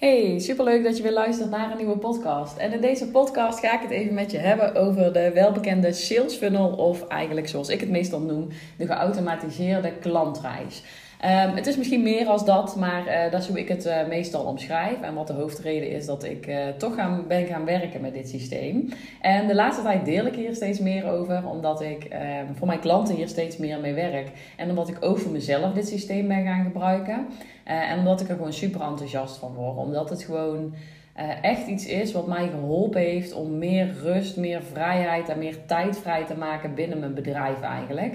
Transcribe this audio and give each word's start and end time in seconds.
Hey, 0.00 0.38
superleuk 0.38 0.84
dat 0.84 0.96
je 0.96 1.02
weer 1.02 1.12
luistert 1.12 1.50
naar 1.50 1.70
een 1.70 1.76
nieuwe 1.76 1.98
podcast. 1.98 2.56
En 2.56 2.72
in 2.72 2.80
deze 2.80 3.08
podcast 3.08 3.58
ga 3.58 3.74
ik 3.74 3.80
het 3.80 3.90
even 3.90 4.14
met 4.14 4.30
je 4.30 4.38
hebben 4.38 4.74
over 4.74 5.12
de 5.12 5.30
welbekende 5.32 5.92
sales 5.92 6.34
funnel, 6.34 6.70
of 6.70 7.06
eigenlijk 7.08 7.48
zoals 7.48 7.68
ik 7.68 7.80
het 7.80 7.88
meestal 7.88 8.20
noem, 8.20 8.48
de 8.76 8.86
geautomatiseerde 8.86 9.92
klantreis. 9.92 10.82
Um, 11.24 11.54
het 11.54 11.66
is 11.66 11.76
misschien 11.76 12.02
meer 12.02 12.26
als 12.26 12.44
dat, 12.44 12.76
maar 12.76 13.06
uh, 13.06 13.30
dat 13.30 13.40
is 13.40 13.48
hoe 13.48 13.58
ik 13.58 13.68
het 13.68 13.86
uh, 13.86 14.06
meestal 14.08 14.44
omschrijf. 14.44 15.00
En 15.00 15.14
wat 15.14 15.26
de 15.26 15.32
hoofdreden 15.32 15.90
is 15.90 16.06
dat 16.06 16.24
ik 16.24 16.46
uh, 16.46 16.68
toch 16.68 16.94
ben 17.28 17.46
gaan 17.46 17.64
werken 17.64 18.00
met 18.00 18.14
dit 18.14 18.28
systeem. 18.28 18.88
En 19.20 19.46
de 19.46 19.54
laatste 19.54 19.82
tijd 19.82 20.04
deel 20.04 20.26
ik 20.26 20.34
hier 20.34 20.54
steeds 20.54 20.78
meer 20.78 21.10
over, 21.10 21.46
omdat 21.46 21.80
ik 21.80 22.04
ehm, 22.04 22.54
voor 22.54 22.66
mijn 22.66 22.80
klanten 22.80 23.14
hier 23.14 23.28
steeds 23.28 23.56
meer 23.56 23.80
mee 23.80 23.94
werk. 23.94 24.28
En 24.56 24.68
omdat 24.68 24.88
ik 24.88 24.96
ook 25.00 25.18
voor 25.18 25.32
mezelf 25.32 25.72
dit 25.72 25.88
systeem 25.88 26.28
ben 26.28 26.44
gaan 26.44 26.64
gebruiken. 26.64 27.26
En 27.70 27.98
omdat 27.98 28.20
ik 28.20 28.28
er 28.28 28.34
gewoon 28.34 28.52
super 28.52 28.80
enthousiast 28.80 29.36
van 29.36 29.54
word. 29.54 29.76
Omdat 29.76 30.10
het 30.10 30.22
gewoon 30.22 30.74
echt 31.42 31.66
iets 31.66 31.86
is 31.86 32.12
wat 32.12 32.26
mij 32.26 32.48
geholpen 32.48 33.00
heeft 33.00 33.32
om 33.32 33.58
meer 33.58 33.94
rust, 34.02 34.36
meer 34.36 34.62
vrijheid 34.62 35.28
en 35.28 35.38
meer 35.38 35.66
tijd 35.66 35.98
vrij 35.98 36.24
te 36.24 36.36
maken 36.36 36.74
binnen 36.74 36.98
mijn 36.98 37.14
bedrijf 37.14 37.60
eigenlijk. 37.60 38.14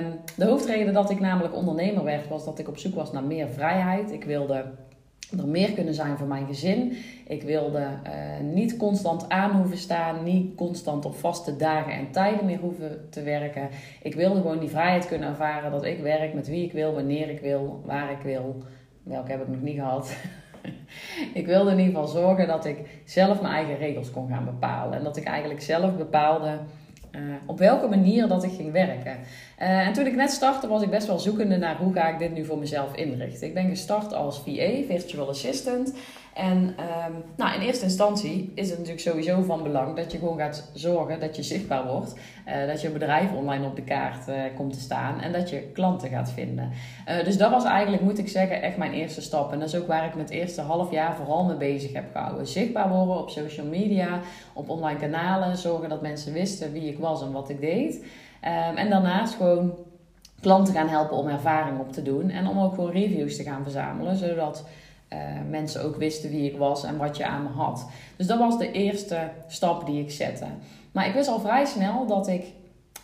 Um, 0.00 0.20
de 0.36 0.44
hoofdreden 0.44 0.94
dat 0.94 1.10
ik 1.10 1.20
namelijk 1.20 1.54
ondernemer 1.54 2.04
werd, 2.04 2.28
was 2.28 2.44
dat 2.44 2.58
ik 2.58 2.68
op 2.68 2.78
zoek 2.78 2.94
was 2.94 3.12
naar 3.12 3.24
meer 3.24 3.48
vrijheid. 3.48 4.12
Ik 4.12 4.24
wilde 4.24 4.64
er 5.36 5.48
meer 5.48 5.72
kunnen 5.72 5.94
zijn 5.94 6.18
voor 6.18 6.26
mijn 6.26 6.46
gezin. 6.46 6.96
Ik 7.26 7.42
wilde 7.42 7.78
uh, 7.78 8.52
niet 8.52 8.76
constant 8.76 9.28
aan 9.28 9.50
hoeven 9.50 9.78
staan, 9.78 10.24
niet 10.24 10.54
constant 10.54 11.04
op 11.04 11.14
vaste 11.16 11.56
dagen 11.56 11.92
en 11.92 12.10
tijden 12.10 12.46
meer 12.46 12.58
hoeven 12.58 13.06
te 13.10 13.22
werken. 13.22 13.68
Ik 14.02 14.14
wilde 14.14 14.40
gewoon 14.40 14.58
die 14.58 14.68
vrijheid 14.68 15.06
kunnen 15.06 15.28
ervaren 15.28 15.70
dat 15.70 15.84
ik 15.84 15.98
werk 15.98 16.34
met 16.34 16.48
wie 16.48 16.64
ik 16.64 16.72
wil, 16.72 16.94
wanneer 16.94 17.30
ik 17.30 17.40
wil, 17.40 17.82
waar 17.84 18.10
ik 18.10 18.22
wil. 18.22 18.62
Welke 19.02 19.30
heb 19.30 19.40
ik 19.40 19.48
nog 19.48 19.62
niet 19.62 19.78
gehad. 19.78 20.16
ik 21.34 21.46
wilde 21.46 21.70
in 21.70 21.78
ieder 21.78 21.94
geval 21.94 22.06
zorgen 22.08 22.46
dat 22.46 22.64
ik 22.64 23.02
zelf 23.04 23.40
mijn 23.40 23.54
eigen 23.54 23.76
regels 23.76 24.10
kon 24.10 24.28
gaan 24.28 24.44
bepalen. 24.44 24.98
En 24.98 25.04
dat 25.04 25.16
ik 25.16 25.24
eigenlijk 25.24 25.62
zelf 25.62 25.96
bepaalde 25.96 26.58
uh, 27.12 27.20
op 27.46 27.58
welke 27.58 27.88
manier 27.88 28.28
dat 28.28 28.44
ik 28.44 28.52
ging 28.52 28.72
werken. 28.72 29.16
Uh, 29.62 29.86
en 29.86 29.92
toen 29.92 30.06
ik 30.06 30.16
net 30.16 30.30
startte, 30.30 30.68
was 30.68 30.82
ik 30.82 30.90
best 30.90 31.06
wel 31.06 31.18
zoekende 31.18 31.56
naar 31.56 31.76
hoe 31.76 31.92
ga 31.92 32.08
ik 32.08 32.18
dit 32.18 32.34
nu 32.34 32.44
voor 32.44 32.58
mezelf 32.58 32.94
inrichten. 32.94 33.46
Ik 33.46 33.54
ben 33.54 33.68
gestart 33.68 34.14
als 34.14 34.38
VA, 34.38 34.70
Virtual 34.86 35.28
Assistant. 35.28 35.94
En 36.34 36.56
um, 36.56 37.24
nou, 37.36 37.54
in 37.54 37.60
eerste 37.60 37.84
instantie 37.84 38.52
is 38.54 38.68
het 38.68 38.78
natuurlijk 38.78 39.06
sowieso 39.06 39.42
van 39.42 39.62
belang 39.62 39.96
dat 39.96 40.12
je 40.12 40.18
gewoon 40.18 40.38
gaat 40.38 40.70
zorgen 40.74 41.20
dat 41.20 41.36
je 41.36 41.42
zichtbaar 41.42 41.86
wordt. 41.86 42.14
Uh, 42.46 42.66
dat 42.66 42.80
je 42.80 42.90
bedrijf 42.90 43.32
online 43.32 43.66
op 43.66 43.76
de 43.76 43.82
kaart 43.82 44.28
uh, 44.28 44.34
komt 44.56 44.72
te 44.72 44.80
staan 44.80 45.20
en 45.20 45.32
dat 45.32 45.50
je 45.50 45.70
klanten 45.72 46.08
gaat 46.08 46.30
vinden. 46.30 46.70
Dus 47.24 47.36
dat 47.36 47.50
was 47.50 47.64
eigenlijk, 47.64 48.02
moet 48.02 48.18
ik 48.18 48.28
zeggen, 48.28 48.62
echt 48.62 48.76
mijn 48.76 48.92
eerste 48.92 49.20
stap. 49.20 49.52
En 49.52 49.58
dat 49.58 49.68
is 49.68 49.74
ook 49.80 49.86
waar 49.86 50.06
ik 50.06 50.14
me 50.14 50.20
het 50.20 50.30
eerste 50.30 50.60
half 50.60 50.90
jaar 50.90 51.16
vooral 51.16 51.44
mee 51.44 51.56
bezig 51.56 51.92
heb 51.92 52.04
gehouden. 52.12 52.46
Zichtbaar 52.46 52.88
worden 52.88 53.18
op 53.18 53.30
social 53.30 53.66
media, 53.66 54.20
op 54.52 54.68
online 54.68 54.98
kanalen. 54.98 55.56
Zorgen 55.56 55.88
dat 55.88 56.02
mensen 56.02 56.32
wisten 56.32 56.72
wie 56.72 56.88
ik 56.88 56.98
was 56.98 57.22
en 57.22 57.32
wat 57.32 57.48
ik 57.48 57.60
deed. 57.60 58.04
Um, 58.44 58.76
en 58.76 58.90
daarnaast 58.90 59.34
gewoon 59.34 59.74
klanten 60.40 60.74
gaan 60.74 60.88
helpen 60.88 61.16
om 61.16 61.28
ervaring 61.28 61.78
op 61.78 61.92
te 61.92 62.02
doen. 62.02 62.30
En 62.30 62.46
om 62.46 62.58
ook 62.58 62.74
gewoon 62.74 62.90
reviews 62.90 63.36
te 63.36 63.42
gaan 63.42 63.62
verzamelen, 63.62 64.16
zodat 64.16 64.64
uh, 65.12 65.18
mensen 65.48 65.84
ook 65.84 65.96
wisten 65.96 66.30
wie 66.30 66.50
ik 66.50 66.58
was 66.58 66.84
en 66.84 66.96
wat 66.96 67.16
je 67.16 67.26
aan 67.26 67.42
me 67.42 67.48
had. 67.48 67.86
Dus 68.16 68.26
dat 68.26 68.38
was 68.38 68.58
de 68.58 68.70
eerste 68.70 69.30
stap 69.46 69.86
die 69.86 70.02
ik 70.02 70.10
zette. 70.10 70.46
Maar 70.92 71.06
ik 71.06 71.14
wist 71.14 71.28
al 71.28 71.40
vrij 71.40 71.64
snel 71.64 72.06
dat 72.06 72.28
ik 72.28 72.44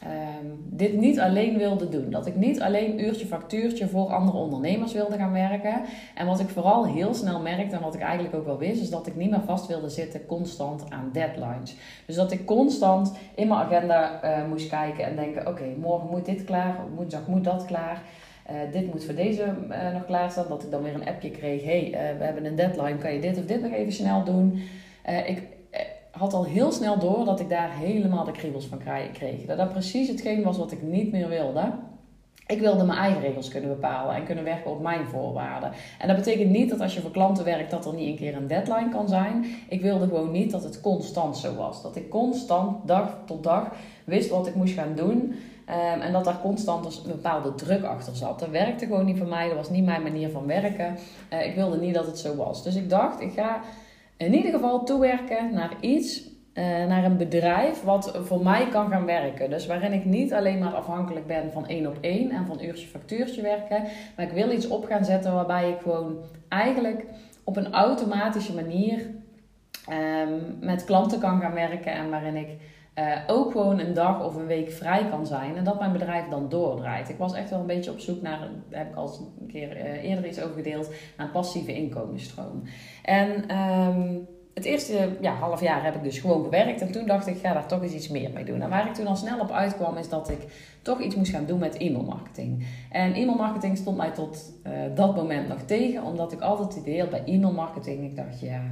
um, 0.03 0.65
dit 0.65 0.97
niet 0.97 1.21
alleen 1.21 1.59
wilde 1.59 1.89
doen. 1.89 2.11
Dat 2.11 2.27
ik 2.27 2.37
niet 2.37 2.61
alleen 2.61 3.05
uurtje 3.05 3.27
factuurtje 3.27 3.89
voor 3.89 4.07
andere 4.07 4.39
ondernemers 4.39 4.93
wilde 4.93 5.17
gaan 5.17 5.33
werken. 5.33 5.83
En 6.15 6.27
wat 6.27 6.41
ik 6.41 6.49
vooral 6.49 6.87
heel 6.87 7.15
snel 7.15 7.41
merkte 7.41 7.77
en 7.77 7.83
wat 7.83 7.95
ik 7.95 8.01
eigenlijk 8.01 8.35
ook 8.35 8.45
wel 8.45 8.59
wist, 8.59 8.83
is 8.83 8.91
dat 8.91 9.07
ik 9.07 9.17
niet 9.17 9.31
meer 9.31 9.43
vast 9.47 9.67
wilde 9.67 9.89
zitten 9.89 10.27
constant 10.27 10.85
aan 10.89 11.11
deadlines. 11.13 11.77
Dus 12.07 12.17
dat 12.17 12.33
ik 12.33 12.47
constant 12.47 13.13
in 13.35 13.49
mijn 13.49 13.61
agenda 13.61 14.25
uh, 14.25 14.49
moest 14.49 14.69
kijken 14.69 15.05
en 15.05 15.17
denken: 15.17 15.47
oké, 15.47 15.65
morgen 15.81 16.11
moet 16.11 16.27
dit 16.27 16.45
klaar, 16.45 16.77
woensdag 16.95 17.27
moet 17.27 17.45
dat 17.45 17.65
klaar. 17.65 18.03
Uh, 18.51 18.57
dit 18.73 18.93
moet 18.93 19.05
voor 19.05 19.15
deze 19.15 19.55
uh, 19.71 19.93
nog 19.93 20.05
klaarstaan. 20.05 20.49
Dat 20.49 20.63
ik 20.63 20.71
dan 20.71 20.83
weer 20.83 20.95
een 20.95 21.09
appje 21.09 21.31
kreeg. 21.31 21.65
hey, 21.65 21.89
we 22.19 22.25
hebben 22.25 22.45
een 22.45 22.57
deadline. 22.57 22.99
Kan 22.99 23.13
je 23.13 23.21
dit 23.21 23.39
of 23.39 23.45
dit 23.45 23.63
nog 23.63 23.73
even 23.73 23.93
snel 23.93 24.25
doen? 24.25 24.63
ik 25.27 25.54
had 26.19 26.33
al 26.33 26.45
heel 26.45 26.73
snel 26.73 26.99
door 26.99 27.25
dat 27.25 27.41
ik 27.41 27.49
daar 27.49 27.71
helemaal 27.73 28.25
de 28.25 28.33
kriebels 28.33 28.67
van 28.67 28.81
kreeg. 29.13 29.47
Dat 29.47 29.57
dat 29.57 29.73
precies 29.73 30.09
hetgeen 30.09 30.43
was 30.43 30.59
wat 30.59 30.73
ik 30.73 30.83
niet 30.83 31.13
meer 31.13 31.29
wilde. 31.29 31.73
Ik 32.47 32.61
wilde 32.61 32.85
mijn 32.85 32.99
eigen 32.99 33.21
regels 33.21 33.49
kunnen 33.49 33.71
bepalen 33.71 34.15
en 34.15 34.25
kunnen 34.25 34.45
werken 34.45 34.71
op 34.71 34.83
mijn 34.83 35.07
voorwaarden. 35.07 35.73
En 35.99 36.09
dat 36.09 36.17
betekent 36.17 36.51
niet 36.51 36.71
dat 36.71 36.81
als 36.81 36.95
je 36.95 37.01
voor 37.01 37.11
klanten 37.11 37.45
werkt 37.45 37.71
dat 37.71 37.87
er 37.87 37.95
niet 37.95 38.09
een 38.09 38.17
keer 38.17 38.37
een 38.37 38.47
deadline 38.47 38.89
kan 38.89 39.09
zijn. 39.09 39.45
Ik 39.69 39.83
wilde 39.83 40.07
gewoon 40.07 40.31
niet 40.31 40.51
dat 40.51 40.63
het 40.63 40.81
constant 40.81 41.37
zo 41.37 41.55
was. 41.55 41.83
Dat 41.83 41.97
ik 41.97 42.11
constant 42.11 42.87
dag 42.87 43.19
tot 43.27 43.43
dag 43.43 43.73
wist 44.05 44.31
wat 44.31 44.47
ik 44.47 44.55
moest 44.55 44.75
gaan 44.75 44.95
doen. 44.95 45.35
Um, 45.69 46.01
en 46.01 46.13
dat 46.13 46.25
daar 46.25 46.41
constant 46.41 46.85
een 47.05 47.11
bepaalde 47.11 47.55
druk 47.55 47.85
achter 47.85 48.17
zat. 48.17 48.39
Dat 48.39 48.49
werkte 48.49 48.87
gewoon 48.87 49.05
niet 49.05 49.19
voor 49.19 49.27
mij. 49.27 49.47
Dat 49.49 49.57
was 49.57 49.71
niet 49.71 49.85
mijn 49.85 50.03
manier 50.03 50.31
van 50.31 50.47
werken. 50.47 50.97
Uh, 51.33 51.47
ik 51.47 51.55
wilde 51.55 51.79
niet 51.79 51.95
dat 51.95 52.07
het 52.07 52.19
zo 52.19 52.37
was. 52.37 52.63
Dus 52.63 52.75
ik 52.75 52.91
dacht, 52.91 53.21
ik 53.21 53.33
ga 53.33 53.61
in 54.17 54.35
ieder 54.35 54.53
geval 54.53 54.85
toewerken 54.85 55.55
naar 55.55 55.73
iets, 55.81 56.23
uh, 56.55 56.65
naar 56.65 57.05
een 57.05 57.17
bedrijf 57.17 57.83
wat 57.83 58.19
voor 58.25 58.43
mij 58.43 58.69
kan 58.69 58.91
gaan 58.91 59.05
werken. 59.05 59.51
Dus 59.51 59.67
waarin 59.67 59.93
ik 59.93 60.05
niet 60.05 60.33
alleen 60.33 60.59
maar 60.59 60.75
afhankelijk 60.75 61.27
ben 61.27 61.53
van 61.53 61.67
één 61.67 61.87
op 61.87 61.99
één 62.01 62.31
en 62.31 62.47
van 62.47 62.63
uurtje 62.63 62.87
factuurtje 62.87 63.43
werken. 63.43 63.83
Maar 64.17 64.27
ik 64.27 64.33
wil 64.33 64.51
iets 64.51 64.69
op 64.69 64.85
gaan 64.85 65.05
zetten 65.05 65.35
waarbij 65.35 65.71
ik 65.71 65.81
gewoon 65.81 66.17
eigenlijk 66.49 67.05
op 67.45 67.57
een 67.57 67.73
automatische 67.73 68.55
manier 68.55 69.11
um, 69.91 70.59
met 70.61 70.85
klanten 70.85 71.21
kan 71.21 71.41
gaan 71.41 71.55
werken 71.55 71.93
en 71.93 72.11
waarin 72.11 72.37
ik 72.37 72.49
uh, 72.99 73.17
ook 73.27 73.51
gewoon 73.51 73.79
een 73.79 73.95
dag 73.95 74.25
of 74.25 74.35
een 74.35 74.47
week 74.47 74.71
vrij 74.71 75.09
kan 75.09 75.27
zijn 75.27 75.57
en 75.57 75.65
dat 75.65 75.79
mijn 75.79 75.93
bedrijf 75.93 76.29
dan 76.29 76.49
doordraait. 76.49 77.09
Ik 77.09 77.19
was 77.19 77.35
echt 77.35 77.51
wel 77.51 77.61
een 77.61 77.67
beetje 77.67 77.91
op 77.91 77.99
zoek 77.99 78.23
naar, 78.23 78.39
daar 78.69 78.81
heb 78.81 78.91
ik 78.91 78.97
al 78.97 79.33
een 79.41 79.47
keer 79.47 79.77
uh, 79.77 80.05
eerder 80.05 80.27
iets 80.27 80.43
over 80.43 80.55
gedeeld, 80.55 80.91
naar 81.17 81.29
passieve 81.29 81.75
inkomensstroom. 81.75 82.63
En 83.03 83.59
um, 83.59 84.27
het 84.55 84.65
eerste 84.65 85.17
ja, 85.21 85.35
half 85.35 85.61
jaar 85.61 85.85
heb 85.85 85.95
ik 85.95 86.03
dus 86.03 86.19
gewoon 86.19 86.45
gewerkt 86.45 86.81
en 86.81 86.93
toen 86.93 87.07
dacht 87.07 87.27
ik, 87.27 87.37
ga 87.37 87.53
daar 87.53 87.67
toch 87.67 87.83
eens 87.83 87.93
iets 87.93 88.09
meer 88.09 88.31
mee 88.35 88.45
doen. 88.45 88.61
En 88.61 88.69
waar 88.69 88.87
ik 88.87 88.95
toen 88.95 89.07
al 89.07 89.17
snel 89.17 89.41
op 89.41 89.51
uitkwam 89.51 89.97
is 89.97 90.09
dat 90.09 90.31
ik 90.31 90.39
toch 90.83 91.01
iets 91.01 91.15
moest 91.15 91.31
gaan 91.31 91.47
doen 91.47 91.59
met 91.59 91.77
e-mailmarketing. 91.77 92.67
En 92.91 93.15
e-mailmarketing 93.15 93.77
stond 93.77 93.97
mij 93.97 94.11
tot 94.11 94.53
uh, 94.67 94.73
dat 94.95 95.17
moment 95.17 95.49
nog 95.49 95.63
tegen, 95.63 96.03
omdat 96.03 96.33
ik 96.33 96.41
altijd 96.41 96.75
het 96.75 96.83
idee 96.83 97.01
had 97.01 97.11
bij 97.11 97.23
e-mailmarketing, 97.25 98.05
ik 98.05 98.17
dacht 98.17 98.41
ja 98.41 98.63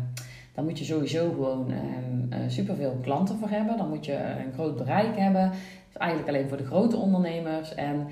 dan 0.54 0.64
moet 0.64 0.78
je 0.78 0.84
sowieso 0.84 1.30
gewoon 1.30 1.70
um, 1.70 2.50
superveel 2.50 2.98
klanten 3.02 3.38
voor 3.38 3.48
hebben. 3.48 3.76
Dan 3.76 3.88
moet 3.88 4.04
je 4.04 4.16
een 4.16 4.52
groot 4.52 4.76
bereik 4.76 5.16
hebben. 5.16 5.50
Is 5.88 5.96
eigenlijk 5.96 6.30
alleen 6.30 6.48
voor 6.48 6.56
de 6.56 6.66
grote 6.66 6.96
ondernemers. 6.96 7.74
En 7.74 8.06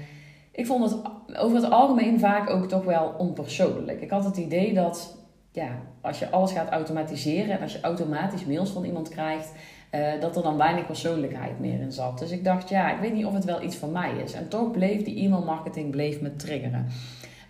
ik 0.53 0.67
vond 0.67 0.91
het 0.91 1.01
over 1.39 1.57
het 1.57 1.71
algemeen 1.71 2.19
vaak 2.19 2.51
ook 2.51 2.69
toch 2.69 2.85
wel 2.85 3.15
onpersoonlijk. 3.19 4.01
Ik 4.01 4.11
had 4.11 4.25
het 4.25 4.37
idee 4.37 4.75
dat 4.75 5.19
ja, 5.53 5.69
als 6.01 6.19
je 6.19 6.31
alles 6.31 6.53
gaat 6.53 6.71
automatiseren 6.71 7.57
en 7.57 7.63
als 7.63 7.73
je 7.73 7.81
automatisch 7.81 8.45
mails 8.45 8.71
van 8.71 8.85
iemand 8.85 9.09
krijgt, 9.09 9.53
uh, 9.95 10.21
dat 10.21 10.37
er 10.37 10.43
dan 10.43 10.57
weinig 10.57 10.87
persoonlijkheid 10.87 11.61
meer 11.61 11.81
in 11.81 11.93
zat. 11.93 12.19
Dus 12.19 12.31
ik 12.31 12.45
dacht, 12.45 12.69
ja, 12.69 12.95
ik 12.95 13.01
weet 13.01 13.13
niet 13.13 13.25
of 13.25 13.35
het 13.35 13.45
wel 13.45 13.63
iets 13.63 13.77
voor 13.77 13.89
mij 13.89 14.13
is. 14.25 14.33
En 14.33 14.49
toch 14.49 14.71
bleef 14.71 15.03
die 15.03 15.25
e-mailmarketing 15.25 15.91
bleef 15.91 16.21
me 16.21 16.37
triggeren. 16.37 16.87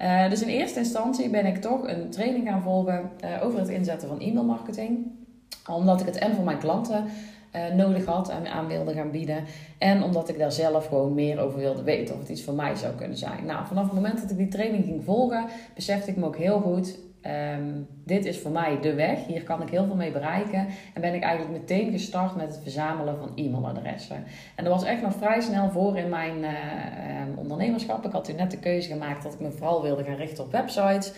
Uh, 0.02 0.30
dus 0.30 0.42
in 0.42 0.48
eerste 0.48 0.78
instantie 0.78 1.30
ben 1.30 1.46
ik 1.46 1.60
toch 1.60 1.88
een 1.88 2.10
training 2.10 2.48
gaan 2.48 2.62
volgen 2.62 3.10
uh, 3.24 3.44
over 3.44 3.58
het 3.58 3.68
inzetten 3.68 4.08
van 4.08 4.20
e-mailmarketing. 4.20 5.06
Omdat 5.70 6.00
ik 6.00 6.06
het 6.06 6.18
en 6.18 6.34
voor 6.34 6.44
mijn 6.44 6.58
klanten 6.58 7.04
uh, 7.56 7.74
nodig 7.74 8.04
had 8.04 8.28
en 8.28 8.46
aan 8.52 8.66
wilde 8.66 8.92
gaan 8.92 9.10
bieden. 9.10 9.44
En 9.78 10.02
omdat 10.02 10.28
ik 10.28 10.38
daar 10.38 10.52
zelf 10.52 10.86
gewoon 10.86 11.14
meer 11.14 11.38
over 11.38 11.58
wilde 11.58 11.82
weten 11.82 12.14
of 12.14 12.20
het 12.20 12.28
iets 12.28 12.44
voor 12.44 12.54
mij 12.54 12.74
zou 12.74 12.94
kunnen 12.94 13.16
zijn. 13.16 13.44
Nou, 13.44 13.66
vanaf 13.66 13.84
het 13.84 13.94
moment 13.94 14.20
dat 14.20 14.30
ik 14.30 14.36
die 14.36 14.48
training 14.48 14.84
ging 14.84 15.04
volgen, 15.04 15.44
besefte 15.74 16.10
ik 16.10 16.16
me 16.16 16.26
ook 16.26 16.36
heel 16.36 16.60
goed 16.60 16.98
Um, 17.26 17.86
dit 18.04 18.24
is 18.24 18.38
voor 18.38 18.50
mij 18.50 18.80
de 18.80 18.94
weg. 18.94 19.26
Hier 19.26 19.42
kan 19.42 19.62
ik 19.62 19.68
heel 19.68 19.86
veel 19.86 19.94
mee 19.94 20.12
bereiken. 20.12 20.66
En 20.94 21.00
ben 21.00 21.14
ik 21.14 21.22
eigenlijk 21.22 21.60
meteen 21.60 21.90
gestart 21.90 22.36
met 22.36 22.46
het 22.46 22.60
verzamelen 22.62 23.18
van 23.18 23.32
e-mailadressen. 23.34 24.24
En 24.56 24.64
dat 24.64 24.72
was 24.72 24.84
echt 24.84 25.02
nog 25.02 25.14
vrij 25.14 25.40
snel 25.40 25.70
voor 25.70 25.96
in 25.96 26.08
mijn 26.08 26.38
uh, 26.38 26.50
um, 27.28 27.38
ondernemerschap. 27.38 28.04
Ik 28.04 28.12
had 28.12 28.24
toen 28.24 28.36
net 28.36 28.50
de 28.50 28.58
keuze 28.58 28.88
gemaakt 28.88 29.22
dat 29.22 29.34
ik 29.34 29.40
me 29.40 29.50
vooral 29.50 29.82
wilde 29.82 30.04
gaan 30.04 30.16
richten 30.16 30.44
op 30.44 30.52
websites. 30.52 31.12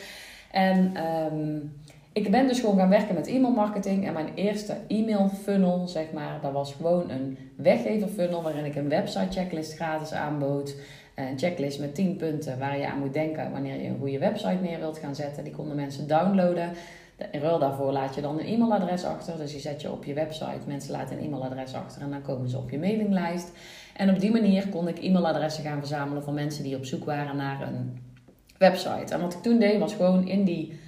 En 0.50 0.96
um, 1.32 1.72
ik 2.12 2.30
ben 2.30 2.46
dus 2.46 2.60
gewoon 2.60 2.78
gaan 2.78 2.88
werken 2.88 3.14
met 3.14 3.26
e-mailmarketing. 3.26 4.06
En 4.06 4.12
mijn 4.12 4.34
eerste 4.34 4.76
e-mail 4.88 5.28
funnel, 5.28 5.88
zeg 5.88 6.12
maar, 6.12 6.38
dat 6.42 6.52
was 6.52 6.74
gewoon 6.74 7.10
een 7.10 7.38
weggever 7.56 8.08
funnel 8.08 8.42
waarin 8.42 8.64
ik 8.64 8.74
een 8.74 8.88
website 8.88 9.40
checklist 9.40 9.74
gratis 9.74 10.12
aanbood. 10.12 10.74
Een 11.14 11.38
checklist 11.38 11.80
met 11.80 11.94
10 11.94 12.16
punten 12.16 12.58
waar 12.58 12.78
je 12.78 12.88
aan 12.88 12.98
moet 12.98 13.12
denken 13.12 13.52
wanneer 13.52 13.80
je 13.80 13.88
een 13.88 13.98
goede 13.98 14.18
website 14.18 14.58
neer 14.62 14.78
wilt 14.78 14.98
gaan 14.98 15.14
zetten. 15.14 15.44
Die 15.44 15.52
konden 15.52 15.76
mensen 15.76 16.08
downloaden. 16.08 16.70
In 17.30 17.40
ruil 17.40 17.58
daarvoor 17.58 17.92
laat 17.92 18.14
je 18.14 18.20
dan 18.20 18.38
een 18.38 18.46
e-mailadres 18.46 19.04
achter. 19.04 19.36
Dus 19.36 19.50
die 19.52 19.60
zet 19.60 19.80
je 19.80 19.92
op 19.92 20.04
je 20.04 20.14
website. 20.14 20.60
Mensen 20.66 20.92
laten 20.92 21.18
een 21.18 21.24
e-mailadres 21.24 21.74
achter 21.74 22.02
en 22.02 22.10
dan 22.10 22.22
komen 22.22 22.48
ze 22.48 22.58
op 22.58 22.70
je 22.70 22.78
mailinglijst. 22.78 23.52
En 23.96 24.10
op 24.10 24.20
die 24.20 24.30
manier 24.30 24.68
kon 24.68 24.88
ik 24.88 24.98
e-mailadressen 24.98 25.64
gaan 25.64 25.78
verzamelen 25.78 26.22
van 26.22 26.34
mensen 26.34 26.64
die 26.64 26.76
op 26.76 26.84
zoek 26.84 27.04
waren 27.04 27.36
naar 27.36 27.62
een 27.62 28.02
website. 28.58 29.14
En 29.14 29.20
wat 29.20 29.34
ik 29.34 29.42
toen 29.42 29.58
deed 29.58 29.78
was 29.78 29.94
gewoon 29.94 30.28
in 30.28 30.44
die 30.44 30.80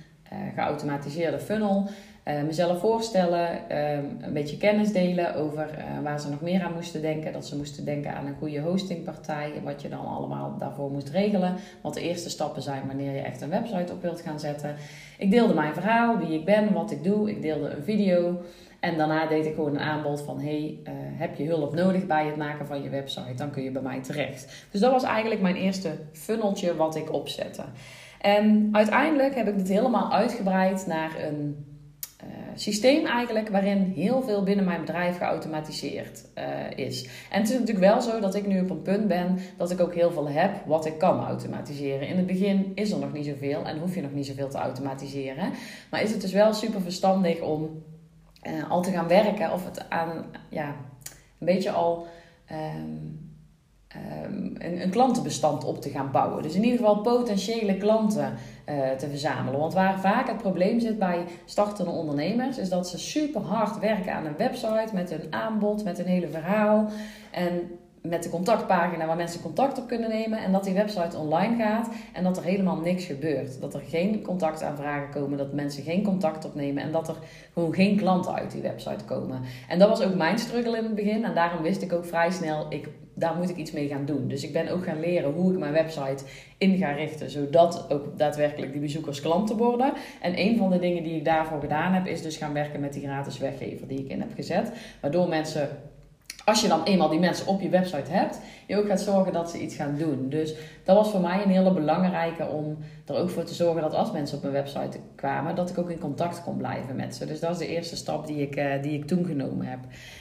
geautomatiseerde 0.54 1.38
funnel. 1.38 1.88
Uh, 2.24 2.42
mezelf 2.42 2.80
voorstellen, 2.80 3.68
ehm, 3.68 4.04
een 4.20 4.32
beetje 4.32 4.56
kennis 4.56 4.92
delen 4.92 5.34
over 5.34 5.84
waar 6.02 6.20
ze 6.20 6.30
nog 6.30 6.40
meer 6.40 6.62
aan 6.62 6.72
moesten 6.72 7.02
denken. 7.02 7.32
Dat 7.32 7.46
ze 7.46 7.56
moesten 7.56 7.84
denken 7.84 8.14
aan 8.14 8.26
een 8.26 8.36
goede 8.38 8.60
hostingpartij, 8.60 9.52
wat 9.64 9.82
je 9.82 9.88
dan 9.88 10.06
allemaal 10.06 10.56
daarvoor 10.58 10.90
moest 10.90 11.08
regelen. 11.08 11.56
Wat 11.80 11.94
de 11.94 12.00
eerste 12.00 12.30
stappen 12.30 12.62
zijn 12.62 12.86
wanneer 12.86 13.12
je 13.12 13.20
echt 13.20 13.40
een 13.40 13.50
website 13.50 13.92
op 13.92 14.02
wilt 14.02 14.20
gaan 14.20 14.40
zetten. 14.40 14.74
Ik 15.18 15.30
deelde 15.30 15.54
mijn 15.54 15.74
verhaal, 15.74 16.18
wie 16.18 16.38
ik 16.38 16.44
ben, 16.44 16.72
wat 16.72 16.90
ik 16.90 17.04
doe. 17.04 17.30
Ik 17.30 17.42
deelde 17.42 17.68
een 17.68 17.84
video. 17.84 18.40
En 18.80 18.96
daarna 18.96 19.26
deed 19.26 19.46
ik 19.46 19.54
gewoon 19.54 19.74
een 19.74 19.80
aanbod 19.80 20.22
van: 20.22 20.40
hey, 20.40 20.78
uh, 20.84 20.92
heb 20.94 21.36
je 21.36 21.46
hulp 21.46 21.74
nodig 21.74 22.06
bij 22.06 22.26
het 22.26 22.36
maken 22.36 22.66
van 22.66 22.82
je 22.82 22.88
website? 22.88 23.34
Dan 23.34 23.50
kun 23.50 23.62
je 23.62 23.70
bij 23.70 23.82
mij 23.82 24.02
terecht. 24.02 24.66
Dus 24.70 24.80
dat 24.80 24.92
was 24.92 25.02
eigenlijk 25.02 25.40
mijn 25.40 25.56
eerste 25.56 25.90
funneltje 26.12 26.76
wat 26.76 26.96
ik 26.96 27.12
opzette. 27.12 27.62
En 28.20 28.68
uiteindelijk 28.72 29.34
heb 29.34 29.48
ik 29.48 29.58
dit 29.58 29.68
helemaal 29.68 30.12
uitgebreid 30.12 30.86
naar 30.86 31.24
een 31.24 31.73
systeem 32.54 33.06
eigenlijk 33.06 33.48
waarin 33.48 33.92
heel 33.96 34.22
veel 34.22 34.42
binnen 34.42 34.64
mijn 34.64 34.80
bedrijf 34.80 35.16
geautomatiseerd 35.16 36.24
uh, 36.38 36.86
is. 36.86 37.02
En 37.30 37.40
het 37.40 37.50
is 37.50 37.58
natuurlijk 37.58 37.86
wel 37.86 38.00
zo 38.00 38.20
dat 38.20 38.34
ik 38.34 38.46
nu 38.46 38.60
op 38.60 38.70
een 38.70 38.82
punt 38.82 39.08
ben 39.08 39.38
dat 39.56 39.70
ik 39.70 39.80
ook 39.80 39.94
heel 39.94 40.10
veel 40.10 40.28
heb 40.28 40.66
wat 40.66 40.86
ik 40.86 40.98
kan 40.98 41.24
automatiseren. 41.24 42.08
In 42.08 42.16
het 42.16 42.26
begin 42.26 42.72
is 42.74 42.90
er 42.90 42.98
nog 42.98 43.12
niet 43.12 43.26
zoveel 43.26 43.64
en 43.64 43.78
hoef 43.78 43.94
je 43.94 44.02
nog 44.02 44.12
niet 44.12 44.26
zoveel 44.26 44.48
te 44.48 44.58
automatiseren. 44.58 45.52
Maar 45.90 46.02
is 46.02 46.10
het 46.10 46.20
dus 46.20 46.32
wel 46.32 46.52
super 46.52 46.80
verstandig 46.80 47.40
om 47.40 47.82
uh, 48.46 48.70
al 48.70 48.82
te 48.82 48.90
gaan 48.90 49.08
werken 49.08 49.52
of 49.52 49.64
het 49.64 49.90
aan 49.90 50.24
ja, 50.50 50.66
een 51.38 51.46
beetje 51.46 51.70
al 51.70 52.06
um, 52.50 53.13
um, 54.24 54.52
een, 54.58 54.82
een, 54.82 54.90
klantenbestand 54.90 55.64
op 55.64 55.80
te 55.80 55.90
gaan 55.90 56.10
bouwen. 56.10 56.42
Dus 56.42 56.54
in 56.54 56.64
ieder 56.64 56.78
geval 56.78 57.00
potentiële 57.00 57.76
klanten 57.76 58.34
uh, 58.68 58.90
te 58.90 59.08
verzamelen. 59.08 59.60
Want 59.60 59.74
waar 59.74 60.00
vaak 60.00 60.28
het 60.28 60.36
probleem 60.36 60.80
zit 60.80 60.98
bij 60.98 61.24
startende 61.44 61.90
ondernemers, 61.90 62.58
is 62.58 62.68
dat 62.68 62.88
ze 62.88 62.98
super 62.98 63.40
hard 63.40 63.78
werken 63.78 64.14
aan 64.14 64.26
een 64.26 64.36
website 64.36 64.88
met 64.92 65.10
een 65.10 65.26
aanbod, 65.30 65.84
met 65.84 65.98
een 65.98 66.06
hele 66.06 66.28
verhaal. 66.28 66.88
En 67.30 67.78
met 68.08 68.22
de 68.22 68.28
contactpagina 68.28 69.06
waar 69.06 69.16
mensen 69.16 69.40
contact 69.40 69.78
op 69.78 69.88
kunnen 69.88 70.08
nemen. 70.08 70.38
En 70.38 70.52
dat 70.52 70.64
die 70.64 70.74
website 70.74 71.16
online 71.16 71.56
gaat 71.56 71.88
en 72.12 72.24
dat 72.24 72.36
er 72.36 72.42
helemaal 72.42 72.76
niks 72.76 73.04
gebeurt. 73.04 73.60
Dat 73.60 73.74
er 73.74 73.80
geen 73.88 74.22
contactaanvragen 74.22 75.10
komen, 75.10 75.38
dat 75.38 75.52
mensen 75.52 75.82
geen 75.82 76.02
contact 76.02 76.44
opnemen 76.44 76.82
en 76.82 76.92
dat 76.92 77.08
er 77.08 77.16
gewoon 77.52 77.74
geen 77.74 77.96
klanten 77.96 78.34
uit 78.34 78.50
die 78.50 78.62
website 78.62 79.04
komen. 79.04 79.40
En 79.68 79.78
dat 79.78 79.88
was 79.88 80.02
ook 80.02 80.14
mijn 80.14 80.38
struggle 80.38 80.76
in 80.76 80.84
het 80.84 80.94
begin. 80.94 81.24
En 81.24 81.34
daarom 81.34 81.62
wist 81.62 81.82
ik 81.82 81.92
ook 81.92 82.04
vrij 82.04 82.30
snel, 82.30 82.66
ik, 82.68 82.88
daar 83.14 83.34
moet 83.34 83.50
ik 83.50 83.56
iets 83.56 83.72
mee 83.72 83.88
gaan 83.88 84.04
doen. 84.04 84.28
Dus 84.28 84.44
ik 84.44 84.52
ben 84.52 84.68
ook 84.68 84.84
gaan 84.84 85.00
leren 85.00 85.32
hoe 85.32 85.52
ik 85.52 85.58
mijn 85.58 85.72
website 85.72 86.24
in 86.58 86.76
ga 86.76 86.90
richten, 86.90 87.30
zodat 87.30 87.86
ook 87.88 88.18
daadwerkelijk 88.18 88.72
die 88.72 88.80
bezoekers 88.80 89.20
klanten 89.20 89.56
worden. 89.56 89.92
En 90.20 90.38
een 90.38 90.56
van 90.56 90.70
de 90.70 90.78
dingen 90.78 91.02
die 91.02 91.16
ik 91.16 91.24
daarvoor 91.24 91.60
gedaan 91.60 91.92
heb, 91.92 92.06
is 92.06 92.22
dus 92.22 92.36
gaan 92.36 92.52
werken 92.52 92.80
met 92.80 92.92
die 92.92 93.02
gratis 93.02 93.38
weggever 93.38 93.88
die 93.88 93.98
ik 93.98 94.08
in 94.08 94.20
heb 94.20 94.34
gezet. 94.34 94.72
Waardoor 95.00 95.28
mensen 95.28 95.68
als 96.44 96.60
je 96.60 96.68
dan 96.68 96.84
eenmaal 96.84 97.08
die 97.08 97.18
mensen 97.18 97.46
op 97.46 97.60
je 97.60 97.68
website 97.68 98.10
hebt, 98.10 98.40
je 98.66 98.76
ook 98.76 98.86
gaat 98.86 99.00
zorgen 99.00 99.32
dat 99.32 99.50
ze 99.50 99.60
iets 99.60 99.74
gaan 99.74 99.96
doen. 99.98 100.28
Dus 100.28 100.54
dat 100.84 100.96
was 100.96 101.10
voor 101.10 101.20
mij 101.20 101.42
een 101.42 101.50
hele 101.50 101.72
belangrijke 101.72 102.46
om 102.46 102.78
er 103.06 103.16
ook 103.16 103.30
voor 103.30 103.44
te 103.44 103.54
zorgen 103.54 103.82
dat 103.82 103.94
als 103.94 104.12
mensen 104.12 104.36
op 104.36 104.42
mijn 104.42 104.54
website 104.54 104.98
kwamen, 105.14 105.54
dat 105.54 105.70
ik 105.70 105.78
ook 105.78 105.90
in 105.90 105.98
contact 105.98 106.42
kon 106.42 106.56
blijven 106.56 106.96
met 106.96 107.14
ze. 107.14 107.26
Dus 107.26 107.40
dat 107.40 107.50
is 107.50 107.58
de 107.58 107.66
eerste 107.66 107.96
stap 107.96 108.26
die 108.26 108.40
ik, 108.40 108.56
uh, 108.56 108.82
die 108.82 108.92
ik 108.92 109.06
toen 109.06 109.24
genomen 109.24 109.66
heb. 109.66 109.78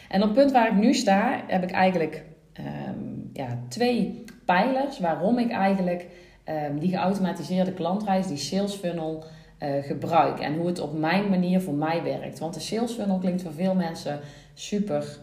En 0.10 0.22
op 0.22 0.28
het 0.28 0.38
punt 0.38 0.52
waar 0.52 0.68
ik 0.68 0.76
nu 0.76 0.94
sta, 0.94 1.44
heb 1.48 1.64
ik 1.64 1.72
eigenlijk 1.72 2.24
um, 2.60 3.30
ja, 3.34 3.60
twee 3.68 4.24
pijlers 4.46 5.00
waarom 5.00 5.40
ik 5.40 5.52
eigenlijk 5.52 6.08
um, 6.50 6.80
die 6.80 6.90
geautomatiseerde 6.90 7.74
klantreis, 7.74 8.28
die 8.28 8.38
sales 8.38 8.74
funnel, 8.74 9.24
uh, 9.60 9.84
gebruik. 9.84 10.40
En 10.40 10.56
hoe 10.56 10.68
het 10.68 10.80
op 10.80 11.00
mijn 11.00 11.30
manier 11.30 11.62
voor 11.62 11.74
mij 11.74 12.04
werkt. 12.04 12.40
Want 12.40 12.54
de 12.54 12.60
sales 12.60 12.92
funnel 12.92 13.18
klinkt 13.18 13.42
voor 13.42 13.54
veel 13.54 13.76
mensen 13.76 14.20
super 14.54 15.20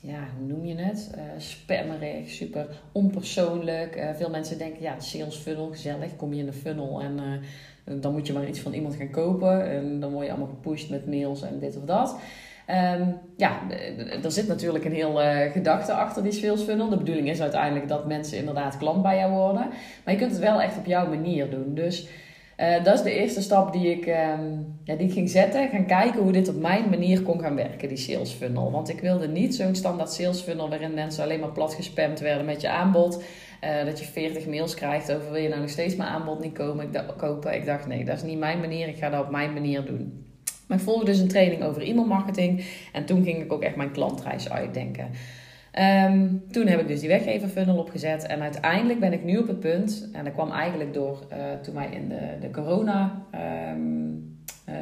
ja, 0.00 0.28
hoe 0.38 0.46
noem 0.46 0.64
je 0.64 0.74
het? 0.74 1.10
Uh, 1.16 1.22
spammerig, 1.38 2.28
super 2.28 2.66
onpersoonlijk. 2.92 3.96
Uh, 3.96 4.10
veel 4.14 4.30
mensen 4.30 4.58
denken, 4.58 4.82
ja, 4.82 5.00
sales 5.00 5.36
funnel, 5.36 5.66
gezellig. 5.66 6.16
Kom 6.16 6.34
je 6.34 6.40
in 6.40 6.46
een 6.46 6.52
funnel 6.52 7.00
en 7.00 7.20
dan 8.00 8.12
moet 8.12 8.26
je 8.26 8.32
maar 8.32 8.48
iets 8.48 8.60
van 8.60 8.72
iemand 8.72 8.94
gaan 8.94 9.10
kopen. 9.10 9.70
En 9.70 10.00
dan 10.00 10.12
word 10.12 10.24
je 10.24 10.30
allemaal 10.30 10.54
gepusht 10.62 10.90
met 10.90 11.06
mails 11.06 11.42
en 11.42 11.58
dit 11.58 11.76
of 11.76 11.84
dat. 11.84 12.16
Um, 12.70 13.18
ja, 13.36 13.60
er 14.22 14.32
zit 14.32 14.48
natuurlijk 14.48 14.84
een 14.84 14.92
heel 14.92 15.20
gedachte 15.52 15.92
achter 15.92 16.22
die 16.22 16.32
sales 16.32 16.62
funnel. 16.62 16.88
De 16.88 16.96
bedoeling 16.96 17.28
is 17.28 17.40
uiteindelijk 17.40 17.88
dat 17.88 18.06
mensen 18.06 18.38
inderdaad 18.38 18.76
klant 18.76 19.02
bij 19.02 19.16
jou 19.16 19.32
worden. 19.32 19.68
Maar 20.04 20.14
je 20.14 20.20
kunt 20.20 20.30
het 20.30 20.40
wel 20.40 20.60
echt 20.60 20.78
op 20.78 20.86
jouw 20.86 21.08
manier 21.08 21.50
doen. 21.50 21.74
Dus 21.74 22.08
uh, 22.60 22.84
dat 22.84 22.94
is 22.94 23.02
de 23.02 23.12
eerste 23.12 23.42
stap 23.42 23.72
die 23.72 23.90
ik, 23.90 24.06
um, 24.06 24.78
ja, 24.84 24.94
die 24.94 25.10
ging 25.10 25.30
zetten. 25.30 25.68
Gaan 25.68 25.86
kijken 25.86 26.22
hoe 26.22 26.32
dit 26.32 26.48
op 26.48 26.60
mijn 26.60 26.90
manier 26.90 27.22
kon 27.22 27.40
gaan 27.40 27.54
werken, 27.54 27.88
die 27.88 27.96
sales 27.96 28.32
funnel. 28.32 28.70
Want 28.70 28.88
ik 28.88 29.00
wilde 29.00 29.28
niet 29.28 29.54
zo'n 29.54 29.74
standaard 29.74 30.12
sales 30.12 30.40
funnel 30.40 30.68
waarin 30.68 30.94
mensen 30.94 31.24
alleen 31.24 31.40
maar 31.40 31.52
plat 31.52 31.74
gespamd 31.74 32.20
werden 32.20 32.46
met 32.46 32.60
je 32.60 32.68
aanbod. 32.68 33.22
Uh, 33.64 33.84
dat 33.84 33.98
je 33.98 34.04
40 34.04 34.46
mails 34.46 34.74
krijgt 34.74 35.12
over 35.12 35.32
wil 35.32 35.42
je 35.42 35.48
nou 35.48 35.60
nog 35.60 35.70
steeds 35.70 35.96
mijn 35.96 36.10
aanbod 36.10 36.40
niet 36.40 36.52
komen, 36.52 36.92
ik 36.92 37.04
kopen. 37.16 37.54
Ik 37.54 37.66
dacht 37.66 37.86
nee, 37.86 38.04
dat 38.04 38.16
is 38.16 38.22
niet 38.22 38.38
mijn 38.38 38.60
manier. 38.60 38.88
Ik 38.88 38.98
ga 38.98 39.10
dat 39.10 39.24
op 39.24 39.30
mijn 39.30 39.52
manier 39.52 39.84
doen. 39.84 40.27
Maar 40.68 40.78
ik 40.78 40.84
volgde 40.84 41.04
dus 41.04 41.18
een 41.18 41.28
training 41.28 41.62
over 41.62 41.82
e-mailmarketing. 41.82 42.64
En 42.92 43.04
toen 43.04 43.24
ging 43.24 43.42
ik 43.42 43.52
ook 43.52 43.62
echt 43.62 43.76
mijn 43.76 43.90
klantreis 43.90 44.50
uitdenken. 44.50 45.10
Um, 45.78 46.42
toen 46.50 46.66
heb 46.66 46.80
ik 46.80 46.88
dus 46.88 47.00
die 47.00 47.08
weggeverfunnel 47.08 47.76
opgezet. 47.76 48.26
En 48.26 48.40
uiteindelijk 48.40 49.00
ben 49.00 49.12
ik 49.12 49.24
nu 49.24 49.38
op 49.38 49.46
het 49.46 49.60
punt, 49.60 50.08
en 50.12 50.24
dat 50.24 50.32
kwam 50.32 50.50
eigenlijk 50.50 50.94
door 50.94 51.26
uh, 51.32 51.36
toen 51.62 51.74
wij 51.74 51.88
in 51.90 52.08
de, 52.08 52.20
de 52.40 52.50
corona 52.50 53.26
um, 53.72 54.38
uh, 54.68 54.74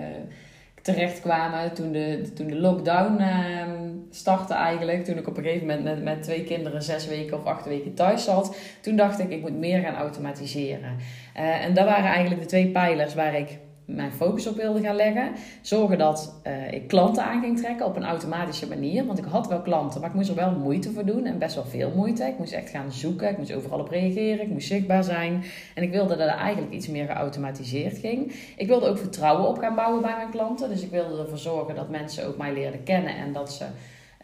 terecht 0.82 1.20
kwamen, 1.20 1.74
toen 1.74 1.92
de, 1.92 2.30
toen 2.34 2.46
de 2.46 2.60
lockdown 2.60 3.22
um, 3.22 4.06
startte 4.10 4.54
eigenlijk. 4.54 5.04
Toen 5.04 5.18
ik 5.18 5.28
op 5.28 5.36
een 5.36 5.44
gegeven 5.44 5.66
moment 5.66 5.84
met, 5.84 6.02
met 6.02 6.22
twee 6.22 6.44
kinderen 6.44 6.82
zes 6.82 7.06
weken 7.06 7.36
of 7.36 7.44
acht 7.44 7.66
weken 7.66 7.94
thuis 7.94 8.24
zat. 8.24 8.56
Toen 8.80 8.96
dacht 8.96 9.18
ik, 9.18 9.30
ik 9.30 9.40
moet 9.40 9.58
meer 9.58 9.80
gaan 9.80 9.94
automatiseren. 9.94 10.96
Uh, 11.36 11.64
en 11.64 11.74
dat 11.74 11.84
waren 11.84 12.10
eigenlijk 12.10 12.40
de 12.40 12.46
twee 12.46 12.68
pijlers 12.68 13.14
waar 13.14 13.34
ik 13.34 13.58
mijn 13.86 14.12
focus 14.12 14.46
op 14.46 14.56
wilde 14.56 14.80
gaan 14.80 14.96
leggen. 14.96 15.32
Zorgen 15.60 15.98
dat 15.98 16.40
uh, 16.46 16.72
ik 16.72 16.88
klanten 16.88 17.24
aan 17.24 17.40
ging 17.40 17.58
trekken 17.58 17.86
op 17.86 17.96
een 17.96 18.04
automatische 18.04 18.68
manier. 18.68 19.06
Want 19.06 19.18
ik 19.18 19.24
had 19.24 19.48
wel 19.48 19.60
klanten, 19.60 20.00
maar 20.00 20.08
ik 20.08 20.16
moest 20.16 20.28
er 20.28 20.34
wel 20.34 20.50
moeite 20.50 20.90
voor 20.92 21.04
doen. 21.04 21.24
En 21.24 21.38
best 21.38 21.54
wel 21.54 21.64
veel 21.64 21.92
moeite. 21.94 22.24
Ik 22.24 22.38
moest 22.38 22.52
echt 22.52 22.70
gaan 22.70 22.92
zoeken. 22.92 23.30
Ik 23.30 23.38
moest 23.38 23.52
overal 23.52 23.80
op 23.80 23.88
reageren. 23.88 24.44
Ik 24.44 24.50
moest 24.50 24.66
zichtbaar 24.66 25.04
zijn. 25.04 25.44
En 25.74 25.82
ik 25.82 25.90
wilde 25.90 26.16
dat 26.16 26.28
er 26.28 26.34
eigenlijk 26.34 26.72
iets 26.72 26.88
meer 26.88 27.06
geautomatiseerd 27.06 27.98
ging. 27.98 28.34
Ik 28.56 28.66
wilde 28.66 28.86
ook 28.86 28.98
vertrouwen 28.98 29.48
op 29.48 29.58
gaan 29.58 29.74
bouwen 29.74 30.02
bij 30.02 30.16
mijn 30.16 30.30
klanten. 30.30 30.68
Dus 30.68 30.82
ik 30.82 30.90
wilde 30.90 31.22
ervoor 31.22 31.38
zorgen 31.38 31.74
dat 31.74 31.90
mensen 31.90 32.26
ook 32.26 32.36
mij 32.36 32.52
leerden 32.52 32.82
kennen. 32.82 33.16
En 33.16 33.32
dat 33.32 33.52
ze 33.52 33.64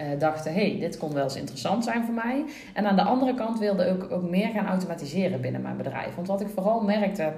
uh, 0.00 0.06
dachten, 0.18 0.54
hey, 0.54 0.76
dit 0.80 0.98
kon 0.98 1.12
wel 1.12 1.24
eens 1.24 1.36
interessant 1.36 1.84
zijn 1.84 2.04
voor 2.04 2.14
mij. 2.14 2.44
En 2.74 2.86
aan 2.86 2.96
de 2.96 3.02
andere 3.02 3.34
kant 3.34 3.58
wilde 3.58 3.84
ik 3.84 4.12
ook 4.12 4.30
meer 4.30 4.48
gaan 4.48 4.66
automatiseren 4.66 5.40
binnen 5.40 5.62
mijn 5.62 5.76
bedrijf. 5.76 6.14
Want 6.14 6.26
wat 6.26 6.40
ik 6.40 6.48
vooral 6.54 6.80
merkte 6.80 7.32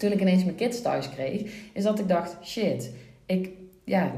toen 0.00 0.12
ik 0.12 0.20
ineens 0.20 0.44
mijn 0.44 0.56
kids 0.56 0.82
thuis 0.82 1.10
kreeg, 1.10 1.42
is 1.72 1.82
dat 1.82 1.98
ik 1.98 2.08
dacht: 2.08 2.36
shit, 2.42 2.92
ik, 3.26 3.50
ja, 3.84 4.12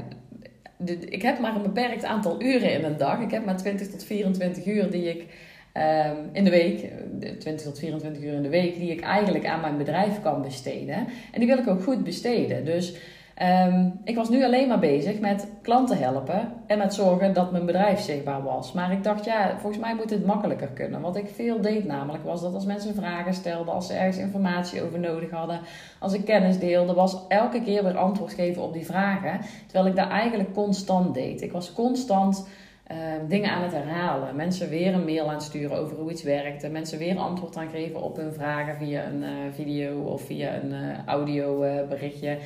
ik 1.09 1.21
heb 1.21 1.39
maar 1.39 1.55
een 1.55 1.61
beperkt 1.61 2.03
aantal 2.03 2.41
uren 2.41 2.73
in 2.73 2.83
een 2.83 2.97
dag. 2.97 3.19
Ik 3.19 3.31
heb 3.31 3.45
maar 3.45 3.57
20 3.57 3.87
tot 3.87 4.03
24 4.03 4.65
uur 4.65 4.91
die 4.91 5.09
ik 5.09 5.25
um, 5.73 6.29
in 6.31 6.43
de 6.43 6.49
week, 6.49 6.91
20 7.39 7.65
tot 7.65 7.79
24 7.79 8.23
uur 8.23 8.33
in 8.33 8.41
de 8.41 8.49
week, 8.49 8.75
die 8.75 8.91
ik 8.91 9.01
eigenlijk 9.01 9.45
aan 9.45 9.61
mijn 9.61 9.77
bedrijf 9.77 10.21
kan 10.21 10.41
besteden. 10.41 10.95
En 11.31 11.39
die 11.39 11.47
wil 11.47 11.57
ik 11.57 11.67
ook 11.67 11.83
goed 11.83 12.03
besteden. 12.03 12.65
Dus 12.65 12.95
Um, 13.41 13.99
ik 14.03 14.15
was 14.15 14.29
nu 14.29 14.43
alleen 14.43 14.67
maar 14.67 14.79
bezig 14.79 15.19
met 15.19 15.47
klanten 15.61 15.97
helpen 15.97 16.53
en 16.67 16.77
met 16.77 16.93
zorgen 16.93 17.33
dat 17.33 17.51
mijn 17.51 17.65
bedrijf 17.65 17.99
zichtbaar 17.99 18.43
was. 18.43 18.71
Maar 18.71 18.91
ik 18.91 19.03
dacht, 19.03 19.25
ja, 19.25 19.57
volgens 19.59 19.81
mij 19.81 19.95
moet 19.95 20.09
het 20.09 20.25
makkelijker 20.25 20.67
kunnen. 20.67 21.01
Wat 21.01 21.15
ik 21.15 21.27
veel 21.33 21.61
deed 21.61 21.85
namelijk 21.85 22.23
was 22.23 22.41
dat 22.41 22.53
als 22.53 22.65
mensen 22.65 22.95
vragen 22.95 23.33
stelden, 23.33 23.73
als 23.73 23.87
ze 23.87 23.93
ergens 23.93 24.17
informatie 24.17 24.81
over 24.81 24.99
nodig 24.99 25.31
hadden, 25.31 25.59
als 25.99 26.13
ik 26.13 26.25
kennis 26.25 26.59
deelde, 26.59 26.93
was 26.93 27.17
elke 27.27 27.61
keer 27.61 27.83
weer 27.83 27.97
antwoord 27.97 28.33
geven 28.33 28.61
op 28.61 28.73
die 28.73 28.85
vragen. 28.85 29.39
Terwijl 29.65 29.87
ik 29.89 29.95
dat 29.95 30.09
eigenlijk 30.09 30.53
constant 30.53 31.13
deed. 31.13 31.41
Ik 31.41 31.51
was 31.51 31.73
constant 31.73 32.47
uh, 32.91 32.97
dingen 33.27 33.51
aan 33.51 33.63
het 33.63 33.73
herhalen. 33.73 34.35
Mensen 34.35 34.69
weer 34.69 34.93
een 34.93 35.05
mail 35.05 35.27
aan 35.27 35.33
het 35.33 35.43
sturen 35.43 35.77
over 35.77 35.97
hoe 35.97 36.11
iets 36.11 36.23
werkte. 36.23 36.69
Mensen 36.69 36.99
weer 36.99 37.17
antwoord 37.17 37.57
aan 37.57 37.69
geven 37.69 38.01
op 38.01 38.15
hun 38.15 38.33
vragen 38.33 38.77
via 38.77 39.05
een 39.05 39.21
uh, 39.21 39.29
video 39.51 40.01
of 40.01 40.21
via 40.21 40.53
een 40.55 40.71
uh, 40.71 41.05
audio 41.05 41.59
berichtje. 41.89 42.37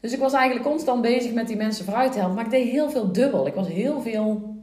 Dus 0.00 0.12
ik 0.12 0.20
was 0.20 0.32
eigenlijk 0.32 0.66
constant 0.66 1.02
bezig 1.02 1.32
met 1.32 1.48
die 1.48 1.56
mensen 1.56 1.84
vooruit 1.84 2.12
te 2.12 2.18
helpen. 2.18 2.36
Maar 2.36 2.44
ik 2.44 2.50
deed 2.50 2.68
heel 2.68 2.90
veel 2.90 3.12
dubbel. 3.12 3.46
Ik 3.46 3.54
was 3.54 3.68
heel 3.68 4.00
veel 4.00 4.54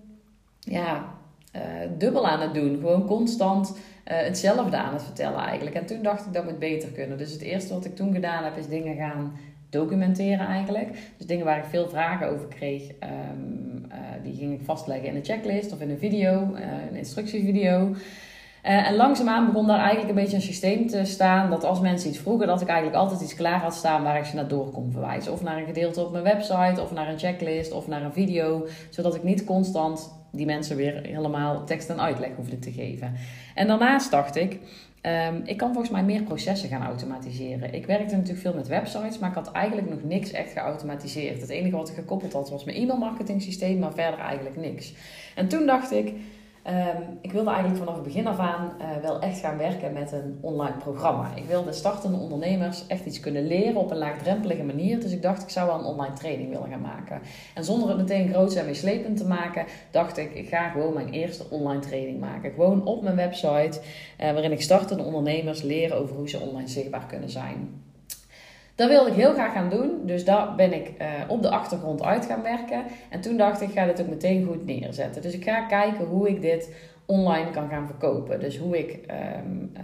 ja, 0.59 1.13
uh, 1.55 1.61
dubbel 1.97 2.27
aan 2.27 2.41
het 2.41 2.53
doen. 2.53 2.77
Gewoon 2.79 3.05
constant 3.05 3.69
uh, 3.71 3.77
hetzelfde 4.05 4.77
aan 4.77 4.93
het 4.93 5.03
vertellen 5.03 5.39
eigenlijk. 5.39 5.75
En 5.75 5.85
toen 5.85 6.01
dacht 6.01 6.25
ik 6.25 6.33
dat 6.33 6.43
moet 6.43 6.59
beter 6.59 6.89
kunnen. 6.89 7.17
Dus 7.17 7.31
het 7.31 7.41
eerste 7.41 7.73
wat 7.73 7.85
ik 7.85 7.95
toen 7.95 8.13
gedaan 8.13 8.43
heb 8.43 8.57
is 8.57 8.67
dingen 8.67 8.95
gaan 8.95 9.33
documenteren 9.69 10.47
eigenlijk. 10.47 10.89
Dus 11.17 11.27
dingen 11.27 11.45
waar 11.45 11.57
ik 11.57 11.69
veel 11.69 11.89
vragen 11.89 12.29
over 12.29 12.47
kreeg, 12.47 12.83
um, 12.83 13.85
uh, 13.91 13.97
die 14.23 14.35
ging 14.35 14.53
ik 14.53 14.65
vastleggen 14.65 15.07
in 15.07 15.15
een 15.15 15.25
checklist 15.25 15.73
of 15.73 15.81
in 15.81 15.89
een 15.89 15.97
video, 15.97 16.55
een 16.89 16.95
instructievideo. 16.95 17.95
Uh, 18.63 18.88
en 18.88 18.96
langzaamaan 18.96 19.46
begon 19.46 19.67
daar 19.67 19.79
eigenlijk 19.79 20.10
een 20.10 20.15
beetje 20.15 20.36
een 20.36 20.41
systeem 20.41 20.88
te 20.88 21.05
staan. 21.05 21.50
Dat 21.50 21.63
als 21.63 21.79
mensen 21.79 22.10
iets 22.10 22.20
vroegen, 22.20 22.48
dat 22.48 22.62
ik 22.62 22.67
eigenlijk 22.67 22.98
altijd 22.98 23.22
iets 23.22 23.36
klaar 23.36 23.60
had 23.60 23.75
staan 23.75 24.03
waar 24.03 24.17
ik 24.17 24.25
ze 24.25 24.36
naar 24.36 24.48
door 24.48 24.72
kon 24.72 24.91
verwijzen. 24.91 25.32
Of 25.32 25.43
naar 25.43 25.58
een 25.58 25.65
gedeelte 25.65 26.01
op 26.01 26.12
mijn 26.12 26.24
website, 26.24 26.82
of 26.82 26.91
naar 26.91 27.08
een 27.08 27.20
checklist, 27.20 27.72
of 27.72 27.88
naar 27.88 28.01
een 28.01 28.13
video. 28.13 28.67
Zodat 28.89 29.15
ik 29.15 29.24
niet 29.24 29.43
constant 29.43 30.13
die 30.32 30.46
mensen 30.46 30.75
weer 30.75 31.00
helemaal 31.03 31.65
tekst 31.65 31.89
en 31.89 32.01
uitleg 32.01 32.29
hoefde 32.36 32.60
te 32.60 32.72
geven. 32.72 33.13
En 33.55 33.67
daarnaast 33.67 34.12
dacht 34.12 34.36
ik, 34.36 34.60
um, 35.29 35.41
ik 35.46 35.58
kan 35.58 35.72
volgens 35.72 35.91
mij 35.91 36.03
meer 36.03 36.24
processen 36.24 36.70
gaan 36.70 36.84
automatiseren. 36.84 37.74
Ik 37.74 37.86
werkte 37.86 38.15
natuurlijk 38.15 38.41
veel 38.41 38.53
met 38.53 38.67
websites, 38.67 39.20
maar 39.20 39.29
ik 39.29 39.36
had 39.36 39.51
eigenlijk 39.51 39.89
nog 39.89 40.03
niks 40.03 40.32
echt 40.32 40.51
geautomatiseerd. 40.51 41.41
Het 41.41 41.50
enige 41.50 41.75
wat 41.75 41.89
ik 41.89 41.96
gekoppeld 41.96 42.34
had 42.34 42.50
was 42.50 42.63
mijn 42.63 42.77
e-mailmarketing 42.77 43.41
systeem, 43.41 43.79
maar 43.79 43.93
verder 43.93 44.20
eigenlijk 44.20 44.55
niks. 44.55 44.93
En 45.36 45.48
toen 45.48 45.65
dacht 45.65 45.91
ik, 45.91 46.13
Ehm, 46.63 47.01
ik 47.22 47.32
wilde 47.32 47.50
eigenlijk 47.50 47.79
vanaf 47.79 47.96
het 47.96 48.03
begin 48.03 48.27
af 48.27 48.39
aan 48.39 48.74
uh, 48.79 49.01
wel 49.01 49.22
echt 49.22 49.39
gaan 49.39 49.58
werken 49.58 49.93
met 49.93 50.12
een 50.12 50.38
online 50.41 50.77
programma. 50.77 51.36
Ik 51.36 51.46
wilde 51.46 51.74
startende 51.74 52.17
ondernemers 52.17 52.88
echt 52.88 53.05
iets 53.05 53.20
kunnen 53.20 53.48
leren 53.48 53.75
op 53.75 53.91
een 53.91 53.98
laagdrempelige 53.98 54.63
manier. 54.63 55.00
Dus 55.00 55.12
ik 55.12 55.22
dacht, 55.22 55.43
ik 55.43 55.50
zou 55.50 55.67
wel 55.67 55.79
een 55.79 55.86
online 55.86 56.13
training 56.13 56.50
willen 56.50 56.70
gaan 56.70 56.82
maken. 56.82 57.22
En 57.53 57.63
zonder 57.63 57.89
het 57.89 57.98
meteen 57.98 58.29
groot 58.29 58.55
en 58.55 58.65
meeslepend 58.65 59.17
te 59.17 59.27
maken, 59.27 59.65
dacht 59.91 60.17
ik, 60.17 60.34
ik 60.34 60.48
ga 60.48 60.70
gewoon 60.70 60.93
mijn 60.93 61.10
eerste 61.10 61.46
online 61.50 61.82
training 61.82 62.20
maken. 62.20 62.51
Gewoon 62.51 62.86
op 62.86 63.01
mijn 63.01 63.15
website, 63.15 63.79
uh, 64.22 64.32
waarin 64.32 64.51
ik 64.51 64.62
startende 64.62 65.03
ondernemers 65.03 65.62
leren 65.62 65.98
over 65.98 66.15
hoe 66.15 66.29
ze 66.29 66.39
online 66.39 66.67
zichtbaar 66.67 67.05
kunnen 67.05 67.29
zijn. 67.29 67.82
Dat 68.75 68.89
wilde 68.89 69.09
ik 69.09 69.15
heel 69.15 69.33
graag 69.33 69.53
gaan 69.53 69.69
doen. 69.69 70.01
Dus 70.05 70.25
daar 70.25 70.55
ben 70.55 70.73
ik 70.73 70.91
uh, 71.01 71.07
op 71.27 71.41
de 71.41 71.49
achtergrond 71.49 72.03
uit 72.03 72.25
gaan 72.25 72.41
werken. 72.41 72.83
En 73.09 73.21
toen 73.21 73.37
dacht 73.37 73.61
ik, 73.61 73.67
ik 73.67 73.73
ga 73.73 73.85
dit 73.85 74.01
ook 74.01 74.07
meteen 74.07 74.45
goed 74.45 74.65
neerzetten. 74.65 75.21
Dus 75.21 75.33
ik 75.33 75.43
ga 75.43 75.61
kijken 75.61 76.05
hoe 76.05 76.29
ik 76.29 76.41
dit 76.41 76.75
online 77.05 77.49
kan 77.49 77.69
gaan 77.69 77.87
verkopen. 77.87 78.39
Dus 78.39 78.57
hoe 78.57 78.77
ik 78.77 78.99
um, 79.45 79.71
uh, 79.77 79.83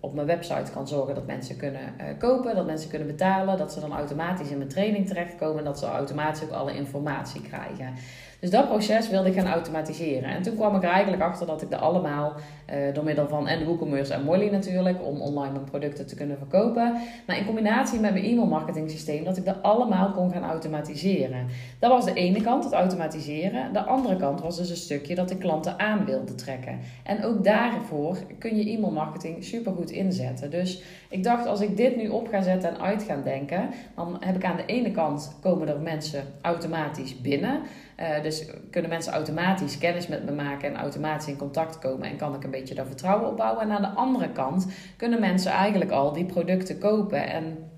op 0.00 0.14
mijn 0.14 0.26
website 0.26 0.72
kan 0.72 0.88
zorgen 0.88 1.14
dat 1.14 1.26
mensen 1.26 1.56
kunnen 1.56 1.94
uh, 2.00 2.04
kopen, 2.18 2.54
dat 2.54 2.66
mensen 2.66 2.90
kunnen 2.90 3.08
betalen, 3.08 3.58
dat 3.58 3.72
ze 3.72 3.80
dan 3.80 3.92
automatisch 3.92 4.50
in 4.50 4.56
mijn 4.56 4.68
training 4.68 5.06
terechtkomen 5.06 5.58
en 5.58 5.64
dat 5.64 5.78
ze 5.78 5.86
automatisch 5.86 6.42
ook 6.42 6.50
alle 6.50 6.74
informatie 6.74 7.40
krijgen. 7.42 7.94
Dus 8.40 8.50
dat 8.50 8.68
proces 8.68 9.08
wilde 9.08 9.28
ik 9.28 9.34
gaan 9.34 9.52
automatiseren. 9.52 10.30
En 10.30 10.42
toen 10.42 10.54
kwam 10.54 10.76
ik 10.76 10.82
er 10.82 10.88
eigenlijk 10.88 11.22
achter 11.22 11.46
dat 11.46 11.62
ik 11.62 11.70
er 11.72 11.78
allemaal, 11.78 12.32
uh, 12.74 12.94
door 12.94 13.04
middel 13.04 13.28
van 13.28 13.48
en 13.48 13.64
WooCommerce 13.64 14.14
en 14.14 14.24
Molly 14.24 14.48
natuurlijk, 14.48 15.06
om 15.06 15.20
online 15.20 15.52
mijn 15.52 15.64
producten 15.64 16.06
te 16.06 16.14
kunnen 16.14 16.36
verkopen. 16.36 16.96
Maar 17.26 17.38
in 17.38 17.46
combinatie 17.46 18.00
met 18.00 18.12
mijn 18.12 18.24
e-mailmarketing 18.24 18.90
systeem, 18.90 19.24
dat 19.24 19.36
ik 19.36 19.44
dat 19.44 19.62
allemaal 19.62 20.12
kon 20.12 20.32
gaan 20.32 20.44
automatiseren. 20.44 21.46
Dat 21.78 21.90
was 21.90 22.04
de 22.04 22.12
ene 22.12 22.40
kant, 22.40 22.64
het 22.64 22.72
automatiseren. 22.72 23.72
De 23.72 23.82
andere 23.82 24.16
kant 24.16 24.40
was 24.40 24.56
dus 24.56 24.70
een 24.70 24.76
stukje 24.76 25.14
dat 25.14 25.30
ik 25.30 25.38
klanten 25.38 25.78
aan 25.78 26.04
wilde 26.04 26.34
trekken. 26.34 26.78
En 27.04 27.24
ook 27.24 27.44
daarvoor 27.44 28.16
kun 28.38 28.56
je 28.56 28.70
e-mailmarketing 28.70 29.44
super 29.44 29.72
goed 29.72 29.90
inzetten. 29.90 30.50
Dus 30.50 30.82
ik 31.08 31.24
dacht, 31.24 31.46
als 31.46 31.60
ik 31.60 31.76
dit 31.76 31.96
nu 31.96 32.08
op 32.08 32.28
ga 32.28 32.42
zetten 32.42 32.70
en 32.70 32.80
uit 32.80 33.02
ga 33.02 33.16
denken, 33.16 33.68
dan 33.94 34.16
heb 34.20 34.36
ik 34.36 34.44
aan 34.44 34.56
de 34.56 34.66
ene 34.66 34.90
kant 34.90 35.36
komen 35.40 35.68
er 35.68 35.80
mensen 35.80 36.24
automatisch 36.42 37.20
binnen. 37.20 37.60
Uh, 38.00 38.22
dus 38.22 38.46
kunnen 38.70 38.90
mensen 38.90 39.12
automatisch 39.12 39.78
kennis 39.78 40.06
met 40.06 40.24
me 40.24 40.32
maken 40.32 40.68
en 40.68 40.80
automatisch 40.80 41.28
in 41.28 41.36
contact 41.36 41.78
komen 41.78 42.08
en 42.08 42.16
kan 42.16 42.34
ik 42.34 42.44
een 42.44 42.50
beetje 42.50 42.74
dat 42.74 42.86
vertrouwen 42.86 43.28
opbouwen. 43.28 43.62
En 43.62 43.70
aan 43.70 43.82
de 43.82 43.88
andere 43.88 44.30
kant 44.30 44.66
kunnen 44.96 45.20
mensen 45.20 45.52
eigenlijk 45.52 45.90
al 45.90 46.12
die 46.12 46.24
producten 46.24 46.78
kopen 46.78 47.28
en 47.28 47.70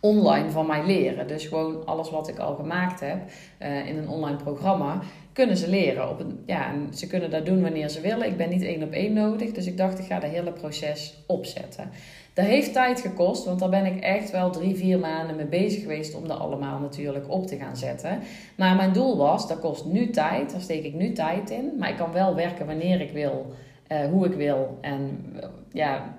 online 0.00 0.50
van 0.50 0.66
mij 0.66 0.86
leren. 0.86 1.26
Dus 1.26 1.46
gewoon 1.46 1.86
alles 1.86 2.10
wat 2.10 2.28
ik 2.28 2.38
al 2.38 2.54
gemaakt 2.54 3.00
heb 3.00 3.18
uh, 3.62 3.86
in 3.86 3.96
een 3.96 4.08
online 4.08 4.36
programma, 4.36 5.00
kunnen 5.38 5.56
ze 5.56 5.68
leren. 5.68 6.10
Op 6.10 6.20
een, 6.20 6.38
ja, 6.46 6.72
en 6.72 6.88
ze 6.94 7.06
kunnen 7.06 7.30
dat 7.30 7.46
doen 7.46 7.62
wanneer 7.62 7.88
ze 7.88 8.00
willen. 8.00 8.26
Ik 8.26 8.36
ben 8.36 8.48
niet 8.48 8.62
één 8.62 8.82
op 8.82 8.92
één 8.92 9.12
nodig, 9.12 9.52
dus 9.52 9.66
ik 9.66 9.76
dacht 9.76 9.98
ik 9.98 10.04
ga 10.04 10.14
het 10.14 10.24
hele 10.24 10.52
proces 10.52 11.22
opzetten. 11.26 11.90
Dat 12.32 12.44
heeft 12.44 12.72
tijd 12.72 13.00
gekost, 13.00 13.44
want 13.44 13.58
daar 13.58 13.68
ben 13.68 13.86
ik 13.86 14.00
echt 14.00 14.30
wel 14.30 14.50
drie, 14.50 14.76
vier 14.76 14.98
maanden 14.98 15.36
mee 15.36 15.46
bezig 15.46 15.80
geweest 15.82 16.14
om 16.14 16.28
dat 16.28 16.38
allemaal 16.38 16.80
natuurlijk 16.80 17.30
op 17.30 17.46
te 17.46 17.56
gaan 17.56 17.76
zetten. 17.76 18.18
Maar 18.56 18.76
mijn 18.76 18.92
doel 18.92 19.16
was, 19.16 19.48
dat 19.48 19.60
kost 19.60 19.84
nu 19.84 20.10
tijd, 20.10 20.52
daar 20.52 20.60
steek 20.60 20.84
ik 20.84 20.94
nu 20.94 21.12
tijd 21.12 21.50
in. 21.50 21.72
Maar 21.78 21.88
ik 21.88 21.96
kan 21.96 22.12
wel 22.12 22.34
werken 22.34 22.66
wanneer 22.66 23.00
ik 23.00 23.10
wil, 23.10 23.46
uh, 23.92 23.98
hoe 24.10 24.26
ik 24.26 24.34
wil. 24.34 24.78
En 24.80 25.24
ja, 25.72 26.14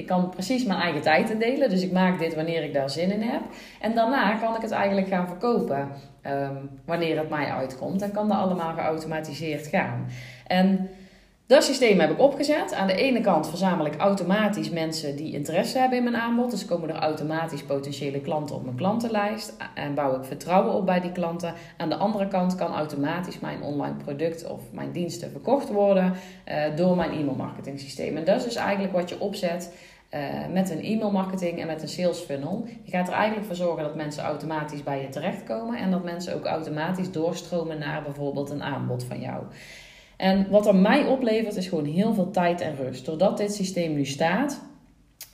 ik 0.00 0.06
kan 0.06 0.30
precies 0.30 0.64
mijn 0.64 0.80
eigen 0.80 1.00
tijd 1.00 1.30
indelen. 1.30 1.70
Dus 1.70 1.82
ik 1.82 1.92
maak 1.92 2.18
dit 2.18 2.34
wanneer 2.34 2.62
ik 2.62 2.72
daar 2.72 2.90
zin 2.90 3.10
in 3.10 3.22
heb. 3.22 3.42
En 3.80 3.94
daarna 3.94 4.34
kan 4.34 4.56
ik 4.56 4.62
het 4.62 4.70
eigenlijk 4.70 5.08
gaan 5.08 5.26
verkopen 5.26 5.88
um, 6.26 6.70
wanneer 6.84 7.18
het 7.18 7.30
mij 7.30 7.46
uitkomt. 7.46 8.02
En 8.02 8.12
kan 8.12 8.28
dat 8.28 8.38
allemaal 8.38 8.74
geautomatiseerd 8.74 9.66
gaan. 9.66 10.06
En 10.46 10.90
dat 11.50 11.64
systeem 11.64 12.00
heb 12.00 12.10
ik 12.10 12.20
opgezet. 12.20 12.74
Aan 12.74 12.86
de 12.86 12.94
ene 12.94 13.20
kant 13.20 13.48
verzamel 13.48 13.86
ik 13.86 13.96
automatisch 13.96 14.70
mensen 14.70 15.16
die 15.16 15.32
interesse 15.32 15.78
hebben 15.78 15.98
in 15.98 16.04
mijn 16.04 16.16
aanbod. 16.16 16.50
Dus 16.50 16.64
komen 16.64 16.88
er 16.88 16.94
automatisch 16.94 17.62
potentiële 17.62 18.20
klanten 18.20 18.56
op 18.56 18.64
mijn 18.64 18.76
klantenlijst. 18.76 19.56
En 19.74 19.94
bouw 19.94 20.16
ik 20.16 20.24
vertrouwen 20.24 20.74
op 20.74 20.86
bij 20.86 21.00
die 21.00 21.12
klanten. 21.12 21.54
Aan 21.76 21.88
de 21.88 21.96
andere 21.96 22.28
kant 22.28 22.54
kan 22.54 22.74
automatisch 22.74 23.40
mijn 23.40 23.62
online 23.62 23.96
product 24.04 24.46
of 24.46 24.60
mijn 24.72 24.92
diensten 24.92 25.30
verkocht 25.30 25.70
worden 25.70 26.12
uh, 26.48 26.76
door 26.76 26.96
mijn 26.96 27.10
e-mailmarketing 27.10 27.80
systeem. 27.80 28.16
En 28.16 28.24
dat 28.24 28.36
is 28.36 28.44
dus 28.44 28.56
eigenlijk 28.56 28.92
wat 28.92 29.08
je 29.08 29.20
opzet. 29.20 29.72
Uh, 30.14 30.46
met 30.52 30.70
een 30.70 30.82
e-mailmarketing 30.82 31.60
en 31.60 31.66
met 31.66 31.82
een 31.82 31.88
sales 31.88 32.18
funnel. 32.18 32.66
Je 32.82 32.90
gaat 32.90 33.08
er 33.08 33.14
eigenlijk 33.14 33.46
voor 33.46 33.56
zorgen 33.56 33.82
dat 33.82 33.94
mensen 33.94 34.22
automatisch 34.22 34.82
bij 34.82 35.02
je 35.02 35.08
terechtkomen 35.08 35.78
en 35.78 35.90
dat 35.90 36.04
mensen 36.04 36.34
ook 36.34 36.44
automatisch 36.44 37.12
doorstromen 37.12 37.78
naar 37.78 38.02
bijvoorbeeld 38.02 38.50
een 38.50 38.62
aanbod 38.62 39.04
van 39.04 39.20
jou. 39.20 39.42
En 40.16 40.50
wat 40.50 40.66
er 40.66 40.74
mij 40.74 41.06
oplevert 41.06 41.56
is 41.56 41.66
gewoon 41.66 41.84
heel 41.84 42.14
veel 42.14 42.30
tijd 42.30 42.60
en 42.60 42.76
rust. 42.76 43.06
Doordat 43.06 43.36
dit 43.36 43.54
systeem 43.54 43.94
nu 43.94 44.04
staat, 44.04 44.60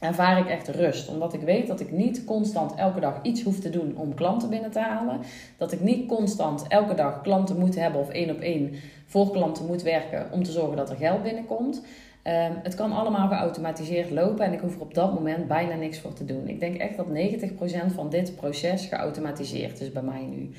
ervaar 0.01 0.39
ik 0.39 0.49
echt 0.49 0.69
rust. 0.69 1.09
Omdat 1.09 1.33
ik 1.33 1.41
weet 1.41 1.67
dat 1.67 1.81
ik 1.81 1.91
niet 1.91 2.25
constant 2.25 2.75
elke 2.75 3.01
dag 3.01 3.19
iets 3.23 3.43
hoef 3.43 3.59
te 3.59 3.71
doen 3.71 3.97
om 3.97 4.15
klanten 4.15 4.51
binnen 4.51 4.71
te 4.71 4.81
halen. 4.81 5.21
Dat 5.57 5.73
ik 5.73 5.81
niet 5.81 6.09
constant 6.09 6.67
elke 6.69 6.95
dag 6.95 7.21
klanten 7.21 7.59
moet 7.59 7.75
hebben 7.75 8.01
of 8.01 8.09
één 8.09 8.31
op 8.31 8.41
één 8.41 8.75
voor 9.07 9.31
klanten 9.31 9.67
moet 9.67 9.83
werken 9.83 10.29
om 10.33 10.43
te 10.43 10.53
zorgen 10.53 10.77
dat 10.77 10.91
er 10.91 10.97
geld 10.97 11.23
binnenkomt. 11.23 11.83
Um, 12.25 12.53
het 12.63 12.75
kan 12.75 12.93
allemaal 12.93 13.29
geautomatiseerd 13.29 14.11
lopen 14.11 14.45
en 14.45 14.53
ik 14.53 14.61
hoef 14.61 14.75
er 14.75 14.81
op 14.81 14.95
dat 14.95 15.15
moment 15.15 15.49
bijna 15.49 15.75
niks 15.75 15.99
voor 15.99 16.13
te 16.13 16.25
doen. 16.25 16.49
Ik 16.49 16.61
denk 16.61 16.77
echt 16.77 16.97
dat 16.97 17.07
90% 17.91 17.95
van 17.95 18.11
dit 18.11 18.37
proces 18.37 18.87
geautomatiseerd 18.87 19.81
is 19.81 19.93
bij 19.93 20.03
mij 20.03 20.27
nu. 20.31 20.51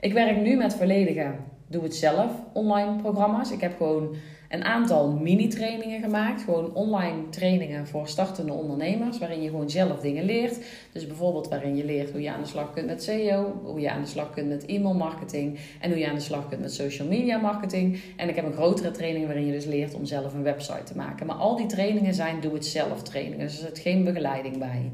Ik 0.00 0.12
werk 0.12 0.36
nu 0.36 0.56
met 0.56 0.74
volledige 0.74 1.30
doe 1.72 1.82
het 1.82 1.94
zelf 1.94 2.32
online 2.52 2.96
programma's. 2.96 3.50
Ik 3.50 3.60
heb 3.60 3.76
gewoon 3.76 4.14
een 4.52 4.64
aantal 4.64 5.10
mini-trainingen 5.10 6.00
gemaakt. 6.00 6.42
Gewoon 6.42 6.74
online 6.74 7.28
trainingen 7.30 7.86
voor 7.86 8.08
startende 8.08 8.52
ondernemers. 8.52 9.18
Waarin 9.18 9.42
je 9.42 9.48
gewoon 9.48 9.70
zelf 9.70 10.00
dingen 10.00 10.24
leert. 10.24 10.58
Dus 10.92 11.06
bijvoorbeeld 11.06 11.48
waarin 11.48 11.76
je 11.76 11.84
leert 11.84 12.10
hoe 12.10 12.20
je 12.20 12.30
aan 12.30 12.40
de 12.40 12.48
slag 12.48 12.72
kunt 12.72 12.86
met 12.86 13.02
SEO. 13.02 13.60
Hoe 13.64 13.80
je 13.80 13.90
aan 13.90 14.00
de 14.00 14.08
slag 14.08 14.30
kunt 14.30 14.48
met 14.48 14.66
e-mail 14.66 14.94
marketing. 14.94 15.58
En 15.80 15.90
hoe 15.90 15.98
je 15.98 16.08
aan 16.08 16.14
de 16.14 16.20
slag 16.20 16.48
kunt 16.48 16.60
met 16.60 16.72
social 16.74 17.08
media 17.08 17.38
marketing. 17.38 18.00
En 18.16 18.28
ik 18.28 18.36
heb 18.36 18.44
een 18.44 18.52
grotere 18.52 18.90
training 18.90 19.26
waarin 19.26 19.46
je 19.46 19.52
dus 19.52 19.64
leert 19.64 19.94
om 19.94 20.04
zelf 20.04 20.34
een 20.34 20.42
website 20.42 20.84
te 20.84 20.96
maken. 20.96 21.26
Maar 21.26 21.36
al 21.36 21.56
die 21.56 21.66
trainingen 21.66 22.14
zijn 22.14 22.40
doe 22.40 22.54
het 22.54 22.66
zelf 22.66 23.02
trainingen. 23.02 23.46
Dus 23.46 23.60
er 23.60 23.66
zit 23.66 23.78
geen 23.78 24.04
begeleiding 24.04 24.58
bij. 24.58 24.90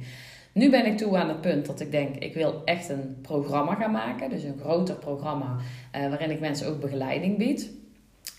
Nu 0.52 0.70
ben 0.70 0.86
ik 0.86 0.96
toe 0.96 1.16
aan 1.16 1.28
het 1.28 1.40
punt 1.40 1.66
dat 1.66 1.80
ik 1.80 1.90
denk, 1.90 2.16
ik 2.16 2.34
wil 2.34 2.62
echt 2.64 2.88
een 2.88 3.16
programma 3.22 3.74
gaan 3.74 3.92
maken. 3.92 4.30
Dus 4.30 4.42
een 4.42 4.58
groter 4.60 4.94
programma 4.94 5.56
uh, 5.96 6.08
waarin 6.08 6.30
ik 6.30 6.40
mensen 6.40 6.68
ook 6.68 6.80
begeleiding 6.80 7.38
bied. 7.38 7.77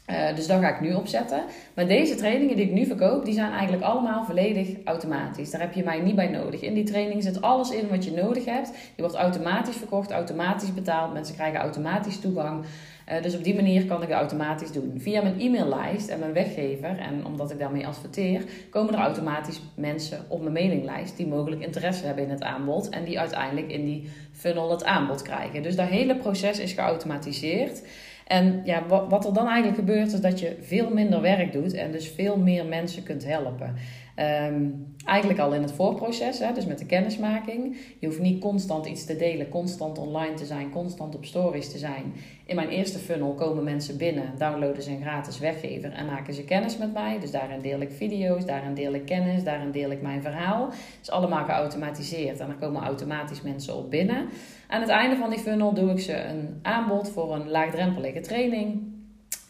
Uh, 0.10 0.36
dus 0.36 0.48
daar 0.48 0.62
ga 0.62 0.74
ik 0.76 0.82
nu 0.82 0.94
op 0.94 1.08
zetten. 1.08 1.44
Maar 1.74 1.88
deze 1.88 2.16
trainingen 2.16 2.56
die 2.56 2.66
ik 2.66 2.72
nu 2.72 2.86
verkoop, 2.86 3.26
die 3.26 3.34
zijn 3.34 3.52
eigenlijk 3.52 3.84
allemaal 3.84 4.26
volledig 4.26 4.76
automatisch. 4.84 5.52
Daar 5.52 5.62
heb 5.62 5.74
je 5.74 5.84
mij 5.84 6.00
niet 6.00 6.16
bij 6.16 6.28
nodig. 6.28 6.62
In 6.62 6.74
die 6.74 6.84
training 6.84 7.24
zit 7.24 7.42
alles 7.42 7.72
in 7.72 7.88
wat 7.90 8.06
je 8.06 8.12
nodig 8.12 8.46
hebt. 8.46 8.72
Die 8.72 9.06
wordt 9.06 9.16
automatisch 9.16 9.76
verkocht, 9.76 10.12
automatisch 10.12 10.74
betaald. 10.74 11.14
Mensen 11.14 11.36
krijgen 11.36 11.60
automatisch 11.60 12.20
toegang. 12.20 12.66
Uh, 13.12 13.22
dus 13.22 13.36
op 13.36 13.44
die 13.44 13.56
manier 13.56 13.86
kan 13.86 14.02
ik 14.02 14.08
het 14.08 14.18
automatisch 14.18 14.72
doen. 14.72 14.94
Via 14.98 15.22
mijn 15.22 15.40
e-maillijst 15.40 16.10
en 16.10 16.20
mijn 16.20 16.34
weggever, 16.34 16.98
en 16.98 17.26
omdat 17.26 17.52
ik 17.52 17.60
daarmee 17.60 17.88
adverteer, 17.88 18.44
komen 18.70 18.94
er 18.94 19.00
automatisch 19.00 19.62
mensen 19.76 20.26
op 20.28 20.42
mijn 20.42 20.54
mailinglijst 20.54 21.18
die 21.18 21.28
mogelijk 21.28 21.62
interesse 21.62 22.06
hebben 22.06 22.24
in 22.24 22.30
het 22.30 22.44
aanbod 22.44 22.90
en 22.90 23.04
die 23.04 23.20
uiteindelijk 23.20 23.72
in 23.72 23.86
die 23.86 24.10
funnel 24.32 24.72
het 24.72 24.84
aanbod 24.84 25.22
krijgen. 25.22 25.64
Dus 25.64 25.76
dat 25.76 25.88
hele 25.88 26.16
proces 26.16 26.60
is 26.60 26.74
geautomatiseerd. 26.74 27.82
En 28.30 28.62
ja, 28.64 28.86
wat, 28.86 29.26
er 29.26 29.34
dan 29.34 29.48
eigenlijk 29.48 29.78
gebeurt, 29.78 30.14
is 30.14 30.22
dat 30.22 30.40
je 30.40 30.58
veel 30.62 30.90
minder 30.90 31.22
werk 31.22 31.52
doet 31.52 31.74
en 31.74 31.92
dus 31.92 32.08
veel 32.08 32.38
meer 32.38 32.66
mensen 32.66 33.04
kunt 33.04 33.26
helpen. 33.26 33.76
Um, 34.20 34.96
eigenlijk 35.06 35.40
al 35.40 35.54
in 35.54 35.62
het 35.62 35.72
voorproces, 35.72 36.40
hè, 36.40 36.54
dus 36.54 36.66
met 36.66 36.80
de 36.80 36.86
kennismaking. 36.86 37.78
Je 38.00 38.08
hoeft 38.08 38.20
niet 38.20 38.42
constant 38.42 38.86
iets 38.86 39.06
te 39.06 39.16
delen, 39.16 39.50
constant 39.50 39.98
online 39.98 40.34
te 40.34 40.46
zijn, 40.46 40.70
constant 40.70 41.16
op 41.16 41.26
stories 41.26 41.72
te 41.72 41.78
zijn. 41.78 42.14
In 42.46 42.56
mijn 42.56 42.70
eerste 42.70 43.00
funnel 43.00 43.34
komen 43.34 43.64
mensen 43.64 43.98
binnen, 43.98 44.34
downloaden 44.38 44.84
ze 44.84 44.92
een 44.92 45.02
gratis 45.02 45.40
weggever 45.40 45.92
en 45.92 46.06
maken 46.06 46.34
ze 46.34 46.44
kennis 46.44 46.78
met 46.78 46.94
mij. 46.94 47.20
Dus 47.20 47.32
daarin 47.32 47.62
deel 47.62 47.80
ik 47.80 47.92
video's, 47.92 48.46
daarin 48.46 48.74
deel 48.74 48.94
ik 48.94 49.06
kennis, 49.06 49.44
daarin 49.44 49.72
deel 49.72 49.92
ik 49.92 50.02
mijn 50.02 50.22
verhaal. 50.22 50.66
Het 50.66 51.00
is 51.02 51.12
allemaal 51.12 51.46
geautomatiseerd 51.46 52.40
en 52.40 52.50
er 52.50 52.56
komen 52.56 52.84
automatisch 52.84 53.42
mensen 53.42 53.76
op 53.76 53.90
binnen. 53.90 54.30
Aan 54.68 54.82
het 54.82 54.90
einde 54.90 55.16
van 55.16 55.30
die 55.30 55.40
funnel 55.40 55.74
doe 55.74 55.92
ik 55.92 56.00
ze 56.00 56.24
een 56.24 56.60
aanbod 56.62 57.10
voor 57.10 57.36
een 57.36 57.50
laagdrempelige 57.50 58.20
training. 58.20 58.82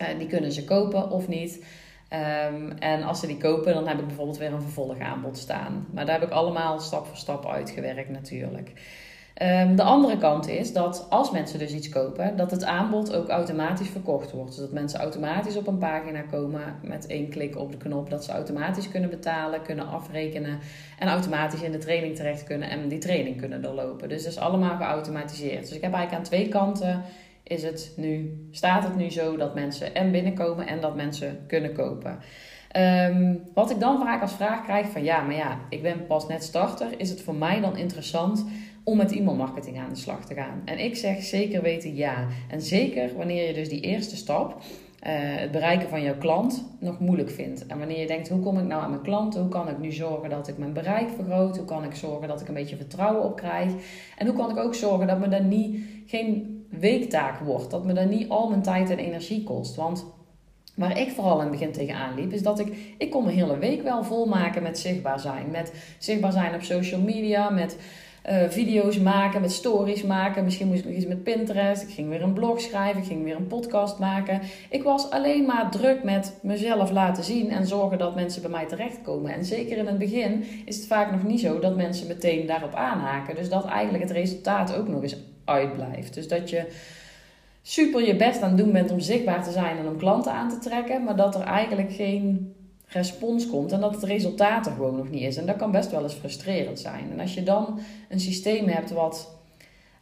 Uh, 0.01 0.07
die 0.17 0.27
kunnen 0.27 0.51
ze 0.51 0.63
kopen 0.63 1.11
of 1.11 1.27
niet. 1.27 1.63
Ehm, 2.09 2.71
en 2.79 3.03
als 3.03 3.19
ze 3.19 3.27
die 3.27 3.37
kopen, 3.37 3.73
dan 3.73 3.87
heb 3.87 3.99
ik 3.99 4.07
bijvoorbeeld 4.07 4.37
weer 4.37 4.53
een 4.53 4.61
vervolgaanbod 4.61 5.37
staan. 5.37 5.87
Maar 5.93 6.05
daar 6.05 6.19
heb 6.19 6.29
ik 6.29 6.33
allemaal 6.35 6.79
stap 6.79 7.07
voor 7.07 7.17
stap 7.17 7.45
uitgewerkt 7.45 8.09
natuurlijk. 8.09 8.71
Ehm, 9.33 9.75
de 9.75 9.83
andere 9.83 10.17
kant 10.17 10.47
is 10.47 10.73
dat 10.73 11.05
als 11.09 11.31
mensen 11.31 11.59
dus 11.59 11.73
iets 11.73 11.89
kopen, 11.89 12.37
dat 12.37 12.51
het 12.51 12.63
aanbod 12.63 13.15
ook 13.15 13.29
automatisch 13.29 13.87
verkocht 13.89 14.31
wordt. 14.31 14.49
Dus 14.49 14.59
dat 14.59 14.71
mensen 14.71 14.99
automatisch 14.99 15.55
op 15.55 15.67
een 15.67 15.77
pagina 15.77 16.21
komen 16.21 16.75
met 16.83 17.07
één 17.07 17.29
klik 17.29 17.57
op 17.57 17.71
de 17.71 17.77
knop. 17.77 18.09
Dat 18.09 18.23
ze 18.23 18.31
automatisch 18.31 18.89
kunnen 18.89 19.09
betalen, 19.09 19.61
kunnen 19.61 19.87
afrekenen 19.87 20.59
en 20.99 21.07
automatisch 21.07 21.61
in 21.61 21.71
de 21.71 21.77
training 21.77 22.15
terecht 22.15 22.43
kunnen 22.43 22.69
en 22.69 22.87
die 22.87 22.99
training 22.99 23.37
kunnen 23.37 23.61
doorlopen. 23.61 24.09
Dus 24.09 24.23
dat 24.23 24.31
is 24.31 24.39
allemaal 24.39 24.77
geautomatiseerd. 24.77 25.67
Dus 25.67 25.75
ik 25.75 25.81
heb 25.81 25.93
eigenlijk 25.93 26.13
aan 26.13 26.29
twee 26.29 26.47
kanten 26.47 27.03
is 27.49 27.63
het 27.63 27.93
nu, 27.95 28.47
staat 28.51 28.83
het 28.83 28.95
nu 28.95 29.11
zo 29.11 29.37
dat 29.37 29.55
mensen 29.55 29.95
en 29.95 30.11
binnenkomen 30.11 30.67
en 30.67 30.81
dat 30.81 30.95
mensen 30.95 31.39
kunnen 31.47 31.73
kopen. 31.73 32.19
Ehm, 32.71 33.35
wat 33.53 33.71
ik 33.71 33.79
dan 33.79 33.99
vaak 33.99 34.21
als 34.21 34.33
vraag 34.33 34.63
krijg 34.63 34.87
van 34.87 35.03
ja, 35.03 35.21
maar 35.21 35.35
ja, 35.35 35.59
ik 35.69 35.81
ben 35.81 36.05
pas 36.07 36.27
net 36.27 36.43
starter. 36.43 36.99
Is 36.99 37.09
het 37.09 37.21
voor 37.21 37.35
mij 37.35 37.61
dan 37.61 37.77
interessant 37.77 38.45
om 38.83 38.97
met 38.97 39.11
e-mailmarketing 39.11 39.79
aan 39.79 39.89
de 39.89 39.99
slag 39.99 40.25
te 40.25 40.33
gaan? 40.33 40.61
En 40.65 40.79
ik 40.79 40.95
zeg 40.95 41.23
zeker 41.23 41.61
weten 41.61 41.95
ja. 41.95 42.27
En 42.49 42.61
zeker 42.61 43.15
wanneer 43.17 43.47
je 43.47 43.53
dus 43.53 43.69
die 43.69 43.81
eerste 43.81 44.15
stap, 44.15 44.51
uh, 44.51 44.59
het 45.13 45.51
bereiken 45.51 45.89
van 45.89 46.01
jouw 46.01 46.17
klant, 46.17 46.65
nog 46.79 46.99
moeilijk 46.99 47.29
vindt. 47.29 47.65
En 47.67 47.77
wanneer 47.77 47.99
je 47.99 48.07
denkt, 48.07 48.29
hoe 48.29 48.41
kom 48.41 48.59
ik 48.59 48.65
nou 48.65 48.81
aan 48.81 48.89
mijn 48.89 49.01
klanten? 49.01 49.41
Hoe 49.41 49.49
kan 49.49 49.69
ik 49.69 49.79
nu 49.79 49.91
zorgen 49.91 50.29
dat 50.29 50.47
ik 50.47 50.57
mijn 50.57 50.73
bereik 50.73 51.09
vergroot? 51.15 51.57
Hoe 51.57 51.65
kan 51.65 51.83
ik 51.83 51.95
zorgen 51.95 52.27
dat 52.27 52.41
ik 52.41 52.47
een 52.47 52.53
beetje 52.53 52.75
vertrouwen 52.75 53.23
op 53.23 53.35
krijg? 53.35 53.71
En 54.17 54.27
hoe 54.27 54.35
kan 54.35 54.49
ik 54.49 54.57
ook 54.57 54.75
zorgen 54.75 55.07
dat 55.07 55.19
me 55.19 55.27
dan 55.27 55.47
niet 55.47 55.83
geen 56.05 56.58
weektaak 56.79 57.39
wordt. 57.39 57.71
Dat 57.71 57.85
me 57.85 57.93
dan 57.93 58.09
niet 58.09 58.29
al 58.29 58.49
mijn 58.49 58.61
tijd 58.61 58.89
en 58.89 58.97
energie 58.97 59.43
kost. 59.43 59.75
Want 59.75 60.05
waar 60.75 60.99
ik 60.99 61.11
vooral 61.11 61.35
in 61.35 61.41
het 61.41 61.51
begin 61.51 61.71
tegenaan 61.71 62.15
liep, 62.15 62.33
is 62.33 62.41
dat 62.41 62.59
ik, 62.59 62.95
ik 62.97 63.11
kon 63.11 63.23
mijn 63.23 63.35
hele 63.35 63.57
week 63.57 63.83
wel 63.83 64.03
volmaken 64.03 64.63
met 64.63 64.79
zichtbaar 64.79 65.19
zijn. 65.19 65.51
Met 65.51 65.73
zichtbaar 65.97 66.31
zijn 66.31 66.55
op 66.55 66.61
social 66.61 67.01
media, 67.01 67.49
met 67.49 67.77
uh, 68.29 68.49
video's 68.49 68.99
maken, 68.99 69.41
met 69.41 69.51
stories 69.51 70.03
maken. 70.03 70.43
Misschien 70.43 70.67
moest 70.67 70.79
ik 70.79 70.85
nog 70.85 70.95
iets 70.95 71.05
met 71.05 71.23
Pinterest. 71.23 71.81
Ik 71.81 71.89
ging 71.89 72.09
weer 72.09 72.21
een 72.21 72.33
blog 72.33 72.61
schrijven, 72.61 73.01
ik 73.01 73.07
ging 73.07 73.23
weer 73.23 73.35
een 73.35 73.47
podcast 73.47 73.99
maken. 73.99 74.41
Ik 74.69 74.83
was 74.83 75.09
alleen 75.09 75.45
maar 75.45 75.71
druk 75.71 76.03
met 76.03 76.39
mezelf 76.41 76.91
laten 76.91 77.23
zien 77.23 77.49
en 77.49 77.67
zorgen 77.67 77.97
dat 77.97 78.15
mensen 78.15 78.41
bij 78.41 78.51
mij 78.51 78.65
terechtkomen. 78.65 79.33
En 79.33 79.45
zeker 79.45 79.77
in 79.77 79.87
het 79.87 79.97
begin 79.97 80.43
is 80.65 80.75
het 80.75 80.87
vaak 80.87 81.11
nog 81.11 81.23
niet 81.23 81.39
zo 81.39 81.59
dat 81.59 81.75
mensen 81.75 82.07
meteen 82.07 82.45
daarop 82.45 82.73
aanhaken. 82.73 83.35
Dus 83.35 83.49
dat 83.49 83.65
eigenlijk 83.65 84.03
het 84.03 84.11
resultaat 84.11 84.75
ook 84.75 84.87
nog 84.87 85.01
eens 85.01 85.17
uitblijft. 85.49 86.13
Dus 86.13 86.27
dat 86.27 86.49
je 86.49 86.65
super 87.61 88.05
je 88.05 88.15
best 88.15 88.41
aan 88.41 88.49
het 88.49 88.57
doen 88.57 88.71
bent 88.71 88.91
om 88.91 88.99
zichtbaar 88.99 89.43
te 89.43 89.51
zijn 89.51 89.77
en 89.77 89.87
om 89.87 89.97
klanten 89.97 90.31
aan 90.31 90.49
te 90.49 90.57
trekken, 90.57 91.03
maar 91.03 91.15
dat 91.15 91.35
er 91.35 91.41
eigenlijk 91.41 91.91
geen 91.93 92.53
respons 92.85 93.49
komt 93.49 93.71
en 93.71 93.79
dat 93.79 93.93
het 93.93 94.03
resultaat 94.03 94.65
er 94.65 94.71
gewoon 94.71 94.95
nog 94.95 95.09
niet 95.09 95.21
is. 95.21 95.37
En 95.37 95.45
dat 95.45 95.55
kan 95.55 95.71
best 95.71 95.91
wel 95.91 96.03
eens 96.03 96.13
frustrerend 96.13 96.79
zijn. 96.79 97.11
En 97.11 97.19
als 97.19 97.33
je 97.33 97.43
dan 97.43 97.79
een 98.09 98.19
systeem 98.19 98.67
hebt 98.67 98.91
wat 98.91 99.38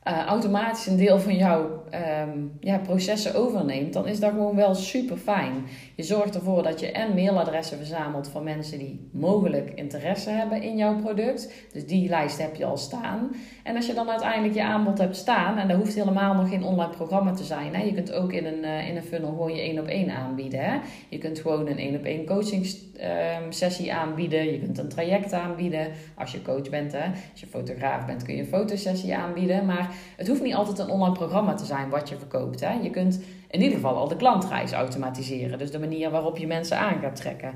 uh, 0.07 0.25
automatisch 0.25 0.87
een 0.87 0.97
deel 0.97 1.19
van 1.19 1.35
jouw 1.35 1.83
um, 2.23 2.51
ja, 2.59 2.77
processen 2.77 3.35
overneemt, 3.35 3.93
dan 3.93 4.07
is 4.07 4.19
dat 4.19 4.31
gewoon 4.31 4.55
wel 4.55 4.75
super 4.75 5.17
fijn. 5.17 5.53
Je 5.95 6.03
zorgt 6.03 6.35
ervoor 6.35 6.63
dat 6.63 6.79
je 6.79 6.91
en 6.91 7.13
mailadressen 7.13 7.77
verzamelt 7.77 8.27
van 8.27 8.43
mensen 8.43 8.79
die 8.79 9.09
mogelijk 9.11 9.71
interesse 9.75 10.29
hebben 10.29 10.61
in 10.61 10.77
jouw 10.77 10.95
product. 10.95 11.53
Dus 11.73 11.85
die 11.85 12.09
lijst 12.09 12.37
heb 12.37 12.55
je 12.55 12.65
al 12.65 12.77
staan. 12.77 13.31
En 13.63 13.75
als 13.75 13.85
je 13.85 13.93
dan 13.93 14.09
uiteindelijk 14.09 14.53
je 14.53 14.63
aanbod 14.63 14.97
hebt 14.97 15.15
staan, 15.15 15.57
en 15.57 15.67
dat 15.67 15.77
hoeft 15.77 15.95
helemaal 15.95 16.33
nog 16.33 16.49
geen 16.49 16.63
online 16.63 16.95
programma 16.95 17.31
te 17.31 17.43
zijn. 17.43 17.75
Hè? 17.75 17.83
Je 17.83 17.93
kunt 17.93 18.13
ook 18.13 18.33
in 18.33 18.45
een, 18.45 18.63
uh, 18.63 18.89
in 18.89 18.95
een 18.95 19.03
funnel 19.03 19.29
gewoon 19.29 19.55
je 19.55 19.61
één 19.61 19.79
op 19.79 19.87
één 19.87 20.09
aanbieden. 20.09 20.59
Hè? 20.59 20.77
Je 21.09 21.17
kunt 21.17 21.39
gewoon 21.39 21.67
een 21.67 21.77
één 21.77 21.95
op 21.95 22.03
één 22.03 22.25
coaching 22.25 22.65
um, 23.01 23.51
sessie 23.51 23.93
aanbieden. 23.93 24.51
Je 24.51 24.59
kunt 24.59 24.77
een 24.77 24.89
traject 24.89 25.33
aanbieden. 25.33 25.91
Als 26.15 26.31
je 26.31 26.41
coach 26.41 26.69
bent, 26.69 26.91
hè? 26.91 27.05
als 27.31 27.39
je 27.39 27.47
fotograaf 27.47 28.05
bent, 28.05 28.23
kun 28.23 28.35
je 28.35 28.41
een 28.41 28.47
fotosessie 28.47 29.15
aanbieden. 29.15 29.65
Maar 29.65 29.91
het 30.17 30.27
hoeft 30.27 30.41
niet 30.41 30.55
altijd 30.55 30.79
een 30.79 30.89
online 30.89 31.15
programma 31.15 31.53
te 31.53 31.65
zijn 31.65 31.89
wat 31.89 32.09
je 32.09 32.17
verkoopt. 32.17 32.59
Hè? 32.59 32.73
Je 32.73 32.89
kunt 32.89 33.21
in 33.49 33.61
ieder 33.61 33.75
geval 33.75 33.95
al 33.95 34.07
de 34.07 34.15
klantreis 34.15 34.71
automatiseren. 34.71 35.57
Dus 35.57 35.71
de 35.71 35.79
manier 35.79 36.09
waarop 36.09 36.37
je 36.37 36.47
mensen 36.47 36.77
aan 36.77 37.01
gaat 37.01 37.15
trekken. 37.15 37.53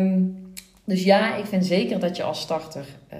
Um, 0.00 0.52
dus 0.84 1.04
ja, 1.04 1.36
ik 1.36 1.44
vind 1.44 1.66
zeker 1.66 2.00
dat 2.00 2.16
je 2.16 2.22
als 2.22 2.40
starter 2.40 2.86
uh, 3.12 3.18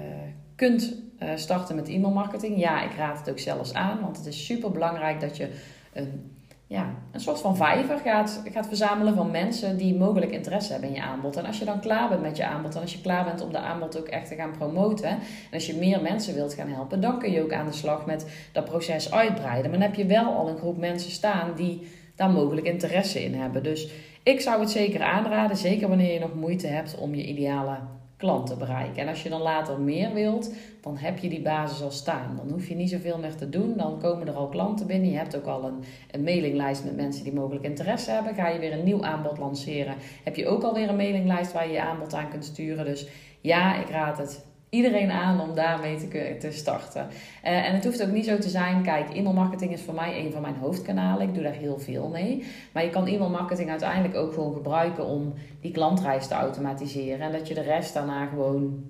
kunt 0.55 0.95
uh, 1.19 1.29
starten 1.35 1.75
met 1.75 1.89
e-mailmarketing. 1.89 2.59
Ja, 2.59 2.83
ik 2.83 2.95
raad 2.97 3.19
het 3.19 3.29
ook 3.29 3.39
zelfs 3.39 3.73
aan, 3.73 4.01
want 4.01 4.17
het 4.17 4.25
is 4.25 4.45
super 4.45 4.71
belangrijk 4.71 5.19
dat 5.19 5.37
je 5.37 5.49
een 5.93 6.31
ja, 6.73 6.93
een 7.11 7.19
soort 7.19 7.39
van 7.39 7.55
vijver 7.55 7.97
gaat, 7.97 8.41
gaat 8.51 8.67
verzamelen 8.67 9.15
van 9.15 9.31
mensen 9.31 9.77
die 9.77 9.95
mogelijk 9.95 10.31
interesse 10.31 10.71
hebben 10.71 10.89
in 10.89 10.95
je 10.95 11.01
aanbod. 11.01 11.35
En 11.35 11.45
als 11.45 11.59
je 11.59 11.65
dan 11.65 11.79
klaar 11.79 12.09
bent 12.09 12.21
met 12.21 12.37
je 12.37 12.45
aanbod 12.45 12.75
en 12.75 12.81
als 12.81 12.93
je 12.93 13.01
klaar 13.01 13.23
bent 13.23 13.41
om 13.41 13.51
de 13.51 13.57
aanbod 13.57 13.97
ook 13.97 14.07
echt 14.07 14.27
te 14.27 14.35
gaan 14.35 14.51
promoten 14.57 15.09
en 15.09 15.19
als 15.53 15.67
je 15.67 15.75
meer 15.75 16.01
mensen 16.01 16.33
wilt 16.33 16.53
gaan 16.53 16.67
helpen, 16.67 17.01
dan 17.01 17.19
kun 17.19 17.31
je 17.31 17.43
ook 17.43 17.53
aan 17.53 17.65
de 17.65 17.73
slag 17.73 18.05
met 18.05 18.49
dat 18.51 18.65
proces 18.65 19.11
uitbreiden. 19.11 19.71
Maar 19.71 19.79
dan 19.79 19.87
heb 19.87 19.97
je 19.97 20.05
wel 20.05 20.33
al 20.33 20.47
een 20.47 20.57
groep 20.57 20.77
mensen 20.77 21.11
staan 21.11 21.53
die 21.55 21.87
daar 22.15 22.29
mogelijk 22.29 22.67
interesse 22.67 23.23
in 23.23 23.33
hebben. 23.33 23.63
Dus 23.63 23.91
ik 24.23 24.41
zou 24.41 24.59
het 24.59 24.71
zeker 24.71 25.01
aanraden, 25.01 25.57
zeker 25.57 25.87
wanneer 25.87 26.13
je 26.13 26.19
nog 26.19 26.35
moeite 26.35 26.67
hebt 26.67 26.97
om 26.97 27.15
je 27.15 27.27
ideale 27.27 27.77
klanten 28.23 28.57
bereiken. 28.57 29.01
En 29.01 29.07
als 29.07 29.23
je 29.23 29.29
dan 29.29 29.41
later 29.41 29.79
meer 29.79 30.13
wilt, 30.13 30.53
dan 30.81 30.97
heb 30.97 31.17
je 31.17 31.29
die 31.29 31.41
basis 31.41 31.81
al 31.81 31.91
staan. 31.91 32.35
Dan 32.35 32.49
hoef 32.51 32.67
je 32.67 32.75
niet 32.75 32.89
zoveel 32.89 33.17
meer 33.17 33.35
te 33.35 33.49
doen. 33.49 33.77
Dan 33.77 33.99
komen 33.99 34.27
er 34.27 34.33
al 34.33 34.47
klanten 34.47 34.87
binnen. 34.87 35.09
Je 35.09 35.17
hebt 35.17 35.35
ook 35.35 35.45
al 35.45 35.63
een, 35.63 35.83
een 36.11 36.23
mailinglijst 36.23 36.83
met 36.83 36.95
mensen 36.95 37.23
die 37.23 37.33
mogelijk 37.33 37.65
interesse 37.65 38.11
hebben. 38.11 38.35
Ga 38.35 38.47
je 38.47 38.59
weer 38.59 38.73
een 38.73 38.83
nieuw 38.83 39.03
aanbod 39.03 39.37
lanceren, 39.37 39.95
heb 40.23 40.35
je 40.35 40.47
ook 40.47 40.63
alweer 40.63 40.89
een 40.89 40.95
mailinglijst 40.95 41.51
waar 41.51 41.67
je 41.67 41.73
je 41.73 41.81
aanbod 41.81 42.13
aan 42.13 42.29
kunt 42.29 42.45
sturen. 42.45 42.85
Dus 42.85 43.07
ja, 43.41 43.81
ik 43.81 43.89
raad 43.89 44.17
het 44.17 44.45
iedereen 44.73 45.11
aan 45.11 45.41
om 45.41 45.55
daarmee 45.55 45.97
te, 45.97 46.35
te 46.39 46.51
starten. 46.51 47.07
Uh, 47.43 47.67
en 47.67 47.73
het 47.73 47.85
hoeft 47.85 48.03
ook 48.03 48.11
niet 48.11 48.25
zo 48.25 48.37
te 48.37 48.49
zijn. 48.49 48.83
Kijk, 48.83 49.09
e-mailmarketing 49.13 49.71
is 49.71 49.81
voor 49.81 49.93
mij 49.93 50.25
een 50.25 50.31
van 50.31 50.41
mijn 50.41 50.55
hoofdkanalen. 50.55 51.27
Ik 51.27 51.33
doe 51.33 51.43
daar 51.43 51.53
heel 51.53 51.79
veel 51.79 52.07
mee. 52.07 52.45
Maar 52.71 52.83
je 52.83 52.89
kan 52.89 53.07
e-mailmarketing 53.07 53.69
uiteindelijk 53.69 54.15
ook 54.15 54.33
gewoon 54.33 54.53
gebruiken 54.53 55.05
om 55.05 55.33
die 55.61 55.71
klantreis 55.71 56.27
te 56.27 56.33
automatiseren. 56.33 57.25
En 57.25 57.31
dat 57.31 57.47
je 57.47 57.53
de 57.53 57.61
rest 57.61 57.93
daarna 57.93 58.25
gewoon 58.25 58.83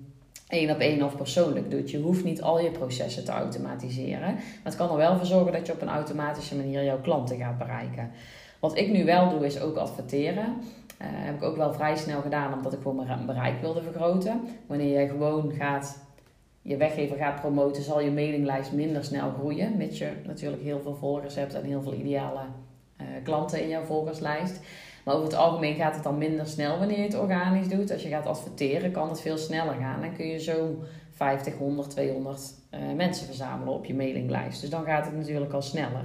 één 0.48 0.70
op 0.70 0.78
één 0.78 1.02
of 1.02 1.16
persoonlijk 1.16 1.70
doet. 1.70 1.90
Je 1.90 1.98
hoeft 1.98 2.24
niet 2.24 2.42
al 2.42 2.60
je 2.60 2.70
processen 2.70 3.24
te 3.24 3.32
automatiseren. 3.32 4.34
Maar 4.34 4.62
het 4.62 4.76
kan 4.76 4.90
er 4.90 4.96
wel 4.96 5.16
voor 5.16 5.26
zorgen 5.26 5.52
dat 5.52 5.66
je 5.66 5.72
op 5.72 5.82
een 5.82 5.88
automatische 5.88 6.56
manier 6.56 6.84
jouw 6.84 7.00
klanten 7.00 7.36
gaat 7.36 7.58
bereiken. 7.58 8.10
Wat 8.64 8.76
ik 8.76 8.90
nu 8.90 9.04
wel 9.04 9.28
doe, 9.30 9.46
is 9.46 9.60
ook 9.60 9.76
adverteren. 9.76 10.44
Uh, 10.44 11.08
heb 11.10 11.34
ik 11.34 11.42
ook 11.42 11.56
wel 11.56 11.72
vrij 11.72 11.96
snel 11.96 12.20
gedaan, 12.20 12.52
omdat 12.52 12.72
ik 12.72 12.78
gewoon 12.82 13.06
mijn 13.06 13.26
bereik 13.26 13.60
wilde 13.60 13.82
vergroten. 13.82 14.40
Wanneer 14.66 15.00
je 15.00 15.08
gewoon 15.08 15.52
gaat, 15.52 15.98
je 16.62 16.76
weggever 16.76 17.16
gaat 17.16 17.40
promoten, 17.40 17.82
zal 17.82 18.00
je 18.00 18.10
mailinglijst 18.10 18.72
minder 18.72 19.04
snel 19.04 19.30
groeien. 19.30 19.76
Mits 19.76 19.98
je 19.98 20.12
natuurlijk 20.26 20.62
heel 20.62 20.80
veel 20.80 20.94
volgers 20.94 21.34
hebt 21.34 21.54
en 21.54 21.64
heel 21.64 21.82
veel 21.82 21.94
ideale 21.94 22.40
uh, 23.00 23.06
klanten 23.22 23.62
in 23.62 23.68
jouw 23.68 23.84
volgerslijst. 23.84 24.60
Maar 25.04 25.14
over 25.14 25.26
het 25.26 25.36
algemeen 25.36 25.74
gaat 25.74 25.94
het 25.94 26.04
dan 26.04 26.18
minder 26.18 26.46
snel 26.46 26.78
wanneer 26.78 26.98
je 26.98 27.04
het 27.04 27.18
organisch 27.18 27.68
doet. 27.68 27.92
Als 27.92 28.02
je 28.02 28.08
gaat 28.08 28.26
adverteren, 28.26 28.92
kan 28.92 29.08
het 29.08 29.20
veel 29.20 29.38
sneller 29.38 29.74
gaan. 29.74 30.00
Dan 30.00 30.16
kun 30.16 30.26
je 30.26 30.40
zo 30.40 30.82
50, 31.10 31.56
100, 31.56 31.90
200 31.90 32.54
uh, 32.70 32.80
mensen 32.96 33.26
verzamelen 33.26 33.74
op 33.74 33.84
je 33.84 33.94
mailinglijst. 33.94 34.60
Dus 34.60 34.70
dan 34.70 34.84
gaat 34.84 35.04
het 35.04 35.16
natuurlijk 35.16 35.52
al 35.52 35.62
sneller. 35.62 36.04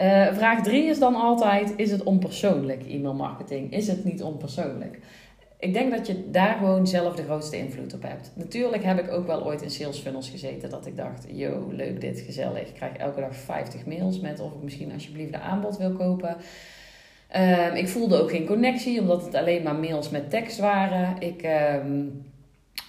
Uh, 0.00 0.34
vraag 0.34 0.62
3 0.62 0.84
is 0.84 0.98
dan 0.98 1.14
altijd: 1.14 1.72
is 1.76 1.90
het 1.90 2.02
onpersoonlijk 2.02 2.82
e-mailmarketing? 2.86 3.72
Is 3.72 3.88
het 3.88 4.04
niet 4.04 4.22
onpersoonlijk? 4.22 4.98
Ik 5.58 5.72
denk 5.72 5.90
dat 5.90 6.06
je 6.06 6.30
daar 6.30 6.56
gewoon 6.56 6.86
zelf 6.86 7.14
de 7.14 7.22
grootste 7.22 7.58
invloed 7.58 7.94
op 7.94 8.02
hebt. 8.02 8.32
Natuurlijk 8.34 8.84
heb 8.84 8.98
ik 8.98 9.12
ook 9.12 9.26
wel 9.26 9.44
ooit 9.44 9.62
in 9.62 9.70
sales 9.70 9.98
funnels 9.98 10.30
gezeten 10.30 10.70
dat 10.70 10.86
ik 10.86 10.96
dacht: 10.96 11.26
yo, 11.32 11.68
leuk 11.72 12.00
dit, 12.00 12.20
gezellig. 12.20 12.68
Ik 12.68 12.74
krijg 12.74 12.96
elke 12.96 13.20
dag 13.20 13.36
50 13.36 13.86
mails 13.86 14.20
met 14.20 14.40
of 14.40 14.52
ik 14.52 14.62
misschien 14.62 14.92
alsjeblieft 14.92 15.34
een 15.34 15.40
aanbod 15.40 15.76
wil 15.76 15.92
kopen. 15.92 16.36
Uh, 17.36 17.76
ik 17.76 17.88
voelde 17.88 18.22
ook 18.22 18.30
geen 18.30 18.46
connectie, 18.46 19.00
omdat 19.00 19.24
het 19.24 19.34
alleen 19.34 19.62
maar 19.62 19.74
mails 19.74 20.10
met 20.10 20.30
tekst 20.30 20.58
waren. 20.58 21.16
Ik. 21.18 21.42
Uh, 21.44 21.74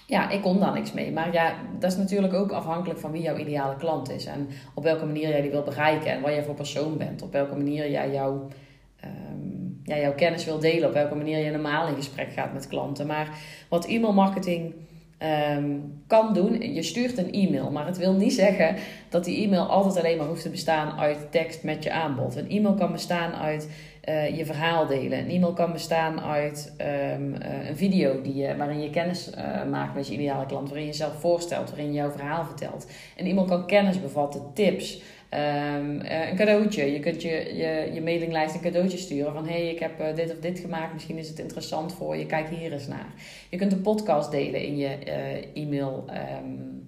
ja, 0.08 0.30
ik 0.30 0.42
kon 0.42 0.60
daar 0.60 0.72
niks 0.72 0.92
mee. 0.92 1.12
Maar 1.12 1.32
ja, 1.32 1.54
dat 1.78 1.92
is 1.92 1.96
natuurlijk 1.96 2.34
ook 2.34 2.50
afhankelijk 2.52 2.98
van 2.98 3.10
wie 3.10 3.22
jouw 3.22 3.36
ideale 3.36 3.76
klant 3.76 4.10
is. 4.10 4.24
En 4.24 4.48
op 4.74 4.82
welke 4.82 5.04
manier 5.04 5.28
jij 5.28 5.40
die 5.40 5.50
wil 5.50 5.62
bereiken. 5.62 6.10
En 6.10 6.20
wat 6.20 6.30
jij 6.30 6.44
voor 6.44 6.54
persoon 6.54 6.96
bent. 6.96 7.22
Op 7.22 7.32
welke 7.32 7.56
manier 7.56 7.90
jij 7.90 8.10
jouw, 8.10 8.48
um, 9.04 9.80
ja, 9.84 9.98
jouw 9.98 10.14
kennis 10.14 10.44
wil 10.44 10.58
delen. 10.58 10.88
Op 10.88 10.94
welke 10.94 11.14
manier 11.14 11.38
je 11.38 11.50
normaal 11.50 11.88
in 11.88 11.94
gesprek 11.94 12.32
gaat 12.32 12.52
met 12.52 12.68
klanten. 12.68 13.06
Maar 13.06 13.38
wat 13.68 13.86
e-mail 13.86 14.12
marketing 14.12 14.74
um, 15.56 16.02
kan 16.06 16.34
doen, 16.34 16.74
je 16.74 16.82
stuurt 16.82 17.18
een 17.18 17.32
e-mail. 17.32 17.70
Maar 17.70 17.86
het 17.86 17.98
wil 17.98 18.12
niet 18.12 18.34
zeggen 18.34 18.76
dat 19.08 19.24
die 19.24 19.44
e-mail 19.44 19.66
altijd 19.66 19.96
alleen 19.96 20.16
maar 20.16 20.26
hoeft 20.26 20.42
te 20.42 20.50
bestaan 20.50 20.98
uit 20.98 21.26
tekst 21.30 21.62
met 21.62 21.82
je 21.82 21.92
aanbod. 21.92 22.36
Een 22.36 22.50
e-mail 22.50 22.74
kan 22.74 22.92
bestaan 22.92 23.32
uit 23.32 23.68
uh, 24.08 24.36
je 24.36 24.46
verhaal 24.46 24.86
delen. 24.86 25.18
Een 25.18 25.30
e-mail 25.30 25.52
kan 25.52 25.72
bestaan 25.72 26.20
uit 26.20 26.74
um, 26.80 27.34
uh, 27.34 27.68
een 27.68 27.76
video 27.76 28.20
die 28.22 28.34
je, 28.34 28.56
waarin 28.56 28.80
je 28.80 28.90
kennis 28.90 29.30
uh, 29.38 29.64
maakt 29.70 29.94
met 29.94 30.06
je 30.06 30.12
ideale 30.12 30.46
klant, 30.46 30.68
waarin 30.68 30.86
je 30.86 30.90
jezelf 30.90 31.20
voorstelt, 31.20 31.68
waarin 31.68 31.86
je 31.86 31.92
jouw 31.92 32.10
verhaal 32.10 32.44
vertelt. 32.44 32.86
Een 33.16 33.26
e-mail 33.26 33.46
kan 33.46 33.66
kennis 33.66 34.00
bevatten, 34.00 34.50
tips, 34.54 35.02
Ehm, 35.28 36.00
een 36.00 36.36
cadeautje. 36.36 36.92
Je 36.92 37.00
kunt 37.00 37.22
je, 37.22 37.30
je, 37.56 37.90
je 37.94 38.02
mailinglijst 38.02 38.54
een 38.54 38.60
cadeautje 38.60 38.98
sturen 38.98 39.32
van 39.32 39.48
hey, 39.48 39.70
ik 39.70 39.78
heb 39.78 40.16
dit 40.16 40.30
of 40.30 40.38
dit 40.38 40.58
gemaakt, 40.58 40.92
misschien 40.92 41.18
is 41.18 41.28
het 41.28 41.38
interessant 41.38 41.92
voor 41.94 42.16
je, 42.16 42.26
kijk 42.26 42.48
hier 42.48 42.72
eens 42.72 42.86
naar. 42.86 43.12
Je 43.48 43.56
kunt 43.56 43.72
een 43.72 43.82
podcast 43.82 44.30
delen 44.30 44.62
in 44.62 44.76
je 44.76 44.88
e-mail. 45.54 46.04
Um, 46.42 46.86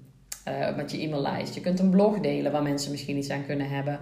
met 0.77 0.91
je 0.91 0.99
e-maillijst. 0.99 1.55
Je 1.55 1.61
kunt 1.61 1.79
een 1.79 1.91
blog 1.91 2.21
delen 2.21 2.53
waar 2.53 2.63
mensen 2.63 2.91
misschien 2.91 3.17
iets 3.17 3.31
aan 3.31 3.47
kunnen 3.47 3.69
hebben. 3.69 3.99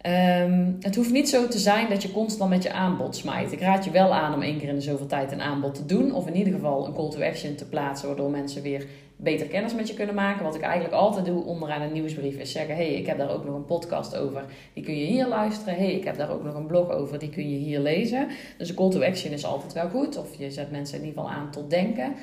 Ehm, 0.00 0.72
het 0.80 0.96
hoeft 0.96 1.10
niet 1.10 1.28
zo 1.28 1.48
te 1.48 1.58
zijn 1.58 1.88
dat 1.88 2.02
je 2.02 2.12
constant 2.12 2.50
met 2.50 2.62
je 2.62 2.72
aanbod 2.72 3.16
smijt. 3.16 3.52
Ik 3.52 3.60
raad 3.60 3.84
je 3.84 3.90
wel 3.90 4.14
aan 4.14 4.34
om 4.34 4.42
één 4.42 4.58
keer 4.58 4.68
in 4.68 4.74
de 4.74 4.80
zoveel 4.80 5.06
tijd 5.06 5.32
een 5.32 5.40
aanbod 5.40 5.74
te 5.74 5.86
doen. 5.86 6.14
Of 6.14 6.26
in 6.26 6.36
ieder 6.36 6.52
geval 6.52 6.86
een 6.86 6.94
call 6.94 7.10
to 7.10 7.22
action 7.22 7.54
te 7.54 7.68
plaatsen, 7.68 8.08
waardoor 8.08 8.30
mensen 8.30 8.62
weer 8.62 8.86
beter 9.16 9.46
kennis 9.46 9.74
met 9.74 9.88
je 9.88 9.94
kunnen 9.94 10.14
maken. 10.14 10.44
Wat 10.44 10.54
ik 10.54 10.60
eigenlijk 10.60 10.94
altijd 10.94 11.24
doe 11.24 11.44
onderaan 11.44 11.82
een 11.82 11.92
nieuwsbrief 11.92 12.36
is 12.36 12.52
zeggen: 12.52 12.74
hey, 12.74 12.94
ik 12.94 13.06
heb 13.06 13.18
daar 13.18 13.30
ook 13.30 13.44
nog 13.44 13.54
een 13.54 13.64
podcast 13.64 14.16
over. 14.16 14.44
Die 14.72 14.84
kun 14.84 14.98
je 14.98 15.06
hier 15.06 15.26
luisteren. 15.26 15.74
hey, 15.74 15.92
ik 15.92 16.04
heb 16.04 16.16
daar 16.16 16.30
ook 16.30 16.44
nog 16.44 16.54
een 16.54 16.66
blog 16.66 16.90
over. 16.90 17.18
Die 17.18 17.30
kun 17.30 17.50
je 17.50 17.56
hier 17.56 17.80
lezen. 17.80 18.28
Dus 18.58 18.68
een 18.68 18.74
call 18.74 18.90
to 18.90 19.02
action 19.02 19.32
is 19.32 19.44
altijd 19.44 19.72
wel 19.72 19.88
goed. 19.88 20.16
Of 20.16 20.38
je 20.38 20.50
zet 20.50 20.70
mensen 20.70 20.98
in 20.98 21.04
ieder 21.04 21.22
geval 21.22 21.36
aan 21.36 21.50
tot 21.50 21.70
denken. 21.70 22.14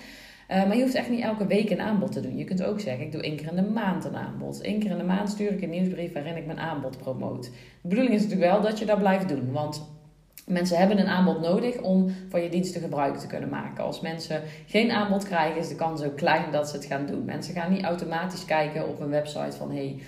Eh, 0.47 0.65
maar 0.67 0.75
je 0.75 0.81
hoeft 0.81 0.95
echt 0.95 1.09
niet 1.09 1.23
elke 1.23 1.47
week 1.47 1.69
een 1.69 1.81
aanbod 1.81 2.11
te 2.11 2.21
doen. 2.21 2.37
Je 2.37 2.43
kunt 2.43 2.63
ook 2.63 2.79
zeggen, 2.79 3.05
ik 3.05 3.11
doe 3.11 3.21
één 3.21 3.35
keer 3.35 3.49
in 3.49 3.55
de 3.55 3.71
maand 3.71 4.05
een 4.05 4.15
aanbod. 4.15 4.59
Eén 4.63 4.79
keer 4.79 4.91
in 4.91 4.97
de 4.97 5.03
maand 5.03 5.29
stuur 5.29 5.51
ik 5.51 5.61
een 5.61 5.69
nieuwsbrief 5.69 6.13
waarin 6.13 6.37
ik 6.37 6.45
mijn 6.45 6.59
aanbod 6.59 6.97
promoot. 6.97 7.43
De 7.81 7.87
bedoeling 7.87 8.15
is 8.15 8.21
natuurlijk 8.21 8.51
wel 8.51 8.61
dat 8.61 8.79
je 8.79 8.85
dat 8.85 8.99
blijft 8.99 9.29
doen. 9.29 9.51
Want 9.51 9.91
mensen 10.45 10.77
hebben 10.77 10.99
een 10.99 11.07
aanbod 11.07 11.41
nodig 11.41 11.81
om 11.81 12.11
van 12.29 12.41
je 12.41 12.49
diensten 12.49 12.81
gebruik 12.81 13.17
te 13.17 13.27
kunnen 13.27 13.49
maken. 13.49 13.83
Als 13.83 14.01
mensen 14.01 14.41
geen 14.67 14.91
aanbod 14.91 15.23
krijgen, 15.23 15.59
is 15.59 15.67
de 15.67 15.75
kans 15.75 16.03
ook 16.03 16.17
klein 16.17 16.51
dat 16.51 16.69
ze 16.69 16.75
het 16.75 16.85
gaan 16.85 17.05
doen. 17.05 17.25
Mensen 17.25 17.53
gaan 17.53 17.71
niet 17.71 17.83
automatisch 17.83 18.45
kijken 18.45 18.87
op 18.87 18.99
een 18.99 19.09
website 19.09 19.57
van... 19.57 19.71
Hey, 19.71 20.01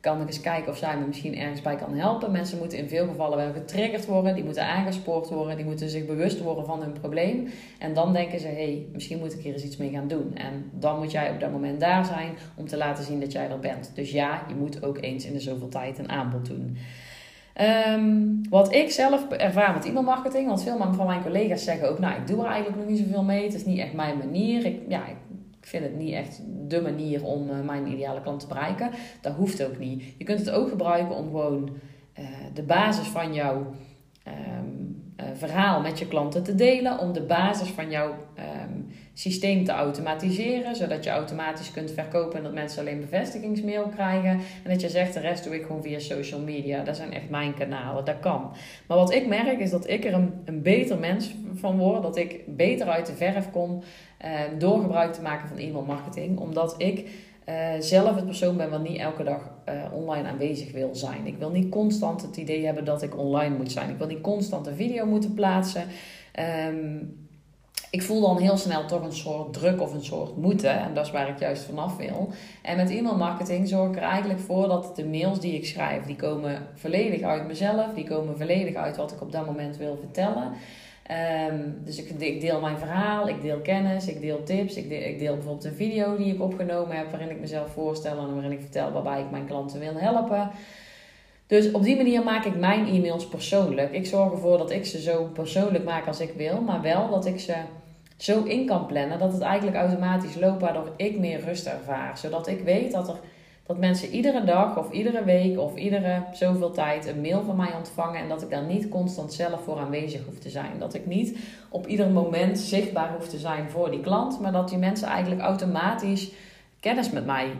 kan 0.00 0.20
ik 0.20 0.26
eens 0.26 0.40
kijken 0.40 0.72
of 0.72 0.78
zij 0.78 0.98
me 0.98 1.06
misschien 1.06 1.38
ergens 1.38 1.62
bij 1.62 1.76
kan 1.76 1.94
helpen. 1.94 2.30
Mensen 2.30 2.58
moeten 2.58 2.78
in 2.78 2.88
veel 2.88 3.06
gevallen 3.06 3.38
wel 3.38 3.52
getriggerd 3.52 4.06
worden, 4.06 4.34
die 4.34 4.44
moeten 4.44 4.66
aangespoord 4.66 5.28
worden, 5.28 5.56
die 5.56 5.64
moeten 5.64 5.88
zich 5.88 6.06
bewust 6.06 6.40
worden 6.40 6.66
van 6.66 6.80
hun 6.80 6.92
probleem. 6.92 7.48
En 7.78 7.94
dan 7.94 8.12
denken 8.12 8.40
ze, 8.40 8.46
hé, 8.46 8.54
hey, 8.54 8.86
misschien 8.92 9.18
moet 9.18 9.32
ik 9.32 9.40
hier 9.40 9.52
eens 9.52 9.64
iets 9.64 9.76
mee 9.76 9.90
gaan 9.90 10.08
doen. 10.08 10.36
En 10.36 10.70
dan 10.72 10.98
moet 10.98 11.10
jij 11.10 11.30
op 11.30 11.40
dat 11.40 11.50
moment 11.50 11.80
daar 11.80 12.04
zijn 12.04 12.30
om 12.56 12.68
te 12.68 12.76
laten 12.76 13.04
zien 13.04 13.20
dat 13.20 13.32
jij 13.32 13.50
er 13.50 13.58
bent. 13.58 13.90
Dus 13.94 14.10
ja, 14.10 14.42
je 14.48 14.54
moet 14.54 14.84
ook 14.84 15.02
eens 15.02 15.24
in 15.24 15.32
de 15.32 15.40
zoveel 15.40 15.68
tijd 15.68 15.98
een 15.98 16.10
aanbod 16.10 16.46
doen. 16.46 16.76
Ehm, 17.58 18.26
wat 18.50 18.74
ik 18.74 18.90
zelf 18.90 19.28
ervaar 19.28 19.72
met 19.72 19.84
e-mailmarketing, 19.84 20.46
want 20.46 20.62
veel 20.62 20.76
van 20.76 21.06
mijn 21.06 21.22
collega's 21.22 21.64
zeggen 21.64 21.90
ook, 21.90 21.98
nou, 21.98 22.20
ik 22.20 22.26
doe 22.26 22.40
er 22.40 22.50
eigenlijk 22.50 22.76
nog 22.76 22.88
niet 22.88 22.98
zoveel 22.98 23.22
mee. 23.22 23.44
Het 23.44 23.54
is 23.54 23.64
niet 23.64 23.78
echt 23.78 23.92
mijn 23.92 24.18
manier. 24.18 24.64
Ik, 24.64 24.80
ja, 24.88 25.06
ik 25.06 25.16
vind 25.68 25.84
het 25.84 25.96
niet 25.96 26.12
echt 26.12 26.42
de 26.68 26.80
manier 26.80 27.24
om 27.24 27.50
eh, 27.50 27.60
mijn 27.60 27.86
ideale 27.86 28.20
klant 28.20 28.40
te 28.40 28.46
bereiken. 28.46 28.90
Dat 29.20 29.34
hoeft 29.34 29.64
ook 29.64 29.78
niet. 29.78 30.02
Je 30.18 30.24
kunt 30.24 30.38
het 30.38 30.50
ook 30.50 30.68
gebruiken 30.68 31.16
om 31.16 31.24
gewoon 31.24 31.70
uh, 32.18 32.24
de 32.54 32.62
basis 32.62 33.06
van 33.06 33.34
jouw 33.34 33.66
um, 34.58 35.02
uh, 35.20 35.26
verhaal 35.34 35.80
met 35.80 35.98
je 35.98 36.08
klanten 36.08 36.42
te 36.42 36.54
delen. 36.54 36.98
Om 36.98 37.12
de 37.12 37.22
basis 37.22 37.68
van 37.68 37.90
jouw 37.90 38.14
um, 38.38 38.86
systeem 39.14 39.64
te 39.64 39.72
automatiseren. 39.72 40.76
Zodat 40.76 41.04
je 41.04 41.10
automatisch 41.10 41.70
kunt 41.70 41.90
verkopen 41.90 42.36
en 42.36 42.42
dat 42.42 42.52
mensen 42.52 42.80
alleen 42.80 43.00
bevestigingsmail 43.00 43.88
krijgen. 43.88 44.30
En 44.30 44.70
dat 44.70 44.80
je 44.80 44.88
zegt, 44.88 45.14
de 45.14 45.20
rest 45.20 45.44
doe 45.44 45.54
ik 45.54 45.66
gewoon 45.66 45.82
via 45.82 45.98
social 45.98 46.40
media. 46.40 46.84
Dat 46.84 46.96
zijn 46.96 47.12
echt 47.12 47.30
mijn 47.30 47.54
kanalen. 47.54 48.04
Dat 48.04 48.20
kan. 48.20 48.52
Maar 48.86 48.96
wat 48.96 49.12
ik 49.12 49.26
merk 49.26 49.58
is 49.58 49.70
dat 49.70 49.88
ik 49.88 50.04
er 50.04 50.14
een, 50.14 50.62
beter 50.62 50.98
mens 50.98 51.34
van 51.54 51.78
word. 51.78 52.02
Dat 52.02 52.16
ik 52.16 52.56
beter 52.56 52.86
uit 52.86 53.06
de 53.06 53.14
verf 53.14 53.50
kom 53.50 53.82
uh, 54.24 54.40
door 54.58 54.80
gebruik 54.80 55.12
te 55.12 55.22
maken 55.22 55.48
van 55.48 55.58
e-mail 55.58 55.84
marketing. 55.84 56.38
Omdat 56.38 56.74
ik 56.78 57.08
uh, 57.48 57.54
zelf 57.78 58.14
het 58.14 58.24
persoon 58.24 58.56
ben 58.56 58.70
wat 58.70 58.82
niet 58.82 58.98
elke 58.98 59.22
dag 59.22 59.50
uh, 59.68 59.92
online 59.92 60.28
aanwezig 60.28 60.72
wil 60.72 60.94
zijn. 60.94 61.26
Ik 61.26 61.38
wil 61.38 61.50
niet 61.50 61.68
constant 61.68 62.22
het 62.22 62.36
idee 62.36 62.64
hebben 62.64 62.84
dat 62.84 63.02
ik 63.02 63.18
online 63.18 63.56
moet 63.56 63.72
zijn. 63.72 63.90
Ik 63.90 63.98
wil 63.98 64.06
niet 64.06 64.20
constant 64.20 64.66
een 64.66 64.76
video 64.76 65.06
moeten 65.06 65.34
plaatsen. 65.34 65.84
Um, 66.68 67.26
ik 67.90 68.02
voel 68.02 68.20
dan 68.20 68.38
heel 68.38 68.56
snel 68.56 68.86
toch 68.86 69.02
een 69.02 69.12
soort 69.12 69.52
druk 69.52 69.80
of 69.80 69.94
een 69.94 70.04
soort 70.04 70.36
moeten. 70.36 70.80
En 70.80 70.94
dat 70.94 71.06
is 71.06 71.12
waar 71.12 71.28
ik 71.28 71.38
juist 71.38 71.62
vanaf 71.62 71.96
wil. 71.96 72.28
En 72.62 72.76
met 72.76 72.90
e-mail 72.90 73.16
marketing 73.16 73.68
zorg 73.68 73.88
ik 73.88 73.96
er 73.96 74.02
eigenlijk 74.02 74.40
voor 74.40 74.68
dat 74.68 74.96
de 74.96 75.06
mails 75.06 75.40
die 75.40 75.54
ik 75.54 75.66
schrijf, 75.66 76.04
die 76.04 76.16
komen 76.16 76.66
volledig 76.74 77.22
uit 77.22 77.46
mezelf. 77.46 77.94
Die 77.94 78.04
komen 78.04 78.36
volledig 78.36 78.74
uit 78.74 78.96
wat 78.96 79.12
ik 79.12 79.20
op 79.20 79.32
dat 79.32 79.46
moment 79.46 79.76
wil 79.76 79.96
vertellen. 79.96 80.52
Um, 81.50 81.80
dus 81.84 81.98
ik, 81.98 82.10
ik, 82.20 82.40
deel 82.40 82.60
mijn 82.60 82.78
verhaal, 82.78 83.28
ik 83.28 83.42
deel 83.42 83.60
kennis, 83.60 84.06
ik 84.08 84.20
deel 84.20 84.42
tips. 84.42 84.76
Ik 84.76 84.88
deel, 84.88 85.00
ik 85.00 85.18
deel 85.18 85.34
bijvoorbeeld 85.34 85.64
een 85.64 85.74
video 85.74 86.16
die 86.16 86.34
ik 86.34 86.42
opgenomen 86.42 86.96
heb 86.96 87.10
waarin 87.10 87.30
ik 87.30 87.40
mezelf 87.40 87.72
voorstel 87.72 88.18
en 88.18 88.32
waarin 88.32 88.52
ik 88.52 88.60
vertel 88.60 88.92
waarbij 88.92 89.20
ik 89.20 89.30
mijn 89.30 89.46
klanten 89.46 89.80
wil 89.80 89.94
helpen. 89.94 90.50
Dus 91.46 91.70
op 91.70 91.82
die 91.82 91.96
manier 91.96 92.22
maak 92.22 92.44
ik 92.44 92.56
mijn 92.56 92.86
e-mails 92.86 93.28
persoonlijk. 93.28 93.92
Ik 93.92 94.06
zorg 94.06 94.32
ervoor 94.32 94.58
dat 94.58 94.70
ik 94.70 94.86
ze 94.86 95.00
zo 95.00 95.24
persoonlijk 95.24 95.84
maak 95.84 96.06
als 96.06 96.20
ik 96.20 96.32
wil, 96.36 96.60
maar 96.60 96.80
wel 96.80 97.10
dat 97.10 97.26
ik 97.26 97.40
ze 97.40 97.54
zo 98.16 98.44
in 98.44 98.66
kan 98.66 98.86
plannen 98.86 99.18
dat 99.18 99.32
het 99.32 99.42
eigenlijk 99.42 99.76
automatisch 99.76 100.34
loopt, 100.34 100.60
waardoor 100.60 100.92
ik 100.96 101.18
meer 101.18 101.40
rust 101.40 101.66
ervaar. 101.66 102.18
Zodat 102.18 102.46
ik 102.46 102.60
weet 102.60 102.92
dat 102.92 103.08
er 103.08 103.18
dat 103.68 103.78
mensen 103.78 104.08
iedere 104.08 104.44
dag 104.44 104.78
of 104.78 104.90
iedere 104.90 105.24
week 105.24 105.58
of 105.58 105.76
iedere 105.76 106.22
zoveel 106.32 106.70
tijd 106.70 107.06
een 107.06 107.20
mail 107.20 107.42
van 107.42 107.56
mij 107.56 107.74
ontvangen 107.76 108.20
en 108.20 108.28
dat 108.28 108.42
ik 108.42 108.50
daar 108.50 108.64
niet 108.64 108.88
constant 108.88 109.32
zelf 109.32 109.62
voor 109.64 109.78
aanwezig 109.78 110.24
hoef 110.24 110.38
te 110.38 110.50
zijn. 110.50 110.78
Dat 110.78 110.94
ik 110.94 111.06
niet 111.06 111.38
op 111.68 111.86
ieder 111.86 112.10
moment 112.10 112.58
zichtbaar 112.58 113.12
hoef 113.12 113.28
te 113.28 113.38
zijn 113.38 113.70
voor 113.70 113.90
die 113.90 114.00
klant, 114.00 114.40
maar 114.40 114.52
dat 114.52 114.68
die 114.68 114.78
mensen 114.78 115.08
eigenlijk 115.08 115.40
automatisch 115.40 116.30
kennis 116.80 117.10
met 117.10 117.26
mij 117.26 117.50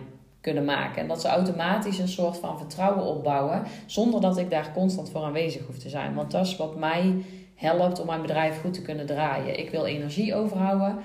kunnen 0.40 0.64
maken. 0.64 1.02
En 1.02 1.08
dat 1.08 1.20
ze 1.20 1.28
automatisch 1.28 1.98
een 1.98 2.08
soort 2.08 2.36
van 2.36 2.58
vertrouwen 2.58 3.04
opbouwen 3.04 3.62
zonder 3.86 4.20
dat 4.20 4.38
ik 4.38 4.50
daar 4.50 4.72
constant 4.72 5.10
voor 5.10 5.22
aanwezig 5.22 5.66
hoef 5.66 5.78
te 5.78 5.88
zijn. 5.88 6.14
Want 6.14 6.30
dat 6.30 6.46
is 6.46 6.56
wat 6.56 6.76
mij 6.76 7.14
helpt 7.54 8.00
om 8.00 8.06
mijn 8.06 8.22
bedrijf 8.22 8.60
goed 8.60 8.74
te 8.74 8.82
kunnen 8.82 9.06
draaien. 9.06 9.58
Ik 9.58 9.70
wil 9.70 9.86
energie 9.86 10.34
overhouden. 10.34 10.98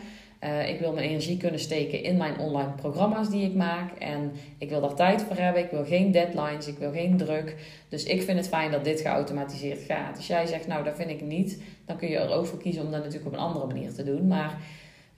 Uh, 0.44 0.70
ik 0.70 0.80
wil 0.80 0.94
mijn 0.94 1.10
energie 1.10 1.38
kunnen 1.38 1.60
steken 1.60 2.04
in 2.04 2.18
mijn 2.18 2.40
online 2.40 2.72
programma's 2.72 3.30
die 3.30 3.46
ik 3.46 3.54
maak. 3.54 3.98
En 3.98 4.32
ik 4.58 4.70
wil 4.70 4.82
daar 4.82 4.94
tijd 4.94 5.22
voor 5.22 5.36
hebben. 5.36 5.64
Ik 5.64 5.72
wil 5.72 5.86
geen 5.86 6.12
deadlines. 6.12 6.68
Ik 6.68 6.78
wil 6.78 6.92
geen 6.92 7.18
druk. 7.18 7.56
Dus 7.90 8.04
ik 8.04 8.22
vind 8.22 8.38
het 8.38 8.48
fijn 8.48 8.72
dat 8.72 8.84
dit 8.84 9.02
geautomatiseerd 9.02 9.82
gaat. 9.82 10.16
Als 10.16 10.28
jij 10.28 10.46
zegt, 10.46 10.68
nou 10.68 10.84
dat 10.84 10.96
vind 10.96 11.10
ik 11.10 11.22
niet, 11.22 11.62
dan 11.86 11.98
kun 11.98 12.10
je 12.10 12.18
er 12.18 12.32
ook 12.32 12.46
voor 12.46 12.60
kiezen 12.60 12.86
om 12.86 12.92
dat 12.92 13.04
natuurlijk 13.04 13.28
op 13.28 13.34
een 13.34 13.46
andere 13.46 13.66
manier 13.66 13.94
te 13.94 14.04
doen. 14.04 14.28
Maar 14.28 14.58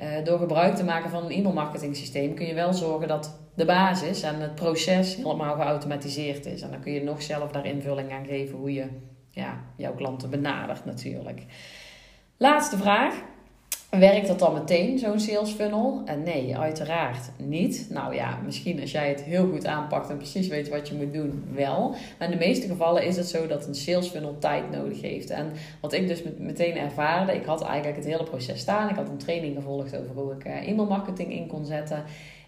uh, 0.01 0.07
door 0.23 0.39
gebruik 0.39 0.75
te 0.75 0.83
maken 0.83 1.09
van 1.09 1.25
een 1.25 1.31
e-mailmarketing 1.31 1.95
systeem 1.95 2.33
kun 2.33 2.45
je 2.45 2.53
wel 2.53 2.73
zorgen 2.73 3.07
dat 3.07 3.39
de 3.55 3.65
basis 3.65 4.21
en 4.21 4.41
het 4.41 4.55
proces 4.55 5.15
helemaal 5.15 5.55
geautomatiseerd 5.55 6.45
is. 6.45 6.61
En 6.61 6.71
dan 6.71 6.79
kun 6.79 6.91
je 6.91 7.03
nog 7.03 7.21
zelf 7.21 7.51
daar 7.51 7.65
invulling 7.65 8.11
aan 8.11 8.25
geven 8.25 8.57
hoe 8.57 8.73
je 8.73 8.87
ja, 9.29 9.63
jouw 9.77 9.95
klanten 9.95 10.29
benadert 10.29 10.85
natuurlijk. 10.85 11.41
Laatste 12.37 12.77
vraag. 12.77 13.15
Werkt 13.99 14.27
dat 14.27 14.39
dan 14.39 14.53
meteen, 14.53 14.99
zo'n 14.99 15.19
sales 15.19 15.51
funnel? 15.51 16.01
En 16.05 16.23
nee, 16.23 16.57
uiteraard 16.57 17.31
niet. 17.37 17.87
Nou 17.89 18.15
ja, 18.15 18.39
misschien 18.45 18.81
als 18.81 18.91
jij 18.91 19.09
het 19.09 19.23
heel 19.23 19.47
goed 19.49 19.65
aanpakt 19.65 20.09
en 20.09 20.17
precies 20.17 20.47
weet 20.47 20.69
wat 20.69 20.87
je 20.87 20.95
moet 20.95 21.13
doen, 21.13 21.43
wel. 21.53 21.89
Maar 21.89 22.31
in 22.31 22.37
de 22.37 22.45
meeste 22.45 22.67
gevallen 22.67 23.03
is 23.03 23.15
het 23.15 23.27
zo 23.27 23.47
dat 23.47 23.67
een 23.67 23.75
sales 23.75 24.07
funnel 24.07 24.37
tijd 24.39 24.71
nodig 24.71 25.01
heeft. 25.01 25.29
En 25.29 25.51
wat 25.81 25.93
ik 25.93 26.07
dus 26.07 26.23
meteen 26.37 26.77
ervaarde, 26.77 27.35
ik 27.35 27.45
had 27.45 27.63
eigenlijk 27.63 27.97
het 27.97 28.05
hele 28.05 28.23
proces 28.23 28.59
staan. 28.59 28.89
Ik 28.89 28.95
had 28.95 29.09
een 29.09 29.17
training 29.17 29.55
gevolgd 29.55 29.97
over 29.97 30.15
hoe 30.15 30.33
ik 30.33 30.43
eh, 30.43 30.67
e-mail 30.67 30.87
marketing 30.87 31.33
in 31.33 31.47
kon 31.47 31.65
zetten. 31.65 32.03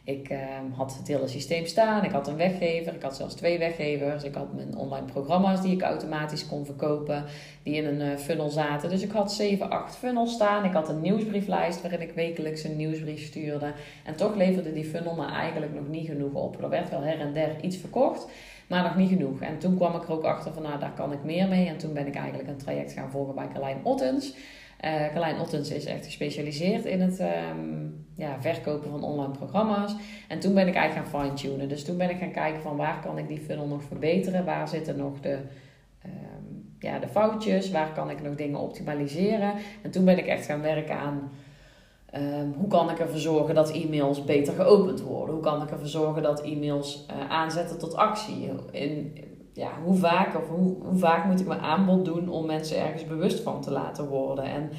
Ik 0.07 0.29
uh, 0.29 0.37
had 0.71 0.97
het 0.97 1.07
hele 1.07 1.27
systeem 1.27 1.65
staan. 1.65 2.03
Ik 2.03 2.11
had 2.11 2.27
een 2.27 2.35
weggever. 2.35 2.93
Ik 2.93 3.01
had 3.01 3.15
zelfs 3.15 3.33
twee 3.33 3.57
weggevers. 3.57 4.23
Ik 4.23 4.35
had 4.35 4.53
mijn 4.53 4.77
online 4.77 5.05
programma's 5.05 5.61
die 5.61 5.73
ik 5.73 5.81
automatisch 5.81 6.47
kon 6.47 6.65
verkopen. 6.65 7.23
Die 7.63 7.75
in 7.75 7.85
een 7.85 8.11
uh, 8.11 8.17
funnel 8.17 8.49
zaten. 8.49 8.89
Dus 8.89 9.01
ik 9.01 9.11
had 9.11 9.33
7, 9.33 9.69
8 9.69 9.95
funnels 9.95 10.33
staan. 10.33 10.65
Ik 10.65 10.73
had 10.73 10.89
een 10.89 11.01
nieuwsbrieflijst 11.01 11.81
waarin 11.81 12.01
ik 12.01 12.11
wekelijks 12.11 12.63
een 12.63 12.75
nieuwsbrief 12.75 13.25
stuurde. 13.25 13.73
En 14.03 14.15
toch 14.15 14.35
leverde 14.35 14.73
die 14.73 14.85
funnel 14.85 15.15
me 15.15 15.25
eigenlijk 15.25 15.73
nog 15.73 15.87
niet 15.87 16.07
genoeg 16.07 16.33
op. 16.33 16.61
Er 16.63 16.69
werd 16.69 16.89
wel 16.89 17.01
her 17.01 17.19
en 17.19 17.33
der 17.33 17.61
iets 17.61 17.77
verkocht. 17.77 18.27
Maar 18.67 18.83
nog 18.83 18.95
niet 18.95 19.09
genoeg. 19.09 19.41
En 19.41 19.57
toen 19.57 19.75
kwam 19.75 19.95
ik 19.95 20.03
er 20.03 20.11
ook 20.11 20.23
achter 20.23 20.53
van 20.53 20.63
nou 20.63 20.79
daar 20.79 20.93
kan 20.93 21.11
ik 21.11 21.23
meer 21.23 21.47
mee. 21.47 21.67
En 21.67 21.77
toen 21.77 21.93
ben 21.93 22.07
ik 22.07 22.15
eigenlijk 22.15 22.49
een 22.49 22.57
traject 22.57 22.91
gaan 22.91 23.11
volgen 23.11 23.35
bij 23.35 23.47
Carlijn 23.47 23.79
Ottens. 23.83 24.35
Uh, 24.85 25.07
Carlijn 25.07 25.39
Ottens 25.39 25.71
is 25.71 25.85
echt 25.85 26.05
gespecialiseerd 26.05 26.85
in 26.85 27.01
het 27.01 27.19
um, 27.19 28.05
ja, 28.15 28.41
verkopen 28.41 28.89
van 28.89 29.03
online 29.03 29.31
programma's. 29.31 29.95
En 30.27 30.39
toen 30.39 30.53
ben 30.53 30.67
ik 30.67 30.75
eigenlijk 30.75 31.09
gaan 31.09 31.21
fine-tunen. 31.21 31.69
Dus 31.69 31.83
toen 31.83 31.97
ben 31.97 32.09
ik 32.09 32.17
gaan 32.17 32.31
kijken 32.31 32.61
van 32.61 32.75
waar 32.75 33.01
kan 33.01 33.17
ik 33.17 33.27
die 33.27 33.39
funnel 33.39 33.67
nog 33.67 33.83
verbeteren? 33.83 34.45
Waar 34.45 34.67
zitten 34.67 34.97
nog 34.97 35.19
de, 35.19 35.37
um, 36.05 36.75
ja, 36.79 36.99
de 36.99 37.07
foutjes? 37.07 37.71
Waar 37.71 37.93
kan 37.93 38.09
ik 38.09 38.21
nog 38.21 38.35
dingen 38.35 38.59
optimaliseren? 38.59 39.53
En 39.81 39.91
toen 39.91 40.05
ben 40.05 40.17
ik 40.17 40.25
echt 40.25 40.45
gaan 40.45 40.61
werken 40.61 40.97
aan... 40.97 41.31
Um, 42.15 42.53
hoe 42.57 42.67
kan 42.67 42.89
ik 42.89 42.99
ervoor 42.99 43.19
zorgen 43.19 43.55
dat 43.55 43.71
e-mails 43.71 44.23
beter 44.23 44.53
geopend 44.53 45.01
worden? 45.01 45.35
Hoe 45.35 45.43
kan 45.43 45.61
ik 45.61 45.71
ervoor 45.71 45.87
zorgen 45.87 46.23
dat 46.23 46.41
e-mails 46.41 47.05
uh, 47.11 47.29
aanzetten 47.29 47.77
tot 47.77 47.95
actie? 47.95 48.49
In, 48.71 49.17
ja, 49.57 49.69
hoe 49.83 49.95
vaak 49.95 50.35
of 50.35 50.49
hoe, 50.49 50.75
hoe 50.83 50.97
vaak 50.97 51.25
moet 51.25 51.39
ik 51.39 51.47
mijn 51.47 51.59
aanbod 51.59 52.05
doen 52.05 52.29
om 52.29 52.45
mensen 52.45 52.79
ergens 52.79 53.05
bewust 53.05 53.39
van 53.39 53.61
te 53.61 53.71
laten 53.71 54.07
worden? 54.07 54.43
En 54.43 54.69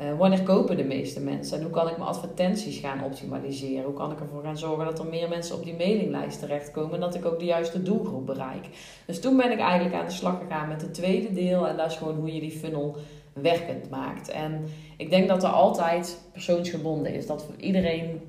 Uh, 0.00 0.18
wanneer 0.18 0.42
kopen 0.42 0.76
de 0.76 0.84
meeste 0.84 1.20
mensen? 1.20 1.56
En 1.56 1.62
hoe 1.62 1.72
kan 1.72 1.88
ik 1.88 1.96
mijn 1.96 2.08
advertenties 2.08 2.78
gaan 2.78 3.04
optimaliseren? 3.04 3.84
Hoe 3.84 3.94
kan 3.94 4.12
ik 4.12 4.20
ervoor 4.20 4.42
gaan 4.42 4.58
zorgen 4.58 4.84
dat 4.84 4.98
er 4.98 5.06
meer 5.06 5.28
mensen 5.28 5.56
op 5.56 5.64
die 5.64 5.76
mailinglijst 5.76 6.40
terechtkomen 6.40 6.94
en 6.94 7.00
dat 7.00 7.14
ik 7.14 7.24
ook 7.24 7.38
de 7.38 7.44
juiste 7.44 7.82
doelgroep 7.82 8.26
bereik? 8.26 8.68
Dus 9.06 9.20
toen 9.20 9.36
ben 9.36 9.52
ik 9.52 9.58
eigenlijk 9.58 9.94
aan 9.94 10.06
de 10.06 10.12
slag 10.12 10.38
gegaan 10.38 10.68
met 10.68 10.82
het 10.82 10.94
tweede 10.94 11.32
deel 11.32 11.68
en 11.68 11.76
dat 11.76 11.90
is 11.90 11.96
gewoon 11.96 12.16
hoe 12.16 12.34
je 12.34 12.40
die 12.40 12.58
funnel 12.58 12.96
werkend 13.32 13.90
maakt. 13.90 14.28
En 14.28 14.64
ik 14.96 15.10
denk 15.10 15.28
dat 15.28 15.42
er 15.42 15.50
altijd 15.50 16.20
persoonsgebonden 16.32 17.14
is. 17.14 17.26
Dat 17.26 17.44
voor 17.44 17.56
iedereen 17.56 18.20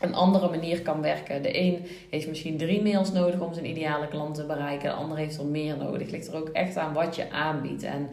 een 0.00 0.14
andere 0.14 0.48
manier 0.48 0.82
kan 0.82 1.00
werken. 1.00 1.42
De 1.42 1.58
een 1.58 1.86
heeft 2.10 2.28
misschien 2.28 2.56
drie 2.56 2.82
mails 2.82 3.12
nodig 3.12 3.40
om 3.40 3.54
zijn 3.54 3.70
ideale 3.70 4.08
klant 4.08 4.34
te 4.34 4.46
bereiken. 4.46 4.88
De 4.88 4.94
ander 4.94 5.16
heeft 5.16 5.38
er 5.38 5.46
meer 5.46 5.76
nodig. 5.76 6.00
Het 6.00 6.10
ligt 6.10 6.28
er 6.28 6.36
ook 6.36 6.48
echt 6.48 6.76
aan 6.76 6.92
wat 6.92 7.16
je 7.16 7.30
aanbiedt. 7.30 7.82
En 7.82 8.08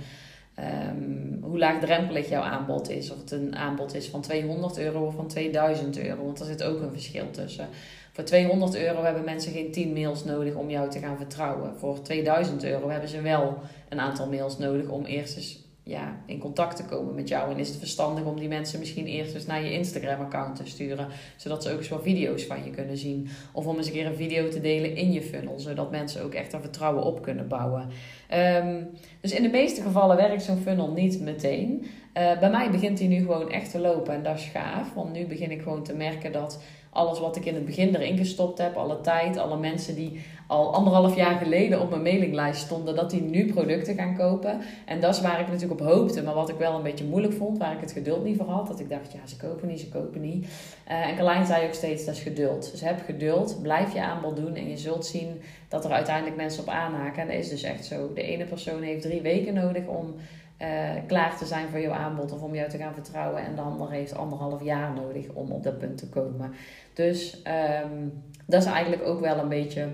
um, 0.59 1.39
hoe 1.41 1.57
laagdrempelig 1.57 2.29
jouw 2.29 2.41
aanbod 2.41 2.89
is. 2.89 3.11
Of 3.11 3.17
het 3.17 3.31
een 3.31 3.55
aanbod 3.55 3.95
is 3.95 4.07
van 4.07 4.21
200 4.21 4.77
euro 4.77 5.05
of 5.05 5.15
van 5.15 5.27
2000 5.27 5.99
euro. 5.99 6.25
Want 6.25 6.39
er 6.39 6.45
zit 6.45 6.63
ook 6.63 6.81
een 6.81 6.91
verschil 6.91 7.31
tussen. 7.31 7.67
Voor 8.11 8.23
200 8.23 8.75
euro 8.75 9.03
hebben 9.03 9.23
mensen 9.23 9.51
geen 9.51 9.71
10 9.71 9.93
mails 9.93 10.23
nodig 10.23 10.55
om 10.55 10.69
jou 10.69 10.89
te 10.89 10.99
gaan 10.99 11.17
vertrouwen. 11.17 11.77
Voor 11.77 12.01
2000 12.01 12.63
euro 12.63 12.89
hebben 12.89 13.09
ze 13.09 13.21
wel 13.21 13.57
een 13.89 13.99
aantal 13.99 14.27
mails 14.27 14.57
nodig 14.57 14.87
om 14.87 15.05
eerst 15.05 15.35
eens 15.35 15.64
ja, 15.87 16.21
in 16.25 16.39
contact 16.39 16.75
te 16.75 16.85
komen 16.85 17.15
met 17.15 17.27
jou. 17.27 17.51
En 17.51 17.59
is 17.59 17.69
het 17.69 17.77
verstandig 17.77 18.23
om 18.23 18.39
die 18.39 18.47
mensen 18.47 18.79
misschien 18.79 19.05
eerst 19.05 19.35
eens 19.35 19.45
naar 19.45 19.63
je 19.63 19.71
Instagram-account 19.71 20.55
te 20.55 20.65
sturen, 20.65 21.07
zodat 21.35 21.63
ze 21.63 21.71
ook 21.71 21.77
eens 21.77 21.89
wat 21.89 22.03
video's 22.03 22.43
van 22.43 22.63
je 22.63 22.69
kunnen 22.69 22.97
zien. 22.97 23.27
Of 23.51 23.65
om 23.65 23.77
eens 23.77 23.87
een 23.87 23.93
keer 23.93 24.05
een 24.05 24.15
video 24.15 24.49
te 24.49 24.61
delen 24.61 24.95
in 24.95 25.11
je 25.11 25.21
funnel, 25.21 25.59
zodat 25.59 25.91
mensen 25.91 26.23
ook 26.23 26.33
echt 26.33 26.53
er 26.53 26.61
vertrouwen 26.61 27.03
op 27.03 27.21
kunnen 27.21 27.47
bouwen. 27.47 27.89
Ehm, 28.27 28.83
dus 29.21 29.31
in 29.31 29.43
de 29.43 29.49
meeste 29.49 29.81
gevallen 29.81 30.17
werkt 30.17 30.43
zo'n 30.43 30.61
funnel 30.61 30.91
niet 30.91 31.21
meteen. 31.21 31.85
Uh, 32.17 32.39
bij 32.39 32.49
mij 32.49 32.71
begint 32.71 32.99
hij 32.99 33.07
nu 33.07 33.19
gewoon 33.19 33.51
echt 33.51 33.71
te 33.71 33.79
lopen 33.79 34.13
en 34.13 34.23
dat 34.23 34.37
is 34.37 34.45
gaaf, 34.45 34.93
want 34.93 35.13
nu 35.13 35.25
begin 35.25 35.51
ik 35.51 35.61
gewoon 35.61 35.83
te 35.83 35.95
merken 35.95 36.31
dat 36.31 36.61
alles 36.95 37.19
wat 37.19 37.35
ik 37.35 37.45
in 37.45 37.55
het 37.55 37.65
begin 37.65 37.95
erin 37.95 38.17
gestopt 38.17 38.57
heb, 38.57 38.75
alle 38.75 39.01
tijd, 39.01 39.37
alle 39.37 39.57
mensen 39.57 39.95
die 39.95 40.21
al 40.47 40.73
anderhalf 40.73 41.15
jaar 41.15 41.37
geleden 41.37 41.81
op 41.81 41.89
mijn 41.89 42.01
mailinglijst 42.01 42.61
stonden, 42.61 42.95
dat 42.95 43.09
die 43.09 43.21
nu 43.21 43.53
producten 43.53 43.95
gaan 43.95 44.15
kopen. 44.17 44.61
En 44.85 44.99
dat 44.99 45.15
is 45.15 45.21
waar 45.21 45.39
ik 45.39 45.47
natuurlijk 45.47 45.81
op 45.81 45.87
hoopte, 45.87 46.23
maar 46.23 46.33
wat 46.33 46.49
ik 46.49 46.57
wel 46.57 46.75
een 46.75 46.83
beetje 46.83 47.05
moeilijk 47.05 47.33
vond, 47.33 47.57
waar 47.57 47.73
ik 47.73 47.81
het 47.81 47.91
geduld 47.91 48.23
niet 48.23 48.37
voor 48.37 48.45
had. 48.45 48.67
Dat 48.67 48.79
ik 48.79 48.89
dacht, 48.89 49.11
ja, 49.11 49.27
ze 49.27 49.37
kopen 49.37 49.67
niet, 49.67 49.79
ze 49.79 49.89
kopen 49.89 50.21
niet. 50.21 50.45
Uh, 50.45 51.07
en 51.07 51.15
Carlijn 51.15 51.45
zei 51.45 51.65
ook 51.65 51.73
steeds, 51.73 52.05
dat 52.05 52.15
is 52.15 52.21
geduld. 52.21 52.71
Dus 52.71 52.81
heb 52.81 53.01
geduld, 53.05 53.59
blijf 53.61 53.93
je 53.93 54.01
aanbod 54.01 54.35
doen 54.35 54.55
en 54.55 54.69
je 54.69 54.77
zult 54.77 55.05
zien 55.05 55.41
dat 55.67 55.85
er 55.85 55.91
uiteindelijk 55.91 56.35
mensen 56.35 56.61
op 56.61 56.69
aanhaken. 56.69 57.21
En 57.21 57.27
dat 57.27 57.37
is 57.37 57.49
dus 57.49 57.63
echt 57.63 57.85
zo. 57.85 58.13
De 58.13 58.23
ene 58.23 58.45
persoon 58.45 58.81
heeft 58.81 59.01
drie 59.01 59.21
weken 59.21 59.53
nodig 59.53 59.85
om 59.85 60.15
uh, 60.61 60.67
klaar 61.07 61.37
te 61.37 61.45
zijn 61.45 61.69
voor 61.69 61.79
jouw 61.79 61.93
aanbod 61.93 62.31
of 62.31 62.41
om 62.41 62.55
jou 62.55 62.69
te 62.69 62.77
gaan 62.77 62.93
vertrouwen. 62.93 63.45
En 63.45 63.55
de 63.55 63.61
ander 63.61 63.89
heeft 63.89 64.15
anderhalf 64.15 64.63
jaar 64.63 64.93
nodig 64.93 65.29
om 65.33 65.51
op 65.51 65.63
dat 65.63 65.77
punt 65.77 65.97
te 65.97 66.09
komen. 66.09 66.53
Dus 66.93 67.41
um, 67.83 68.23
dat 68.45 68.61
is 68.61 68.67
eigenlijk 68.67 69.03
ook 69.05 69.19
wel 69.19 69.37
een 69.37 69.49
beetje 69.49 69.87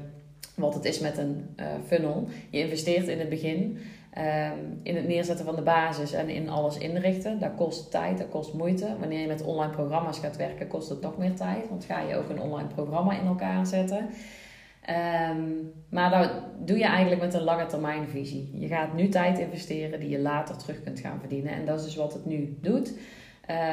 wat 0.55 0.73
het 0.73 0.85
is 0.85 0.99
met 0.99 1.17
een 1.17 1.55
uh, 1.59 1.65
funnel. 1.85 2.27
Je 2.49 2.59
investeert 2.59 3.07
in 3.07 3.19
het 3.19 3.29
begin. 3.29 3.79
Um, 4.17 4.79
in 4.83 4.95
het 4.95 5.07
neerzetten 5.07 5.45
van 5.45 5.55
de 5.55 5.61
basis 5.61 6.13
en 6.13 6.29
in 6.29 6.49
alles 6.49 6.77
inrichten. 6.77 7.39
Dat 7.39 7.55
kost 7.55 7.91
tijd, 7.91 8.17
dat 8.17 8.29
kost 8.29 8.53
moeite. 8.53 8.95
Wanneer 8.99 9.19
je 9.19 9.27
met 9.27 9.43
online 9.43 9.71
programma's 9.71 10.19
gaat 10.19 10.37
werken, 10.37 10.67
kost 10.67 10.89
het 10.89 11.01
nog 11.01 11.17
meer 11.17 11.35
tijd. 11.35 11.69
Want 11.69 11.85
ga 11.85 12.01
je 12.01 12.15
ook 12.15 12.29
een 12.29 12.41
online 12.41 12.67
programma 12.67 13.19
in 13.19 13.25
elkaar 13.25 13.65
zetten. 13.65 14.09
Um, 14.89 15.71
maar 15.89 16.11
dat 16.11 16.31
doe 16.67 16.77
je 16.77 16.85
eigenlijk 16.85 17.21
met 17.21 17.33
een 17.33 17.43
lange 17.43 17.65
termijn 17.65 18.07
visie. 18.07 18.49
Je 18.53 18.67
gaat 18.67 18.93
nu 18.93 19.07
tijd 19.07 19.39
investeren 19.39 19.99
die 19.99 20.09
je 20.09 20.19
later 20.19 20.57
terug 20.57 20.83
kunt 20.83 20.99
gaan 20.99 21.19
verdienen. 21.19 21.53
En 21.53 21.65
dat 21.65 21.79
is 21.79 21.85
dus 21.85 21.95
wat 21.95 22.13
het 22.13 22.25
nu 22.25 22.57
doet. 22.61 22.93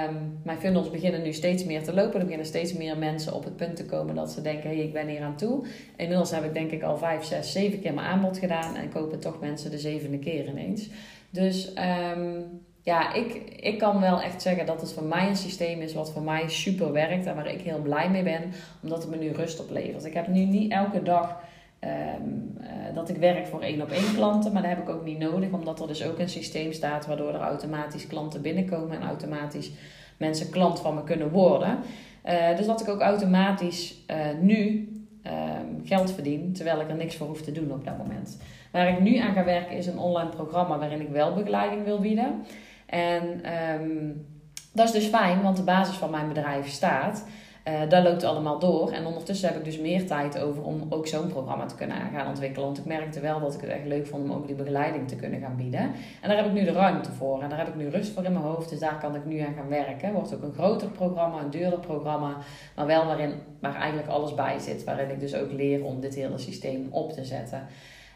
Um, 0.07 0.41
mijn 0.45 0.59
funnels 0.59 0.91
beginnen 0.91 1.23
nu 1.23 1.33
steeds 1.33 1.65
meer 1.65 1.83
te 1.83 1.95
lopen. 1.95 2.15
Er 2.15 2.25
beginnen 2.25 2.47
steeds 2.47 2.73
meer 2.73 2.99
mensen 2.99 3.35
op 3.35 3.45
het 3.45 3.57
punt 3.57 3.77
te 3.77 3.85
komen 3.85 4.15
dat 4.15 4.31
ze 4.31 4.43
denken: 4.43 4.71
hé, 4.71 4.77
hey, 4.77 4.85
ik 4.85 4.93
ben 4.93 5.09
hier 5.09 5.23
aan 5.23 5.37
toe. 5.37 5.67
Inmiddels 5.97 6.31
heb 6.31 6.45
ik 6.45 6.55
denk 6.55 6.71
ik 6.71 6.83
al 6.83 6.97
vijf, 6.97 7.25
zes, 7.25 7.53
zeven 7.53 7.81
keer 7.81 7.95
mijn 7.95 8.07
aanbod 8.07 8.39
gedaan 8.39 8.75
en 8.77 8.89
kopen 8.89 9.21
toch 9.21 9.41
mensen 9.41 9.71
de 9.71 9.79
zevende 9.79 10.19
keer 10.19 10.49
ineens. 10.49 10.89
Dus 11.31 11.73
um, 12.17 12.45
ja, 12.89 13.13
ik, 13.13 13.35
ik 13.61 13.79
kan 13.79 14.01
wel 14.01 14.21
echt 14.21 14.43
zeggen 14.43 14.67
dat 14.67 14.81
het 14.81 14.93
voor 14.93 15.03
mij 15.03 15.29
een 15.29 15.37
systeem 15.37 15.81
is 15.81 15.95
wat 15.95 16.13
voor 16.13 16.23
mij 16.23 16.49
super 16.49 16.93
werkt 16.93 17.27
en 17.27 17.35
waar 17.35 17.53
ik 17.53 17.61
heel 17.61 17.81
blij 17.81 18.11
mee 18.11 18.23
ben, 18.23 18.43
omdat 18.83 19.03
het 19.03 19.11
me 19.11 19.17
nu 19.17 19.31
rust 19.33 19.61
oplevert. 19.61 20.05
Ik 20.05 20.15
heb 20.15 20.29
nu 20.29 20.45
niet 20.45 20.73
elke 20.73 21.03
dag 21.03 21.41
um, 21.81 22.57
uh, 22.61 22.69
dat 22.95 23.09
ik 23.09 23.17
werk 23.17 23.47
voor 23.47 23.61
één 23.61 23.83
op 23.83 23.91
één 23.91 24.15
klanten, 24.15 24.53
maar 24.53 24.63
dat 24.63 24.71
heb 24.71 24.81
ik 24.81 24.89
ook 24.89 25.05
niet 25.05 25.19
nodig, 25.19 25.51
omdat 25.51 25.81
er 25.81 25.87
dus 25.87 26.05
ook 26.05 26.19
een 26.19 26.29
systeem 26.29 26.73
staat 26.73 27.07
waardoor 27.07 27.35
er 27.35 27.41
automatisch 27.41 28.07
klanten 28.07 28.43
binnenkomen 28.43 29.01
en 29.01 29.07
automatisch 29.07 29.71
mensen 30.17 30.51
klant 30.51 30.81
van 30.81 30.95
me 30.95 31.05
kunnen 31.05 31.31
worden. 31.31 31.79
Uh, 32.25 32.57
dus 32.57 32.67
dat 32.67 32.81
ik 32.81 32.89
ook 32.89 33.01
automatisch 33.01 34.05
uh, 34.11 34.17
nu 34.41 34.89
um, 35.27 35.81
geld 35.85 36.13
verdien, 36.13 36.53
terwijl 36.53 36.81
ik 36.81 36.89
er 36.89 36.97
niks 36.97 37.17
voor 37.17 37.27
hoef 37.27 37.43
te 37.43 37.53
doen 37.53 37.73
op 37.73 37.85
dat 37.85 37.99
moment. 37.99 38.39
Waar 38.73 38.89
ik 38.89 39.01
nu 39.01 39.17
aan 39.17 39.35
ga 39.35 39.45
werken 39.45 39.77
is 39.77 39.87
een 39.87 39.99
online 39.99 40.31
programma 40.31 40.79
waarin 40.79 41.01
ik 41.01 41.09
wel 41.09 41.35
begeleiding 41.35 41.85
wil 41.85 42.01
bieden. 42.01 42.45
En 42.89 43.53
um, 43.81 44.27
dat 44.73 44.87
is 44.87 44.93
dus 44.93 45.07
fijn, 45.07 45.43
want 45.43 45.57
de 45.57 45.63
basis 45.63 45.97
van 45.97 46.11
mijn 46.11 46.29
bedrijf 46.29 46.69
staat. 46.69 47.25
Uh, 47.69 47.89
dat 47.89 48.03
loopt 48.03 48.25
allemaal 48.25 48.59
door. 48.59 48.93
En 48.93 49.07
ondertussen 49.07 49.49
heb 49.49 49.59
ik 49.59 49.65
dus 49.65 49.79
meer 49.79 50.07
tijd 50.07 50.39
over 50.39 50.63
om 50.63 50.87
ook 50.89 51.07
zo'n 51.07 51.29
programma 51.29 51.67
te 51.67 51.75
kunnen 51.75 51.97
gaan 52.15 52.29
ontwikkelen. 52.29 52.67
Want 52.67 52.79
ik 52.79 52.85
merkte 52.85 53.21
wel 53.21 53.41
dat 53.41 53.55
ik 53.55 53.61
het 53.61 53.71
echt 53.71 53.87
leuk 53.87 54.07
vond 54.07 54.25
om 54.25 54.33
ook 54.33 54.47
die 54.47 54.57
begeleiding 54.57 55.09
te 55.09 55.17
kunnen 55.17 55.41
gaan 55.41 55.57
bieden. 55.57 55.81
En 56.21 56.29
daar 56.29 56.37
heb 56.37 56.47
ik 56.47 56.53
nu 56.53 56.65
de 56.65 56.73
ruimte 56.73 57.13
voor. 57.13 57.43
En 57.43 57.49
daar 57.49 57.59
heb 57.59 57.69
ik 57.69 57.75
nu 57.75 57.89
rust 57.89 58.13
voor 58.13 58.25
in 58.25 58.33
mijn 58.33 58.45
hoofd. 58.45 58.71
Dus 58.71 58.79
daar 58.79 58.99
kan 58.99 59.15
ik 59.15 59.25
nu 59.25 59.39
aan 59.39 59.55
gaan 59.55 59.69
werken. 59.69 60.13
Wordt 60.13 60.35
ook 60.35 60.43
een 60.43 60.55
groter 60.55 60.89
programma, 60.89 61.41
een 61.41 61.51
duurder 61.51 61.81
programma. 61.81 62.37
Maar 62.77 62.87
wel 62.87 63.07
waarin, 63.07 63.33
waar 63.61 63.75
eigenlijk 63.75 64.09
alles 64.09 64.35
bij 64.35 64.59
zit. 64.59 64.85
Waarin 64.85 65.11
ik 65.11 65.21
dus 65.21 65.35
ook 65.35 65.53
leer 65.53 65.85
om 65.85 66.01
dit 66.01 66.15
hele 66.15 66.39
systeem 66.39 66.89
op 66.91 67.13
te 67.13 67.25
zetten. 67.25 67.67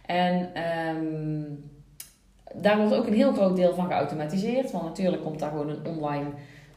En 0.07 0.51
um, 0.97 1.72
daar 2.55 2.79
wordt 2.79 2.95
ook 2.95 3.07
een 3.07 3.15
heel 3.15 3.33
groot 3.33 3.57
deel 3.57 3.75
van 3.75 3.87
geautomatiseerd. 3.87 4.71
Want 4.71 4.85
natuurlijk 4.85 5.23
komt 5.23 5.39
daar 5.39 5.51
gewoon 5.51 5.69
een 5.69 5.87
online 5.87 6.27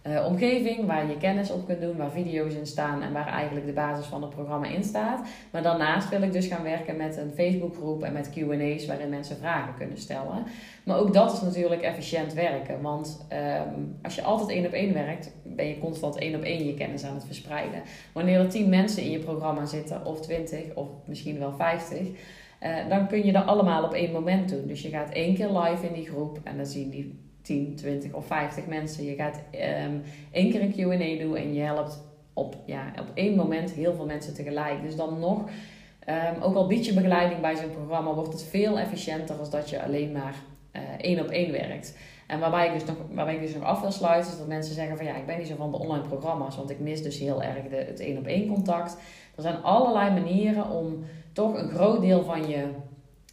uh, 0.08 0.26
omgeving 0.26 0.86
waar 0.86 1.08
je 1.08 1.18
kennis 1.18 1.52
op 1.52 1.66
kunt 1.66 1.82
doen, 1.82 1.98
waar 1.98 2.12
video's 2.12 2.54
in 2.54 2.66
staan 2.66 3.02
en 3.02 3.14
waar 3.14 3.28
eigenlijk 3.28 3.66
de 3.66 3.72
basis 3.72 4.06
van 4.06 4.22
het 4.22 4.30
programma 4.30 4.68
in 4.68 4.84
staat. 4.84 5.28
Maar 5.52 5.64
daarnaast 5.64 6.10
wil 6.10 6.22
ik 6.22 6.34
dus 6.34 6.48
gaan 6.48 6.64
werken 6.64 6.98
met 6.98 7.18
een 7.18 7.32
Facebookgroep 7.36 8.04
en 8.04 8.14
met 8.14 8.30
QA's 8.30 8.86
waarin 8.86 9.10
mensen 9.10 9.38
vragen 9.38 9.74
kunnen 9.78 9.98
stellen. 9.98 10.44
Maar 10.84 10.98
ook 10.98 11.14
dat 11.14 11.34
is 11.34 11.42
natuurlijk 11.42 11.82
efficiënt 11.82 12.34
werken. 12.34 12.82
Want 12.82 13.26
um, 13.76 13.98
als 14.04 14.16
je 14.16 14.22
altijd 14.22 14.50
één 14.50 14.66
op 14.66 14.72
één 14.72 14.94
werkt, 14.94 15.32
ben 15.44 15.68
je 15.68 15.80
constant 15.80 16.18
één 16.18 16.36
op 16.36 16.42
één 16.42 16.66
je 16.66 16.74
kennis 16.74 17.04
aan 17.04 17.16
het 17.16 17.26
verspreiden. 17.26 17.82
Wanneer 18.12 18.40
er 18.40 18.50
tien 18.50 18.70
mensen 18.70 19.04
in 19.04 19.12
je 19.12 19.20
programma 19.20 19.66
zitten, 19.66 20.06
of 20.06 20.22
twintig, 20.22 20.64
of 20.74 20.88
misschien 21.06 21.40
wel 21.40 21.54
vijftig 21.58 22.08
uh, 22.65 22.89
dan 22.89 23.08
kun 23.08 23.25
je 23.25 23.32
dat 23.32 23.45
allemaal 23.45 23.84
op 23.84 23.93
één 23.93 24.12
moment 24.12 24.49
doen. 24.49 24.67
Dus 24.67 24.82
je 24.82 24.89
gaat 24.89 25.10
één 25.10 25.36
keer 25.36 25.49
live 25.49 25.88
in 25.88 25.93
die 25.93 26.06
groep 26.06 26.39
en 26.43 26.58
dan 26.58 26.65
zien 26.65 26.89
die 26.89 27.19
10, 27.41 27.75
20 27.75 28.13
of 28.13 28.25
50 28.25 28.65
mensen. 28.65 29.04
Je 29.04 29.15
gaat 29.15 29.41
um, 29.86 30.01
één 30.32 30.51
keer 30.51 30.62
een 30.62 30.73
QA 30.73 31.23
doen 31.23 31.36
en 31.36 31.54
je 31.54 31.62
helpt 31.62 32.04
op, 32.34 32.56
ja, 32.65 32.93
op 32.99 33.08
één 33.13 33.36
moment 33.36 33.71
heel 33.71 33.93
veel 33.93 34.06
mensen 34.06 34.34
tegelijk. 34.34 34.82
Dus 34.82 34.95
dan 34.95 35.19
nog, 35.19 35.39
um, 36.10 36.41
ook 36.41 36.56
al 36.56 36.67
bied 36.67 36.86
je 36.86 36.93
begeleiding 36.93 37.41
bij 37.41 37.56
zo'n 37.56 37.71
programma, 37.71 38.13
wordt 38.13 38.32
het 38.32 38.43
veel 38.43 38.80
efficiënter 38.80 39.36
als 39.36 39.49
dat 39.49 39.69
je 39.69 39.84
alleen 39.84 40.12
maar 40.12 40.36
uh, 40.75 40.82
één 40.97 41.19
op 41.19 41.28
één 41.28 41.51
werkt. 41.51 41.97
En 42.28 42.39
waarbij 42.39 42.67
ik, 42.67 42.73
dus 42.73 42.86
nog, 42.86 42.97
waarbij 43.12 43.36
ik 43.36 43.41
dus 43.41 43.54
nog 43.54 43.63
af 43.63 43.82
wil 43.82 43.91
sluiten, 43.91 44.32
is 44.32 44.38
dat 44.38 44.47
mensen 44.47 44.75
zeggen 44.75 44.97
van 44.97 45.06
ja, 45.06 45.15
ik 45.15 45.25
ben 45.25 45.38
niet 45.38 45.47
zo 45.47 45.56
van 45.56 45.71
de 45.71 45.80
online 45.80 46.08
programma's, 46.08 46.56
want 46.56 46.69
ik 46.69 46.80
mis 46.80 47.04
dus 47.04 47.19
heel 47.19 47.43
erg 47.43 47.67
de, 47.69 47.75
het 47.75 47.99
één 47.99 48.17
op 48.17 48.25
één 48.25 48.47
contact. 48.47 48.97
Er 49.36 49.41
zijn 49.41 49.63
allerlei 49.63 50.12
manieren 50.12 50.69
om 50.69 51.04
toch 51.36 51.58
een 51.58 51.69
groot 51.69 52.02
deel 52.02 52.24
van 52.24 52.48
je 52.48 52.65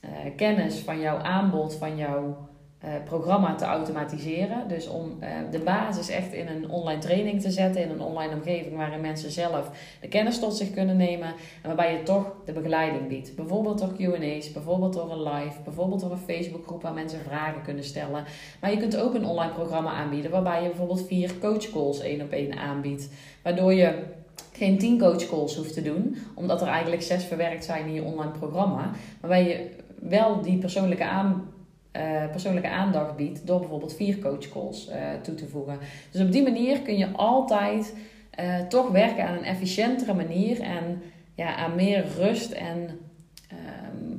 uh, 0.04 0.10
kennis, 0.36 0.78
van 0.78 1.00
jouw 1.00 1.16
aanbod, 1.16 1.74
van 1.74 1.96
jouw 1.96 2.48
uh, 2.84 2.90
programma 3.04 3.54
te 3.54 3.64
automatiseren. 3.64 4.68
Dus 4.68 4.88
om 4.88 5.18
uh, 5.20 5.28
de 5.50 5.58
basis 5.58 6.08
echt 6.08 6.32
in 6.32 6.48
een 6.48 6.70
online 6.70 7.00
training 7.00 7.40
te 7.40 7.50
zetten, 7.50 7.82
in 7.82 7.90
een 7.90 8.00
online 8.00 8.34
omgeving 8.34 8.76
waarin 8.76 9.00
mensen 9.00 9.30
zelf 9.30 9.70
de 10.00 10.08
kennis 10.08 10.38
tot 10.38 10.56
zich 10.56 10.70
kunnen 10.70 10.96
nemen 10.96 11.28
en 11.28 11.66
waarbij 11.66 11.92
je 11.92 12.02
toch 12.02 12.34
de 12.44 12.52
begeleiding 12.52 13.08
biedt. 13.08 13.36
Bijvoorbeeld 13.36 13.78
door 13.78 13.92
QA's, 13.92 14.52
bijvoorbeeld 14.52 14.92
door 14.92 15.12
een 15.12 15.22
live, 15.22 15.62
bijvoorbeeld 15.64 16.00
door 16.00 16.10
een 16.10 16.18
Facebookgroep 16.18 16.82
waar 16.82 16.94
mensen 16.94 17.20
vragen 17.20 17.62
kunnen 17.62 17.84
stellen. 17.84 18.24
Maar 18.60 18.70
je 18.70 18.76
kunt 18.76 18.96
ook 18.96 19.14
een 19.14 19.26
online 19.26 19.52
programma 19.52 19.90
aanbieden 19.90 20.30
waarbij 20.30 20.62
je 20.62 20.68
bijvoorbeeld 20.68 21.06
vier 21.06 21.38
coachcalls 21.38 22.00
één 22.00 22.20
op 22.20 22.30
één 22.30 22.58
aanbiedt, 22.58 23.08
waardoor 23.42 23.74
je 23.74 24.20
geen 24.62 24.78
tien 24.78 24.98
coachcalls 24.98 25.56
hoeft 25.56 25.74
te 25.74 25.82
doen, 25.82 26.16
omdat 26.34 26.60
er 26.62 26.68
eigenlijk 26.68 27.02
zes 27.02 27.24
verwerkt 27.24 27.64
zijn 27.64 27.86
in 27.86 27.94
je 27.94 28.02
online 28.02 28.30
programma. 28.30 28.90
Waarbij 29.20 29.48
je 29.48 29.70
wel 30.00 30.40
die 30.40 30.58
persoonlijke, 30.58 31.04
aan, 31.04 31.52
uh, 31.96 32.30
persoonlijke 32.30 32.68
aandacht 32.68 33.16
biedt 33.16 33.46
door 33.46 33.60
bijvoorbeeld 33.60 33.94
vier 33.94 34.18
coachcalls 34.18 34.88
uh, 34.88 34.94
toe 35.22 35.34
te 35.34 35.48
voegen. 35.48 35.78
Dus 36.10 36.20
op 36.20 36.32
die 36.32 36.42
manier 36.42 36.80
kun 36.80 36.96
je 36.96 37.12
altijd 37.12 37.94
uh, 38.40 38.60
toch 38.60 38.90
werken 38.90 39.26
aan 39.26 39.36
een 39.36 39.44
efficiëntere 39.44 40.14
manier 40.14 40.60
en 40.60 41.02
ja, 41.34 41.56
aan 41.56 41.74
meer 41.74 42.04
rust 42.18 42.52
en 42.52 42.90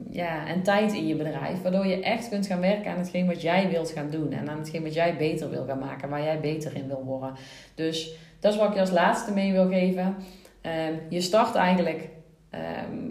ja, 0.09 0.47
en 0.47 0.63
tijd 0.63 0.93
in 0.93 1.07
je 1.07 1.15
bedrijf. 1.15 1.61
Waardoor 1.61 1.87
je 1.87 2.01
echt 2.01 2.29
kunt 2.29 2.47
gaan 2.47 2.59
werken 2.59 2.91
aan 2.91 2.97
hetgeen 2.97 3.27
wat 3.27 3.41
jij 3.41 3.69
wilt 3.69 3.89
gaan 3.89 4.09
doen. 4.09 4.31
En 4.31 4.49
aan 4.49 4.57
hetgeen 4.57 4.83
wat 4.83 4.93
jij 4.93 5.17
beter 5.17 5.49
wil 5.49 5.65
gaan 5.65 5.79
maken. 5.79 6.09
Waar 6.09 6.23
jij 6.23 6.39
beter 6.39 6.75
in 6.75 6.87
wil 6.87 7.03
worden. 7.03 7.33
Dus 7.75 8.15
dat 8.43 8.53
is 8.53 8.59
wat 8.59 8.67
ik 8.67 8.73
je 8.73 8.79
als 8.79 8.91
laatste 8.91 9.33
mee 9.33 9.51
wil 9.51 9.67
geven. 9.67 10.15
Ehm, 10.61 10.93
je 11.09 11.21
start 11.21 11.55
eigenlijk 11.55 12.09
ehm, 12.49 12.63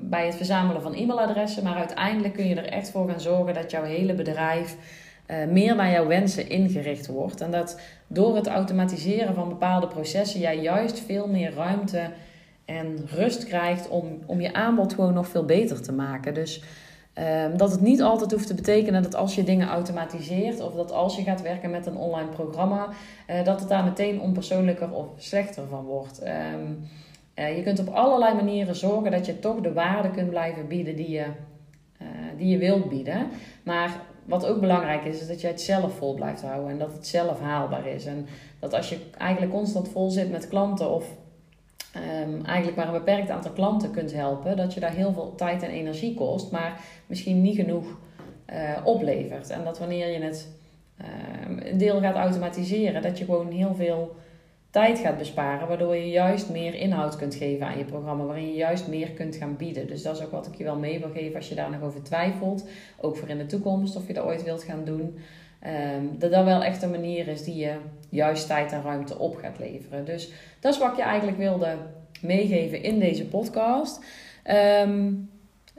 bij 0.02 0.26
het 0.26 0.34
verzamelen 0.34 0.82
van 0.82 0.94
e-mailadressen. 0.94 1.64
Maar 1.64 1.76
uiteindelijk 1.76 2.34
kun 2.34 2.48
je 2.48 2.54
er 2.54 2.72
echt 2.72 2.90
voor 2.90 3.08
gaan 3.08 3.20
zorgen 3.20 3.54
dat 3.54 3.70
jouw 3.70 3.82
hele 3.82 4.14
bedrijf 4.14 4.76
uh, 5.26 5.36
meer 5.46 5.76
naar 5.76 5.90
jouw 5.90 6.06
wensen 6.06 6.48
ingericht 6.48 7.06
wordt. 7.06 7.40
En 7.40 7.50
dat 7.50 7.80
door 8.06 8.36
het 8.36 8.46
automatiseren 8.46 9.34
van 9.34 9.48
bepaalde 9.48 9.86
processen 9.86 10.40
jij 10.40 10.58
juist 10.58 10.98
veel 10.98 11.28
meer 11.28 11.54
ruimte 11.54 12.10
en 12.64 12.98
rust 13.06 13.44
krijgt 13.44 13.88
om, 13.88 14.18
om 14.26 14.40
je 14.40 14.52
aanbod 14.52 14.94
gewoon 14.94 15.14
nog 15.14 15.28
veel 15.28 15.44
beter 15.44 15.82
te 15.82 15.92
maken. 15.92 16.34
Dus 16.34 16.62
um, 17.18 17.56
dat 17.56 17.70
het 17.70 17.80
niet 17.80 18.02
altijd 18.02 18.32
hoeft 18.32 18.46
te 18.46 18.54
betekenen 18.54 19.02
dat 19.02 19.14
als 19.14 19.34
je 19.34 19.44
dingen 19.44 19.68
automatiseert 19.68 20.60
of 20.60 20.74
dat 20.74 20.92
als 20.92 21.16
je 21.16 21.22
gaat 21.22 21.42
werken 21.42 21.70
met 21.70 21.86
een 21.86 21.96
online 21.96 22.28
programma, 22.28 22.88
uh, 23.30 23.44
dat 23.44 23.60
het 23.60 23.68
daar 23.68 23.84
meteen 23.84 24.20
onpersoonlijker 24.20 24.92
of 24.92 25.06
slechter 25.16 25.66
van 25.68 25.84
wordt. 25.84 26.22
Um, 26.22 26.88
uh, 27.34 27.56
je 27.56 27.62
kunt 27.62 27.78
op 27.78 27.88
allerlei 27.88 28.34
manieren 28.34 28.76
zorgen 28.76 29.10
dat 29.10 29.26
je 29.26 29.38
toch 29.38 29.60
de 29.60 29.72
waarde 29.72 30.10
kunt 30.10 30.30
blijven 30.30 30.68
bieden 30.68 30.96
die 30.96 31.10
je, 31.10 31.26
uh, 32.02 32.08
die 32.36 32.48
je 32.48 32.58
wilt 32.58 32.88
bieden. 32.88 33.28
Maar 33.62 34.00
wat 34.24 34.46
ook 34.46 34.60
belangrijk 34.60 35.04
is, 35.04 35.20
is 35.20 35.26
dat 35.26 35.40
jij 35.40 35.50
het 35.50 35.60
zelf 35.60 35.96
vol 35.96 36.14
blijft 36.14 36.42
houden 36.42 36.70
en 36.70 36.78
dat 36.78 36.92
het 36.92 37.06
zelf 37.06 37.40
haalbaar 37.40 37.86
is. 37.86 38.06
En 38.06 38.26
dat 38.58 38.74
als 38.74 38.88
je 38.88 38.98
eigenlijk 39.18 39.52
constant 39.52 39.88
vol 39.88 40.10
zit 40.10 40.30
met 40.30 40.48
klanten 40.48 40.90
of 40.90 41.04
um, 41.96 42.44
eigenlijk 42.44 42.76
maar 42.76 42.86
een 42.86 42.92
beperkt 43.04 43.30
aantal 43.30 43.52
klanten 43.52 43.90
kunt 43.90 44.12
helpen, 44.12 44.56
dat 44.56 44.74
je 44.74 44.80
daar 44.80 44.94
heel 44.94 45.12
veel 45.12 45.34
tijd 45.34 45.62
en 45.62 45.70
energie 45.70 46.14
kost, 46.14 46.50
maar 46.50 46.80
misschien 47.06 47.42
niet 47.42 47.56
genoeg 47.56 47.84
uh, 48.52 48.56
oplevert. 48.84 49.50
En 49.50 49.64
dat 49.64 49.78
wanneer 49.78 50.08
je 50.08 50.20
het 50.20 50.48
uh, 51.00 51.66
een 51.68 51.78
deel 51.78 52.00
gaat 52.00 52.14
automatiseren, 52.14 53.02
dat 53.02 53.18
je 53.18 53.24
gewoon 53.24 53.50
heel 53.50 53.74
veel 53.74 54.16
tijd 54.70 54.98
gaat 54.98 55.18
besparen, 55.18 55.68
waardoor 55.68 55.96
je 55.96 56.08
juist 56.08 56.50
meer 56.50 56.74
inhoud 56.74 57.16
kunt 57.16 57.34
geven 57.34 57.66
aan 57.66 57.78
je 57.78 57.84
programma, 57.84 58.24
waarin 58.24 58.46
je 58.46 58.54
juist 58.54 58.88
meer 58.88 59.10
kunt 59.10 59.36
gaan 59.36 59.56
bieden. 59.56 59.86
Dus 59.86 60.02
dat 60.02 60.16
is 60.16 60.24
ook 60.24 60.30
wat 60.30 60.46
ik 60.46 60.54
je 60.54 60.64
wel 60.64 60.78
mee 60.78 60.98
wil 60.98 61.10
geven 61.10 61.36
als 61.36 61.48
je 61.48 61.54
daar 61.54 61.70
nog 61.70 61.82
over 61.82 62.02
twijfelt, 62.02 62.68
ook 63.00 63.16
voor 63.16 63.28
in 63.28 63.38
de 63.38 63.46
toekomst 63.46 63.96
of 63.96 64.06
je 64.06 64.12
dat 64.12 64.24
ooit 64.24 64.44
wilt 64.44 64.62
gaan 64.62 64.84
doen. 64.84 65.18
Um, 65.66 66.18
dat 66.18 66.30
dat 66.30 66.44
wel 66.44 66.62
echt 66.62 66.82
een 66.82 66.90
manier 66.90 67.28
is 67.28 67.44
die 67.44 67.56
je 67.56 67.74
juist 68.12 68.46
tijd 68.46 68.72
en 68.72 68.82
ruimte 68.82 69.18
op 69.18 69.36
gaat 69.36 69.58
leveren. 69.58 70.04
Dus 70.04 70.32
dat 70.60 70.72
is 70.72 70.78
wat 70.78 70.90
ik 70.90 70.96
je 70.96 71.02
eigenlijk 71.02 71.38
wilde 71.38 71.76
meegeven 72.20 72.82
in 72.82 72.98
deze 72.98 73.26
podcast. 73.26 74.04
Um, 74.84 75.30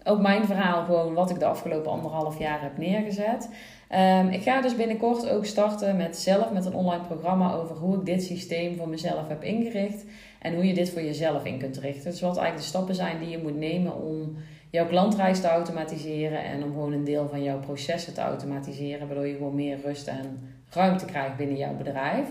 ook 0.03 0.21
mijn 0.21 0.45
verhaal, 0.45 0.85
gewoon 0.85 1.13
wat 1.13 1.29
ik 1.29 1.39
de 1.39 1.45
afgelopen 1.45 1.91
anderhalf 1.91 2.39
jaar 2.39 2.61
heb 2.61 2.77
neergezet. 2.77 3.49
Um, 3.91 4.29
ik 4.29 4.41
ga 4.41 4.61
dus 4.61 4.75
binnenkort 4.75 5.29
ook 5.29 5.45
starten 5.45 5.97
met 5.97 6.17
zelf 6.17 6.51
met 6.51 6.65
een 6.65 6.73
online 6.73 7.03
programma 7.03 7.53
over 7.53 7.75
hoe 7.75 7.95
ik 7.95 8.05
dit 8.05 8.23
systeem 8.23 8.77
voor 8.77 8.89
mezelf 8.89 9.27
heb 9.27 9.43
ingericht. 9.43 10.05
En 10.41 10.53
hoe 10.53 10.67
je 10.67 10.73
dit 10.73 10.89
voor 10.89 11.01
jezelf 11.01 11.45
in 11.45 11.59
kunt 11.59 11.77
richten. 11.77 12.11
Dus 12.11 12.21
wat 12.21 12.37
eigenlijk 12.37 12.57
de 12.57 12.63
stappen 12.63 12.95
zijn 12.95 13.19
die 13.19 13.29
je 13.29 13.37
moet 13.37 13.57
nemen 13.57 14.01
om 14.01 14.35
jouw 14.69 14.87
klantreis 14.87 15.41
te 15.41 15.47
automatiseren. 15.47 16.43
En 16.43 16.63
om 16.63 16.71
gewoon 16.71 16.93
een 16.93 17.03
deel 17.03 17.27
van 17.29 17.43
jouw 17.43 17.59
processen 17.59 18.13
te 18.13 18.21
automatiseren. 18.21 19.07
Waardoor 19.07 19.27
je 19.27 19.35
gewoon 19.35 19.55
meer 19.55 19.77
rust 19.83 20.07
en 20.07 20.52
ruimte 20.73 21.05
krijgt 21.05 21.37
binnen 21.37 21.57
jouw 21.57 21.75
bedrijf. 21.75 22.27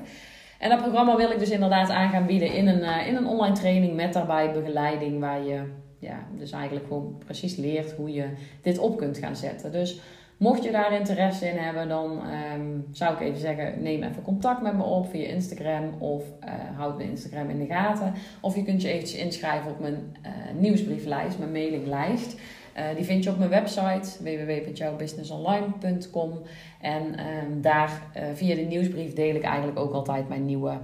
En 0.59 0.70
dat 0.70 0.81
programma 0.81 1.16
wil 1.16 1.31
ik 1.31 1.38
dus 1.38 1.50
inderdaad 1.50 1.90
aan 1.90 2.11
gaan 2.11 2.26
bieden 2.26 2.52
in 2.52 2.68
een, 2.68 2.81
uh, 2.81 3.07
in 3.07 3.16
een 3.16 3.26
online 3.26 3.55
training 3.55 3.94
met 3.94 4.12
daarbij 4.12 4.52
begeleiding. 4.52 5.20
Waar 5.20 5.42
je 5.42 5.62
ja, 5.98 6.26
dus 6.38 6.52
eigenlijk 6.52 6.87
gewoon 6.87 7.18
precies 7.24 7.57
leert 7.57 7.92
hoe 7.92 8.12
je 8.12 8.26
dit 8.62 8.78
op 8.78 8.96
kunt 8.96 9.18
gaan 9.18 9.37
zetten. 9.37 9.72
Dus 9.72 10.00
Mocht 10.42 10.64
je 10.64 10.70
daar 10.70 10.92
interesse 10.92 11.48
in 11.48 11.57
hebben, 11.57 11.88
dan 11.88 12.20
um, 12.55 12.87
zou 12.90 13.14
ik 13.14 13.20
even 13.20 13.40
zeggen: 13.40 13.83
neem 13.83 14.02
even 14.02 14.22
contact 14.22 14.62
met 14.62 14.76
me 14.76 14.83
op 14.83 15.11
via 15.11 15.26
Instagram 15.26 15.94
of 15.98 16.24
uh, 16.44 16.50
houd 16.76 16.96
mijn 16.96 17.09
Instagram 17.09 17.50
in 17.50 17.59
de 17.59 17.66
gaten. 17.66 18.14
Of 18.40 18.57
je 18.57 18.62
kunt 18.62 18.83
je 18.83 18.88
eventjes 18.88 19.20
inschrijven 19.20 19.70
op 19.70 19.81
mijn 19.81 20.16
uh, 20.26 20.61
nieuwsbrieflijst, 20.61 21.38
mijn 21.38 21.52
mailinglijst. 21.52 22.40
Uh, 22.77 22.85
die 22.97 23.05
vind 23.05 23.25
je 23.25 23.31
op 23.31 23.39
mijn 23.39 23.51
website 23.51 24.23
www.jouwbusinessonline.com. 24.23 26.43
En 26.81 27.03
um, 27.03 27.63
daar 27.63 28.03
via 28.35 28.55
de 28.55 28.61
nieuwsbrief 28.61 29.13
deel 29.13 29.35
ik 29.35 29.43
eigenlijk 29.43 29.79
ook 29.79 29.93
altijd 29.93 30.29
mijn 30.29 30.45
nieuwe 30.45 30.79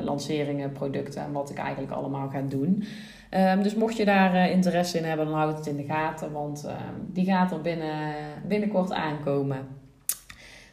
lanceringen, 0.00 0.72
producten 0.72 1.22
en 1.22 1.32
wat 1.32 1.50
ik 1.50 1.58
eigenlijk 1.58 1.92
allemaal 1.92 2.28
ga 2.28 2.40
doen. 2.40 2.84
Um, 3.30 3.62
dus 3.62 3.74
mocht 3.74 3.96
je 3.96 4.04
daar 4.04 4.50
interesse 4.50 4.98
in 4.98 5.04
hebben, 5.04 5.26
dan 5.26 5.34
houd 5.34 5.58
het 5.58 5.66
in 5.66 5.76
de 5.76 5.84
gaten, 5.84 6.32
want 6.32 6.64
uh, 6.66 6.72
die 7.12 7.24
gaat 7.24 7.52
er 7.52 7.60
binnen, 7.60 8.14
binnenkort 8.48 8.92
aankomen. 8.92 9.66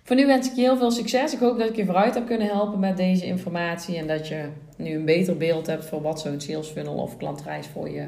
Voor 0.04 0.16
nu 0.16 0.26
wens 0.26 0.50
ik 0.50 0.56
je 0.56 0.62
heel 0.62 0.78
veel 0.78 0.92
succes. 0.92 1.34
Ik 1.34 1.40
hoop 1.40 1.58
dat 1.58 1.70
ik 1.70 1.76
je 1.76 1.86
vooruit 1.86 2.14
heb 2.14 2.26
kunnen 2.26 2.48
helpen 2.48 2.80
met 2.80 2.98
deze 2.98 3.26
informatie 3.26 3.98
en 3.98 4.08
dat 4.08 4.28
je 4.28 4.50
nu 4.78 4.96
een 4.96 5.06
beter 5.06 5.38
beeld 5.38 5.68
hebt 5.68 5.86
voor 5.86 6.02
wat 6.02 6.20
zo'n 6.20 6.42
sales 6.42 6.68
funnel 6.68 6.96
of 6.96 7.18
klantreis 7.18 7.68
voor 7.68 7.90
je 7.90 8.08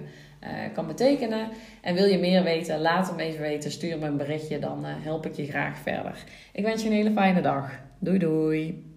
kan 0.73 0.87
betekenen. 0.87 1.49
En 1.81 1.95
wil 1.95 2.05
je 2.05 2.17
meer 2.17 2.43
weten, 2.43 2.81
laat 2.81 3.09
hem 3.09 3.19
even 3.19 3.41
weten. 3.41 3.71
Stuur 3.71 3.97
me 3.97 4.05
een 4.05 4.17
berichtje, 4.17 4.59
dan 4.59 4.85
help 4.85 5.25
ik 5.25 5.35
je 5.35 5.45
graag 5.45 5.77
verder. 5.77 6.23
Ik 6.53 6.63
wens 6.63 6.81
je 6.83 6.89
een 6.89 6.95
hele 6.95 7.11
fijne 7.11 7.41
dag. 7.41 7.71
Doei 7.99 8.17
doei. 8.17 8.94